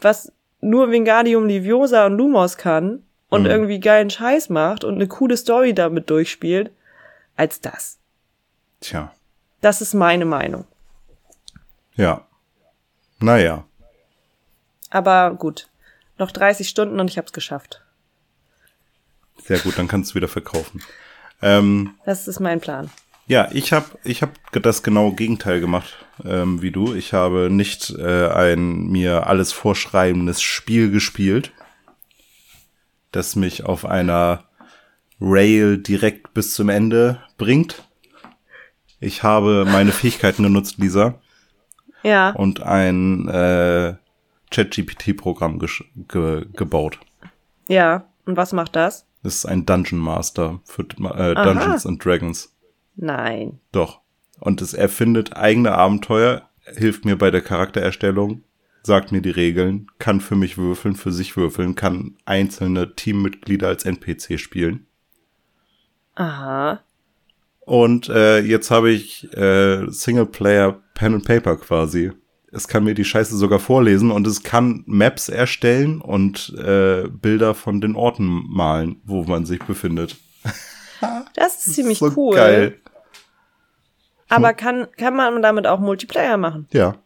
was 0.00 0.32
nur 0.60 0.90
Wingardium 0.90 1.46
Leviosa 1.46 2.06
und 2.06 2.16
Lumos 2.16 2.56
kann 2.56 3.02
und 3.28 3.42
Mhm. 3.42 3.50
irgendwie 3.50 3.80
geilen 3.80 4.10
Scheiß 4.10 4.48
macht 4.48 4.84
und 4.84 4.94
eine 4.94 5.06
coole 5.08 5.36
Story 5.36 5.74
damit 5.74 6.08
durchspielt, 6.10 6.70
als 7.36 7.60
das. 7.60 7.98
Tja. 8.80 9.12
Das 9.60 9.80
ist 9.80 9.94
meine 9.94 10.24
Meinung. 10.24 10.64
Ja. 11.94 12.26
Naja. 13.18 13.64
Aber 14.90 15.34
gut. 15.34 15.68
Noch 16.16 16.30
30 16.30 16.68
Stunden 16.68 17.00
und 17.00 17.10
ich 17.10 17.18
hab's 17.18 17.32
geschafft. 17.32 17.82
Sehr 19.44 19.58
gut, 19.58 19.78
dann 19.78 19.88
kannst 19.88 20.10
du 20.10 20.14
wieder 20.16 20.28
verkaufen. 20.28 20.82
Ähm, 21.42 21.94
Das 22.04 22.26
ist 22.28 22.40
mein 22.40 22.60
Plan. 22.60 22.90
Ja, 23.28 23.48
ich 23.52 23.72
habe 23.74 23.86
ich 24.04 24.22
hab 24.22 24.30
das 24.62 24.82
genaue 24.82 25.14
Gegenteil 25.14 25.60
gemacht 25.60 26.06
ähm, 26.24 26.62
wie 26.62 26.70
du. 26.70 26.94
Ich 26.94 27.12
habe 27.12 27.48
nicht 27.50 27.90
äh, 27.90 28.28
ein 28.28 28.88
mir 28.88 29.26
alles 29.26 29.52
vorschreibendes 29.52 30.40
Spiel 30.40 30.90
gespielt, 30.90 31.52
das 33.12 33.36
mich 33.36 33.64
auf 33.64 33.84
einer 33.84 34.44
Rail 35.20 35.76
direkt 35.78 36.32
bis 36.32 36.54
zum 36.54 36.70
Ende 36.70 37.22
bringt. 37.36 37.84
Ich 38.98 39.22
habe 39.22 39.66
meine 39.70 39.92
Fähigkeiten 39.92 40.42
genutzt, 40.42 40.78
Lisa, 40.78 41.20
Ja. 42.02 42.30
und 42.30 42.62
ein 42.62 43.28
äh, 43.28 43.94
ChatGPT-Programm 44.50 45.58
ge 46.08 46.46
gebaut. 46.54 46.98
Ja. 47.68 48.06
Und 48.24 48.36
was 48.36 48.52
macht 48.52 48.74
das? 48.74 49.06
Das 49.22 49.34
ist 49.36 49.46
ein 49.46 49.66
Dungeon 49.66 50.00
Master 50.00 50.60
für 50.64 50.82
äh, 50.82 51.34
Dungeons 51.34 51.86
and 51.86 52.02
Dragons. 52.04 52.54
Nein. 52.98 53.60
Doch. 53.72 54.00
Und 54.40 54.60
es 54.60 54.74
erfindet 54.74 55.36
eigene 55.36 55.72
Abenteuer, 55.72 56.48
hilft 56.76 57.04
mir 57.04 57.16
bei 57.16 57.30
der 57.30 57.40
Charaktererstellung, 57.40 58.42
sagt 58.82 59.12
mir 59.12 59.22
die 59.22 59.30
Regeln, 59.30 59.86
kann 59.98 60.20
für 60.20 60.34
mich 60.34 60.58
würfeln, 60.58 60.96
für 60.96 61.12
sich 61.12 61.36
würfeln, 61.36 61.74
kann 61.74 62.16
einzelne 62.24 62.94
Teammitglieder 62.94 63.68
als 63.68 63.84
NPC 63.84 64.38
spielen. 64.38 64.86
Aha. 66.16 66.80
Und 67.60 68.08
äh, 68.08 68.40
jetzt 68.40 68.70
habe 68.70 68.90
ich 68.90 69.32
äh, 69.36 69.86
Singleplayer 69.88 70.80
Pen 70.94 71.14
and 71.14 71.24
Paper 71.24 71.56
quasi. 71.56 72.12
Es 72.50 72.66
kann 72.66 72.84
mir 72.84 72.94
die 72.94 73.04
Scheiße 73.04 73.36
sogar 73.36 73.58
vorlesen 73.60 74.10
und 74.10 74.26
es 74.26 74.42
kann 74.42 74.82
Maps 74.86 75.28
erstellen 75.28 76.00
und 76.00 76.54
äh, 76.58 77.06
Bilder 77.08 77.54
von 77.54 77.80
den 77.80 77.94
Orten 77.94 78.24
malen, 78.24 79.00
wo 79.04 79.22
man 79.24 79.46
sich 79.46 79.62
befindet. 79.62 80.16
Das 81.36 81.64
ist 81.64 81.74
ziemlich 81.74 81.98
so 81.98 82.12
cool. 82.16 82.34
geil. 82.34 82.80
Aber 84.28 84.52
kann, 84.52 84.88
kann 84.96 85.16
man 85.16 85.42
damit 85.42 85.66
auch 85.66 85.80
Multiplayer 85.80 86.36
machen? 86.36 86.66
Ja. 86.72 86.96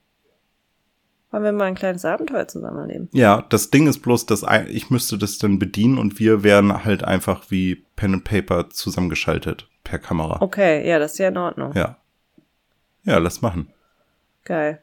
Wollen 1.31 1.45
wir 1.45 1.53
mal 1.53 1.65
ein 1.65 1.75
kleines 1.75 2.05
Abenteuer 2.05 2.47
zusammen 2.47 2.79
erleben? 2.79 3.09
Ja, 3.13 3.47
das 3.49 3.71
Ding 3.71 3.87
ist 3.87 4.01
bloß, 4.01 4.27
dass 4.27 4.45
ich 4.69 4.91
müsste 4.91 5.17
das 5.17 5.39
dann 5.39 5.59
bedienen 5.59 5.99
und 5.99 6.19
wir 6.19 6.43
wären 6.43 6.85
halt 6.85 7.05
einfach 7.05 7.51
wie 7.51 7.87
Pen 7.97 8.15
and 8.15 8.25
Paper 8.25 8.69
zusammengeschaltet 8.69 9.67
per 9.83 9.99
Kamera. 9.99 10.43
Okay, 10.43 10.87
ja, 10.87 10.99
das 10.99 11.13
ist 11.13 11.19
ja 11.19 11.29
in 11.29 11.39
Ordnung. 11.39 11.73
Ja. 11.75 11.97
Ja, 13.05 13.19
lass 13.19 13.41
machen. 13.41 13.73
Geil. 14.45 14.83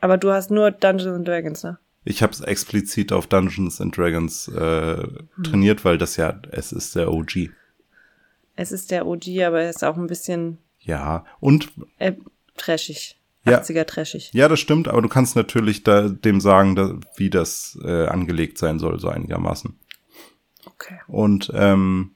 Aber 0.00 0.18
du 0.18 0.32
hast 0.32 0.50
nur 0.50 0.70
Dungeons 0.72 1.16
and 1.16 1.28
Dragons, 1.28 1.62
ne? 1.62 1.78
Ich 2.04 2.22
habe 2.22 2.32
es 2.32 2.40
explizit 2.40 3.12
auf 3.12 3.26
Dungeons 3.26 3.80
and 3.80 3.96
Dragons 3.96 4.48
äh, 4.48 5.06
trainiert, 5.42 5.84
weil 5.84 5.96
das 5.96 6.16
ja, 6.16 6.38
es 6.50 6.72
ist 6.72 6.96
der 6.96 7.10
OG. 7.10 7.50
Es 8.56 8.72
ist 8.72 8.90
der 8.90 9.06
OG, 9.06 9.28
aber 9.46 9.62
er 9.62 9.70
ist 9.70 9.82
auch 9.82 9.96
ein 9.96 10.06
bisschen 10.06 10.58
Ja, 10.84 11.24
und 11.40 11.72
äh, 11.98 12.12
trashig. 12.56 13.16
Ja. 13.46 13.60
80er 13.60 13.84
trashig. 13.84 14.30
ja, 14.32 14.48
das 14.48 14.58
stimmt, 14.58 14.88
aber 14.88 15.02
du 15.02 15.08
kannst 15.08 15.36
natürlich 15.36 15.82
da 15.82 16.08
dem 16.08 16.40
sagen, 16.40 16.76
da, 16.76 16.98
wie 17.16 17.28
das 17.28 17.78
äh, 17.84 18.06
angelegt 18.06 18.56
sein 18.56 18.78
soll, 18.78 18.98
so 18.98 19.08
einigermaßen. 19.08 19.78
Okay. 20.64 20.98
Und 21.08 21.50
ähm, 21.54 22.14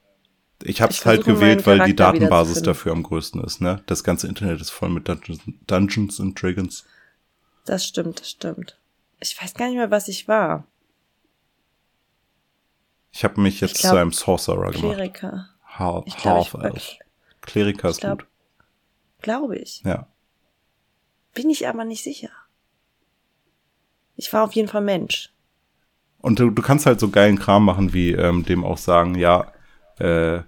ich 0.63 0.81
habe 0.81 0.93
es 0.93 1.05
halt 1.05 1.25
gewählt, 1.25 1.67
weil 1.67 1.81
die 1.85 1.95
Datenbasis 1.95 2.63
dafür 2.63 2.93
am 2.93 3.03
größten 3.03 3.43
ist. 3.45 3.61
Ne, 3.61 3.83
das 3.87 4.05
ganze 4.05 4.27
Internet 4.27 4.61
ist 4.61 4.71
voll 4.71 4.89
mit 4.89 5.07
Dungeons, 5.09 5.43
Dungeons 5.67 6.21
and 6.21 6.41
Dragons. 6.41 6.85
Das 7.67 7.85
stimmt, 7.87 8.21
das 8.21 8.31
stimmt. 8.31 8.79
Ich 9.21 9.41
weiß 9.41 9.53
gar 9.55 9.67
nicht 9.67 9.77
mehr, 9.77 9.91
was 9.91 10.09
ich 10.09 10.29
war. 10.29 10.65
Ich 13.13 13.25
habe 13.25 13.41
mich 13.41 13.61
jetzt 13.61 13.81
glaub, 13.81 13.93
zu 13.93 13.99
einem 13.99 14.13
Sorcerer 14.13 14.71
gemacht. 14.71 14.95
Kleriker. 14.95 15.49
Ha 15.79 16.03
Ich 16.07 16.17
glaub, 16.17 16.47
ich 16.47 16.55
war- 16.55 16.63
Half-Elf. 16.63 16.97
Kleriker 17.43 17.91
ist 17.91 18.01
glaub- 18.01 18.21
gut. 18.21 18.28
Glaube 19.21 19.57
ich. 19.57 19.83
Ja. 19.85 20.09
Bin 21.35 21.51
ich 21.51 21.69
aber 21.69 21.85
nicht 21.85 22.03
sicher. 22.03 22.31
Ich 24.17 24.33
war 24.33 24.45
auf 24.45 24.53
jeden 24.53 24.69
Fall 24.69 24.81
Mensch. 24.81 25.33
Und 26.21 26.41
du, 26.41 26.51
du 26.51 26.63
kannst 26.63 26.87
halt 26.87 26.99
so 26.99 27.11
geilen 27.11 27.39
Kram 27.39 27.65
machen, 27.65 27.93
wie 27.93 28.13
ähm, 28.13 28.45
dem 28.45 28.65
auch 28.65 28.79
sagen, 28.79 29.15
ja, 29.15 29.53
äh, 29.99 30.41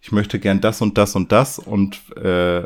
ich 0.00 0.12
möchte 0.12 0.40
gern 0.40 0.60
das 0.60 0.80
und 0.80 0.98
das 0.98 1.14
und 1.14 1.30
das 1.32 1.58
und 1.58 2.10
äh, 2.16 2.64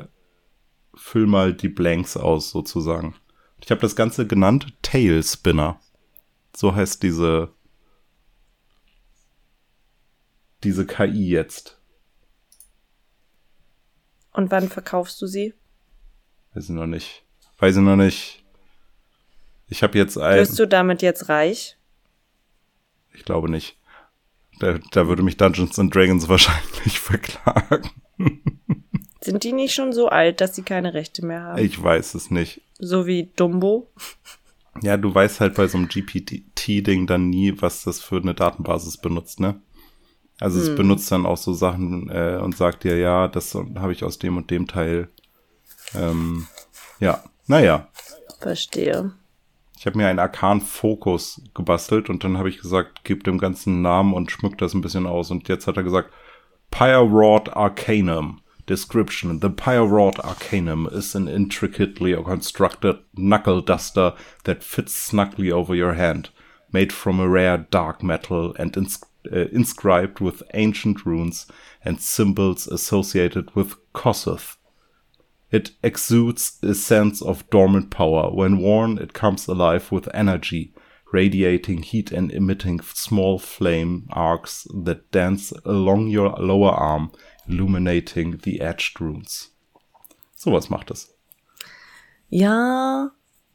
füll 0.94 1.26
mal 1.26 1.54
die 1.54 1.68
Blanks 1.68 2.16
aus, 2.16 2.50
sozusagen. 2.50 3.14
Ich 3.62 3.70
habe 3.70 3.80
das 3.80 3.96
Ganze 3.96 4.26
genannt 4.26 4.72
Tail 4.82 5.22
Spinner. 5.22 5.78
So 6.56 6.74
heißt 6.74 7.02
diese 7.02 7.52
diese 10.64 10.87
KI 10.87 11.28
jetzt. 11.28 11.77
Und 14.32 14.50
wann 14.50 14.68
verkaufst 14.68 15.20
du 15.20 15.26
sie? 15.26 15.54
Weiß 16.54 16.64
ich 16.64 16.70
noch 16.70 16.86
nicht. 16.86 17.24
Weiß 17.58 17.76
ich 17.76 17.82
noch 17.82 17.96
nicht. 17.96 18.44
Ich 19.68 19.82
habe 19.82 19.98
jetzt 19.98 20.16
ein. 20.16 20.38
Wirst 20.38 20.58
du 20.58 20.66
damit 20.66 21.02
jetzt 21.02 21.28
reich? 21.28 21.76
Ich 23.12 23.24
glaube 23.24 23.50
nicht. 23.50 23.76
Da, 24.60 24.78
da 24.90 25.06
würde 25.06 25.22
mich 25.22 25.36
Dungeons 25.36 25.78
and 25.78 25.94
Dragons 25.94 26.28
wahrscheinlich 26.28 26.98
verklagen. 26.98 27.90
Sind 29.20 29.44
die 29.44 29.52
nicht 29.52 29.74
schon 29.74 29.92
so 29.92 30.08
alt, 30.08 30.40
dass 30.40 30.54
sie 30.54 30.62
keine 30.62 30.94
Rechte 30.94 31.24
mehr 31.24 31.42
haben? 31.42 31.58
Ich 31.62 31.80
weiß 31.82 32.14
es 32.14 32.30
nicht. 32.30 32.62
So 32.78 33.06
wie 33.06 33.30
Dumbo? 33.36 33.90
Ja, 34.82 34.96
du 34.96 35.12
weißt 35.14 35.40
halt 35.40 35.54
bei 35.54 35.66
so 35.66 35.76
einem 35.76 35.88
GPT-Ding 35.88 37.06
dann 37.06 37.28
nie, 37.28 37.54
was 37.60 37.82
das 37.82 38.00
für 38.00 38.16
eine 38.18 38.34
Datenbasis 38.34 38.96
benutzt, 38.96 39.40
ne? 39.40 39.60
Also 40.40 40.61
es 40.61 40.74
benutzt 40.74 41.11
dann 41.11 41.27
auch 41.27 41.37
so 41.37 41.53
Sachen 41.53 42.11
äh, 42.11 42.38
und 42.40 42.57
sagt 42.57 42.85
dir, 42.85 42.96
ja, 42.96 43.27
das 43.27 43.55
habe 43.55 43.92
ich 43.92 44.05
aus 44.05 44.18
dem 44.18 44.37
und 44.37 44.51
dem 44.51 44.68
Teil. 44.68 45.09
Ähm, 45.94 46.46
ja, 47.01 47.24
naja. 47.46 47.88
Verstehe. 48.38 49.12
Ich 49.77 49.87
habe 49.87 49.96
mir 49.96 50.07
einen 50.07 50.18
Arkan-Fokus 50.18 51.42
gebastelt 51.55 52.09
und 52.09 52.22
dann 52.22 52.38
habe 52.38 52.48
ich 52.48 52.61
gesagt, 52.61 53.01
gib 53.05 53.24
dem 53.24 53.38
ganzen 53.38 53.83
Namen 53.83 54.14
und 54.14 54.31
schmück 54.31 54.59
das 54.59 54.74
ein 54.74 54.81
bisschen 54.81 55.07
aus. 55.07 55.31
Und 55.31 55.48
jetzt 55.48 55.66
hat 55.66 55.77
er 55.77 55.83
gesagt, 55.83 56.11
Pyre-Wrought 56.70 57.57
Arcanum. 57.57 58.40
Description. 58.68 59.40
The 59.40 59.48
Pyre-Wrought 59.48 60.22
Arcanum 60.22 60.87
is 60.87 61.16
an 61.16 61.27
intricately 61.27 62.14
constructed 62.22 62.98
knuckle 63.16 63.62
duster 63.62 64.14
that 64.44 64.62
fits 64.62 64.94
snugly 64.94 65.51
over 65.51 65.74
your 65.74 65.94
hand, 65.94 66.31
made 66.70 66.92
from 66.92 67.18
a 67.18 67.27
rare 67.27 67.57
dark 67.57 68.03
metal 68.03 68.55
and 68.59 68.77
ins 68.77 69.01
uh, 69.32 69.46
inscribed 69.52 70.20
with 70.20 70.42
ancient 70.54 71.04
runes 71.06 71.46
and 71.84 72.00
symbols 72.00 72.66
associated 72.66 73.55
with 73.55 73.76
Kossuth. 73.92 74.57
It 75.50 75.70
exudes 75.82 76.59
a 76.62 76.74
sense 76.74 77.22
of 77.22 77.48
dormant 77.50 77.90
power. 77.90 78.30
When 78.30 78.59
worn, 78.59 78.98
it 78.98 79.14
comes 79.14 79.46
alive 79.46 79.90
with 79.90 80.09
energy, 80.12 80.74
radiating 81.12 81.82
heat 81.82 82.12
and 82.12 82.30
emitting 82.30 82.80
small 82.80 83.38
flame 83.38 84.07
arcs 84.11 84.66
that 84.84 85.11
dance 85.11 85.53
along 85.64 86.09
your 86.09 86.30
lower 86.38 86.70
arm, 86.70 87.12
illuminating 87.48 88.38
the 88.42 88.61
edged 88.61 89.00
runes. 89.00 89.48
Sowas 90.36 90.68
macht 90.68 90.90
es. 90.90 91.11
Ja, 92.28 93.11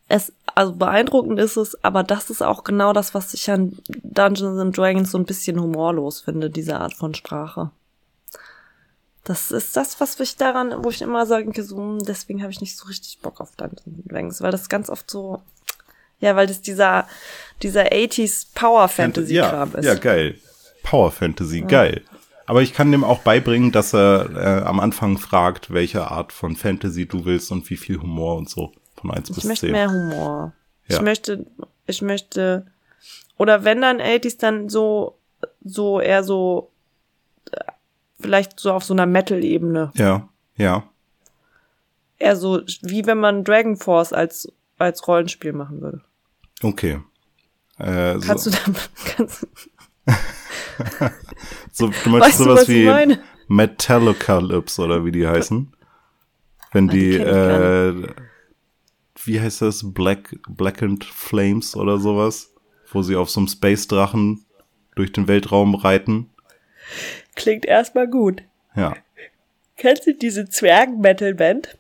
es, 0.08 0.34
also 0.56 0.74
beeindruckend 0.74 1.40
ist 1.40 1.58
es, 1.58 1.84
aber 1.84 2.04
das 2.04 2.30
ist 2.30 2.42
auch 2.42 2.64
genau 2.64 2.94
das, 2.94 3.14
was 3.14 3.34
ich 3.34 3.50
an 3.50 3.78
Dungeons 3.88 4.60
and 4.60 4.78
Dragons 4.78 5.12
so 5.12 5.18
ein 5.18 5.26
bisschen 5.26 5.60
humorlos 5.60 6.22
finde, 6.22 6.50
diese 6.50 6.80
Art 6.80 6.94
von 6.94 7.16
Sprache. 7.16 7.72
Das 9.24 9.52
ist 9.52 9.78
das, 9.78 10.02
was 10.02 10.20
ich 10.20 10.36
daran, 10.36 10.84
wo 10.84 10.90
ich 10.90 11.02
immer 11.02 11.26
sage, 11.26 11.64
so, 11.64 11.78
hm, 11.78 12.00
deswegen 12.00 12.42
habe 12.42 12.52
ich 12.52 12.60
nicht 12.60 12.78
so 12.78 12.88
richtig 12.88 13.20
Bock 13.20 13.40
auf 13.40 13.56
Dungeons 13.56 14.04
Dragons, 14.06 14.42
weil 14.42 14.52
das 14.52 14.68
ganz 14.68 14.90
oft 14.90 15.10
so, 15.10 15.42
ja, 16.20 16.36
weil 16.36 16.48
das 16.48 16.62
dieser, 16.62 17.08
dieser 17.62 17.86
80s 17.94 18.48
Power 18.54 18.90
Fantasy 18.90 19.36
Kram 19.36 19.72
ja, 19.72 19.80
ist. 19.80 19.86
Ja, 19.86 19.96
geil. 19.96 20.38
Power 20.84 21.12
Fantasy, 21.12 21.60
ja. 21.60 21.66
geil. 21.66 22.02
Aber 22.46 22.62
ich 22.62 22.74
kann 22.74 22.92
dem 22.92 23.06
auch 23.06 23.20
beibringen, 23.20 23.72
dass 23.72 23.94
er 23.94 24.30
äh, 24.36 24.64
am 24.66 24.82
Anfang 24.82 25.18
fragt, 25.18 25.72
welche 25.72 26.12
Art 26.12 26.34
von 26.34 26.58
Fantasy 26.58 27.06
du 27.08 27.24
willst 27.24 27.52
und 27.52 27.70
wie 27.70 27.78
viel 27.78 28.02
Humor 28.02 28.36
und 28.36 28.50
so. 28.50 28.74
Von 29.04 29.12
1 29.12 29.30
ich 29.30 29.36
bis 29.36 29.44
10. 29.44 29.52
Ich 29.52 29.62
möchte 29.62 29.72
mehr 29.72 29.92
Humor. 29.92 30.54
Ja. 30.88 30.96
Ich 30.96 31.02
möchte, 31.02 31.46
ich 31.88 32.02
möchte, 32.02 32.66
oder 33.38 33.66
wenn 33.66 33.82
dann 33.82 34.00
80s, 34.00 34.40
dann 34.40 34.70
so, 34.70 35.20
so 35.62 36.00
eher 36.00 36.24
so, 36.24 36.72
vielleicht 38.20 38.60
so 38.62 38.72
auf 38.72 38.86
so 38.86 38.94
einer 38.94 39.06
Metal-Ebene. 39.06 39.92
Ja, 39.96 40.30
ja. 40.56 40.84
Eher 42.18 42.38
so, 42.38 42.62
wie 42.82 43.06
wenn 43.06 43.18
man 43.18 43.44
Dragon 43.44 43.76
Force 43.76 44.14
als, 44.14 44.48
als 44.78 45.06
Rollenspiel 45.06 45.52
machen 45.52 45.82
würde. 45.82 46.02
Okay. 46.62 47.02
Äh, 47.78 48.20
kannst 48.20 48.46
so. 48.46 48.52
du 48.52 48.58
dann, 48.58 48.76
kannst, 49.18 49.48
so, 51.74 51.88
du 51.88 52.10
meinst 52.10 52.28
weißt 52.28 52.38
sowas 52.38 52.66
du, 52.68 52.72
wie 52.72 53.18
Metallicalypse 53.48 54.82
oder 54.82 55.04
wie 55.04 55.12
die 55.12 55.28
heißen? 55.28 55.76
Wenn 56.72 56.90
ah, 56.90 56.94
die, 56.94 57.10
die 57.12 57.18
äh, 57.18 58.08
wie 59.26 59.40
heißt 59.40 59.62
das? 59.62 59.94
Black, 59.94 60.36
Blackened 60.48 61.04
Flames 61.04 61.76
oder 61.76 62.00
sowas? 62.00 62.54
Wo 62.92 63.02
sie 63.02 63.16
auf 63.16 63.30
so 63.30 63.40
einem 63.40 63.48
Space-Drachen 63.48 64.46
durch 64.96 65.12
den 65.12 65.28
Weltraum 65.28 65.76
reiten. 65.76 66.30
Klingt 67.36 67.66
erstmal 67.66 68.08
gut. 68.08 68.44
Ja. 68.76 68.96
Kennst 69.78 70.06
du 70.06 70.14
diese 70.14 70.48
Zwergen-Metal-Band? 70.48 71.78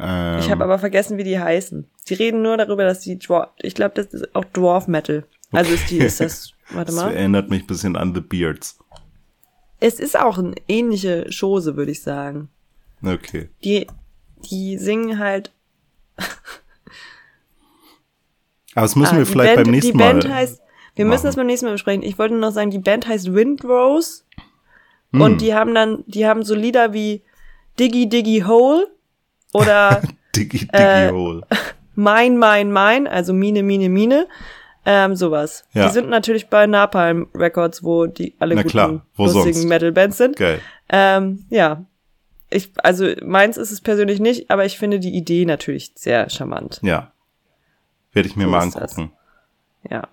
Ähm, 0.00 0.38
ich 0.38 0.50
habe 0.50 0.64
aber 0.64 0.78
vergessen, 0.78 1.18
wie 1.18 1.24
die 1.24 1.38
heißen. 1.38 1.88
Die 2.08 2.14
reden 2.14 2.42
nur 2.42 2.56
darüber, 2.56 2.84
dass 2.84 3.00
die 3.00 3.18
Dwarf, 3.18 3.50
ich 3.58 3.74
glaube, 3.74 3.94
das 3.94 4.06
ist 4.06 4.34
auch 4.34 4.44
Dwarf 4.44 4.88
Metal. 4.88 5.24
Also 5.52 5.72
ist 5.72 5.90
die, 5.90 5.98
ist 5.98 6.20
das, 6.20 6.52
warte 6.70 6.92
mal. 6.94 7.06
Das 7.06 7.14
erinnert 7.14 7.50
mich 7.50 7.62
ein 7.62 7.66
bisschen 7.66 7.96
an 7.96 8.14
The 8.14 8.20
Beards. 8.20 8.78
Es 9.80 10.00
ist 10.00 10.18
auch 10.18 10.38
eine 10.38 10.54
ähnliche 10.66 11.28
Chose, 11.30 11.76
würde 11.76 11.92
ich 11.92 12.02
sagen. 12.02 12.48
Okay. 13.02 13.48
Die, 13.64 13.86
die 14.50 14.76
singen 14.78 15.18
halt. 15.18 15.52
Aber 18.74 18.82
das 18.82 18.96
müssen 18.96 19.16
ah, 19.16 19.18
wir 19.18 19.26
vielleicht 19.26 19.54
Band, 19.54 19.66
beim 19.66 19.72
nächsten 19.72 19.96
Mal. 19.96 20.34
Heißt, 20.34 20.60
wir 20.94 21.04
machen. 21.04 21.14
müssen 21.14 21.26
das 21.26 21.36
beim 21.36 21.46
nächsten 21.46 21.66
Mal 21.66 21.72
besprechen. 21.72 22.02
Ich 22.02 22.18
wollte 22.18 22.34
noch 22.34 22.52
sagen, 22.52 22.70
die 22.70 22.78
Band 22.78 23.06
heißt 23.06 23.32
Windrose. 23.34 24.22
Hm. 25.12 25.20
Und 25.20 25.40
die 25.40 25.54
haben 25.54 25.74
dann, 25.74 26.04
die 26.06 26.26
haben 26.26 26.42
so 26.42 26.54
Lieder 26.54 26.92
wie 26.92 27.22
Diggy 27.78 28.08
Diggy 28.08 28.44
Hole 28.46 28.88
oder 29.52 30.02
Diggy 30.36 30.58
Diggy 30.58 30.68
äh, 30.72 31.10
Hole. 31.10 31.42
Mein, 31.94 32.38
mein, 32.38 32.70
mein, 32.70 33.08
also 33.08 33.32
Mine, 33.32 33.64
Mine, 33.64 33.88
Mine. 33.88 34.28
Ähm, 34.86 35.16
sowas. 35.16 35.64
Ja. 35.72 35.86
Die 35.86 35.92
sind 35.92 36.08
natürlich 36.08 36.48
bei 36.48 36.68
Napalm 36.68 37.26
Records, 37.34 37.82
wo 37.82 38.06
die 38.06 38.36
alle 38.38 38.54
Na 38.54 38.62
guten, 38.62 38.70
klar, 38.70 39.06
lustigen 39.16 39.68
Metal-Bands 39.68 40.16
sind. 40.16 40.36
Geil. 40.36 40.60
Ähm, 40.88 41.44
ja. 41.50 41.84
Ich, 42.50 42.70
also 42.82 43.06
meins 43.24 43.56
ist 43.56 43.70
es 43.70 43.80
persönlich 43.80 44.20
nicht, 44.20 44.50
aber 44.50 44.64
ich 44.64 44.78
finde 44.78 45.00
die 45.00 45.14
Idee 45.14 45.44
natürlich 45.44 45.92
sehr 45.94 46.30
charmant. 46.30 46.80
Ja. 46.82 47.12
Werde 48.12 48.28
ich 48.28 48.36
mir 48.36 48.44
so 48.44 48.50
mal 48.50 48.60
angucken. 48.60 49.12
Das. 49.82 49.90
Ja. 49.90 50.08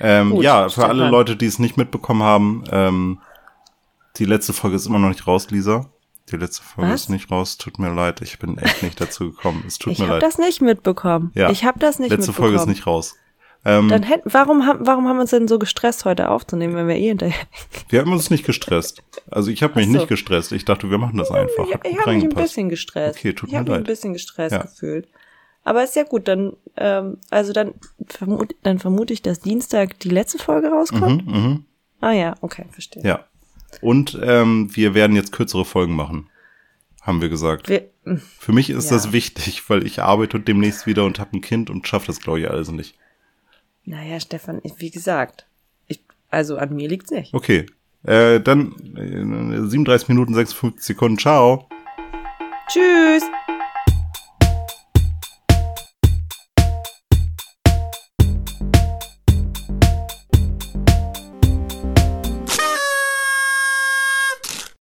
Ähm, 0.00 0.30
Gut, 0.30 0.44
ja, 0.44 0.64
für 0.64 0.70
Stefan. 0.70 0.90
alle 0.90 1.08
Leute, 1.08 1.36
die 1.36 1.46
es 1.46 1.58
nicht 1.58 1.76
mitbekommen 1.76 2.22
haben, 2.22 2.64
ähm, 2.70 3.20
die 4.16 4.24
letzte 4.24 4.52
Folge 4.52 4.76
ist 4.76 4.86
immer 4.86 4.98
noch 4.98 5.08
nicht 5.08 5.26
raus, 5.26 5.50
Lisa. 5.50 5.90
Die 6.30 6.36
letzte 6.36 6.62
Folge 6.62 6.92
Was? 6.92 7.02
ist 7.02 7.08
nicht 7.08 7.30
raus. 7.30 7.56
Tut 7.56 7.78
mir 7.78 7.92
leid. 7.92 8.20
Ich 8.20 8.38
bin 8.38 8.58
echt 8.58 8.82
nicht 8.82 9.00
dazu 9.00 9.30
gekommen. 9.30 9.64
Es 9.66 9.78
tut 9.78 9.94
ich 9.94 9.98
mir 9.98 10.06
leid. 10.06 10.18
Ich 10.18 10.24
habe 10.24 10.32
das 10.32 10.38
nicht 10.38 10.60
mitbekommen. 10.60 11.32
Ja. 11.34 11.50
Ich 11.50 11.64
habe 11.64 11.78
das 11.78 11.98
nicht 11.98 12.10
letzte 12.10 12.30
mitbekommen. 12.30 12.52
Letzte 12.52 12.56
Folge 12.56 12.56
ist 12.56 12.66
nicht 12.66 12.86
raus. 12.86 13.16
Ähm, 13.68 13.90
Dann 13.90 14.02
hätten, 14.02 14.30
warum, 14.32 14.64
haben, 14.64 14.86
warum 14.86 15.06
haben 15.06 15.16
wir 15.16 15.20
uns 15.20 15.30
denn 15.30 15.46
so 15.46 15.58
gestresst, 15.58 16.06
heute 16.06 16.30
aufzunehmen, 16.30 16.74
wenn 16.74 16.88
wir 16.88 16.96
eh 16.96 17.08
hinterher. 17.08 17.34
Wir 17.90 18.00
haben 18.00 18.12
uns 18.12 18.30
nicht 18.30 18.46
gestresst. 18.46 19.02
Also 19.30 19.50
ich 19.50 19.62
habe 19.62 19.74
mich 19.74 19.86
so. 19.86 19.92
nicht 19.92 20.08
gestresst. 20.08 20.52
Ich 20.52 20.64
dachte, 20.64 20.90
wir 20.90 20.96
machen 20.96 21.18
das 21.18 21.30
einfach. 21.30 21.66
Ich, 21.68 21.92
ich 21.92 21.98
habe 21.98 22.14
mich 22.14 22.24
ein 22.24 22.30
bisschen 22.30 22.70
gestresst. 22.70 23.18
Okay, 23.18 23.34
tut 23.34 23.50
ich 23.50 23.52
mir 23.52 23.58
leid. 23.58 23.66
Ich 23.66 23.70
habe 23.70 23.80
mich 23.80 23.88
ein 23.88 23.92
bisschen 23.92 24.12
gestresst 24.14 24.52
ja. 24.52 24.62
gefühlt. 24.62 25.08
Aber 25.64 25.84
ist 25.84 25.96
ja 25.96 26.04
gut, 26.04 26.28
dann, 26.28 26.54
ähm, 26.78 27.18
also 27.28 27.52
dann, 27.52 27.74
vermut, 28.06 28.54
dann 28.62 28.78
vermute 28.78 29.12
ich, 29.12 29.20
dass 29.20 29.40
Dienstag 29.40 29.98
die 30.00 30.08
letzte 30.08 30.38
Folge 30.38 30.68
rauskommt. 30.68 31.26
Mhm, 31.26 31.32
mh. 31.32 31.60
Ah 32.00 32.12
ja, 32.12 32.36
okay, 32.40 32.64
verstehe. 32.70 33.02
Ja. 33.02 33.26
Und 33.82 34.18
ähm, 34.22 34.74
wir 34.74 34.94
werden 34.94 35.14
jetzt 35.14 35.32
kürzere 35.32 35.66
Folgen 35.66 35.94
machen, 35.94 36.30
haben 37.02 37.20
wir 37.20 37.28
gesagt. 37.28 37.68
Wir, 37.68 37.90
Für 38.38 38.52
mich 38.52 38.70
ist 38.70 38.90
ja. 38.90 38.96
das 38.96 39.12
wichtig, 39.12 39.68
weil 39.68 39.86
ich 39.86 40.00
arbeite 40.00 40.40
demnächst 40.40 40.86
wieder 40.86 41.04
und 41.04 41.18
habe 41.18 41.36
ein 41.36 41.42
Kind 41.42 41.68
und 41.68 41.86
schaffe 41.86 42.06
das, 42.06 42.20
glaube 42.20 42.40
ich, 42.40 42.50
alles 42.50 42.70
nicht. 42.70 42.96
Naja, 43.88 44.20
Stefan, 44.20 44.60
wie 44.76 44.90
gesagt, 44.90 45.46
ich, 45.86 46.02
also 46.28 46.58
an 46.58 46.74
mir 46.74 46.88
liegt's 46.88 47.10
nicht. 47.10 47.32
Okay. 47.32 47.64
Äh, 48.02 48.38
dann 48.38 48.74
äh, 48.96 49.66
37 49.66 50.08
Minuten 50.10 50.34
56 50.34 50.84
Sekunden. 50.84 51.18
Ciao. 51.18 51.66
Tschüss. 52.68 53.22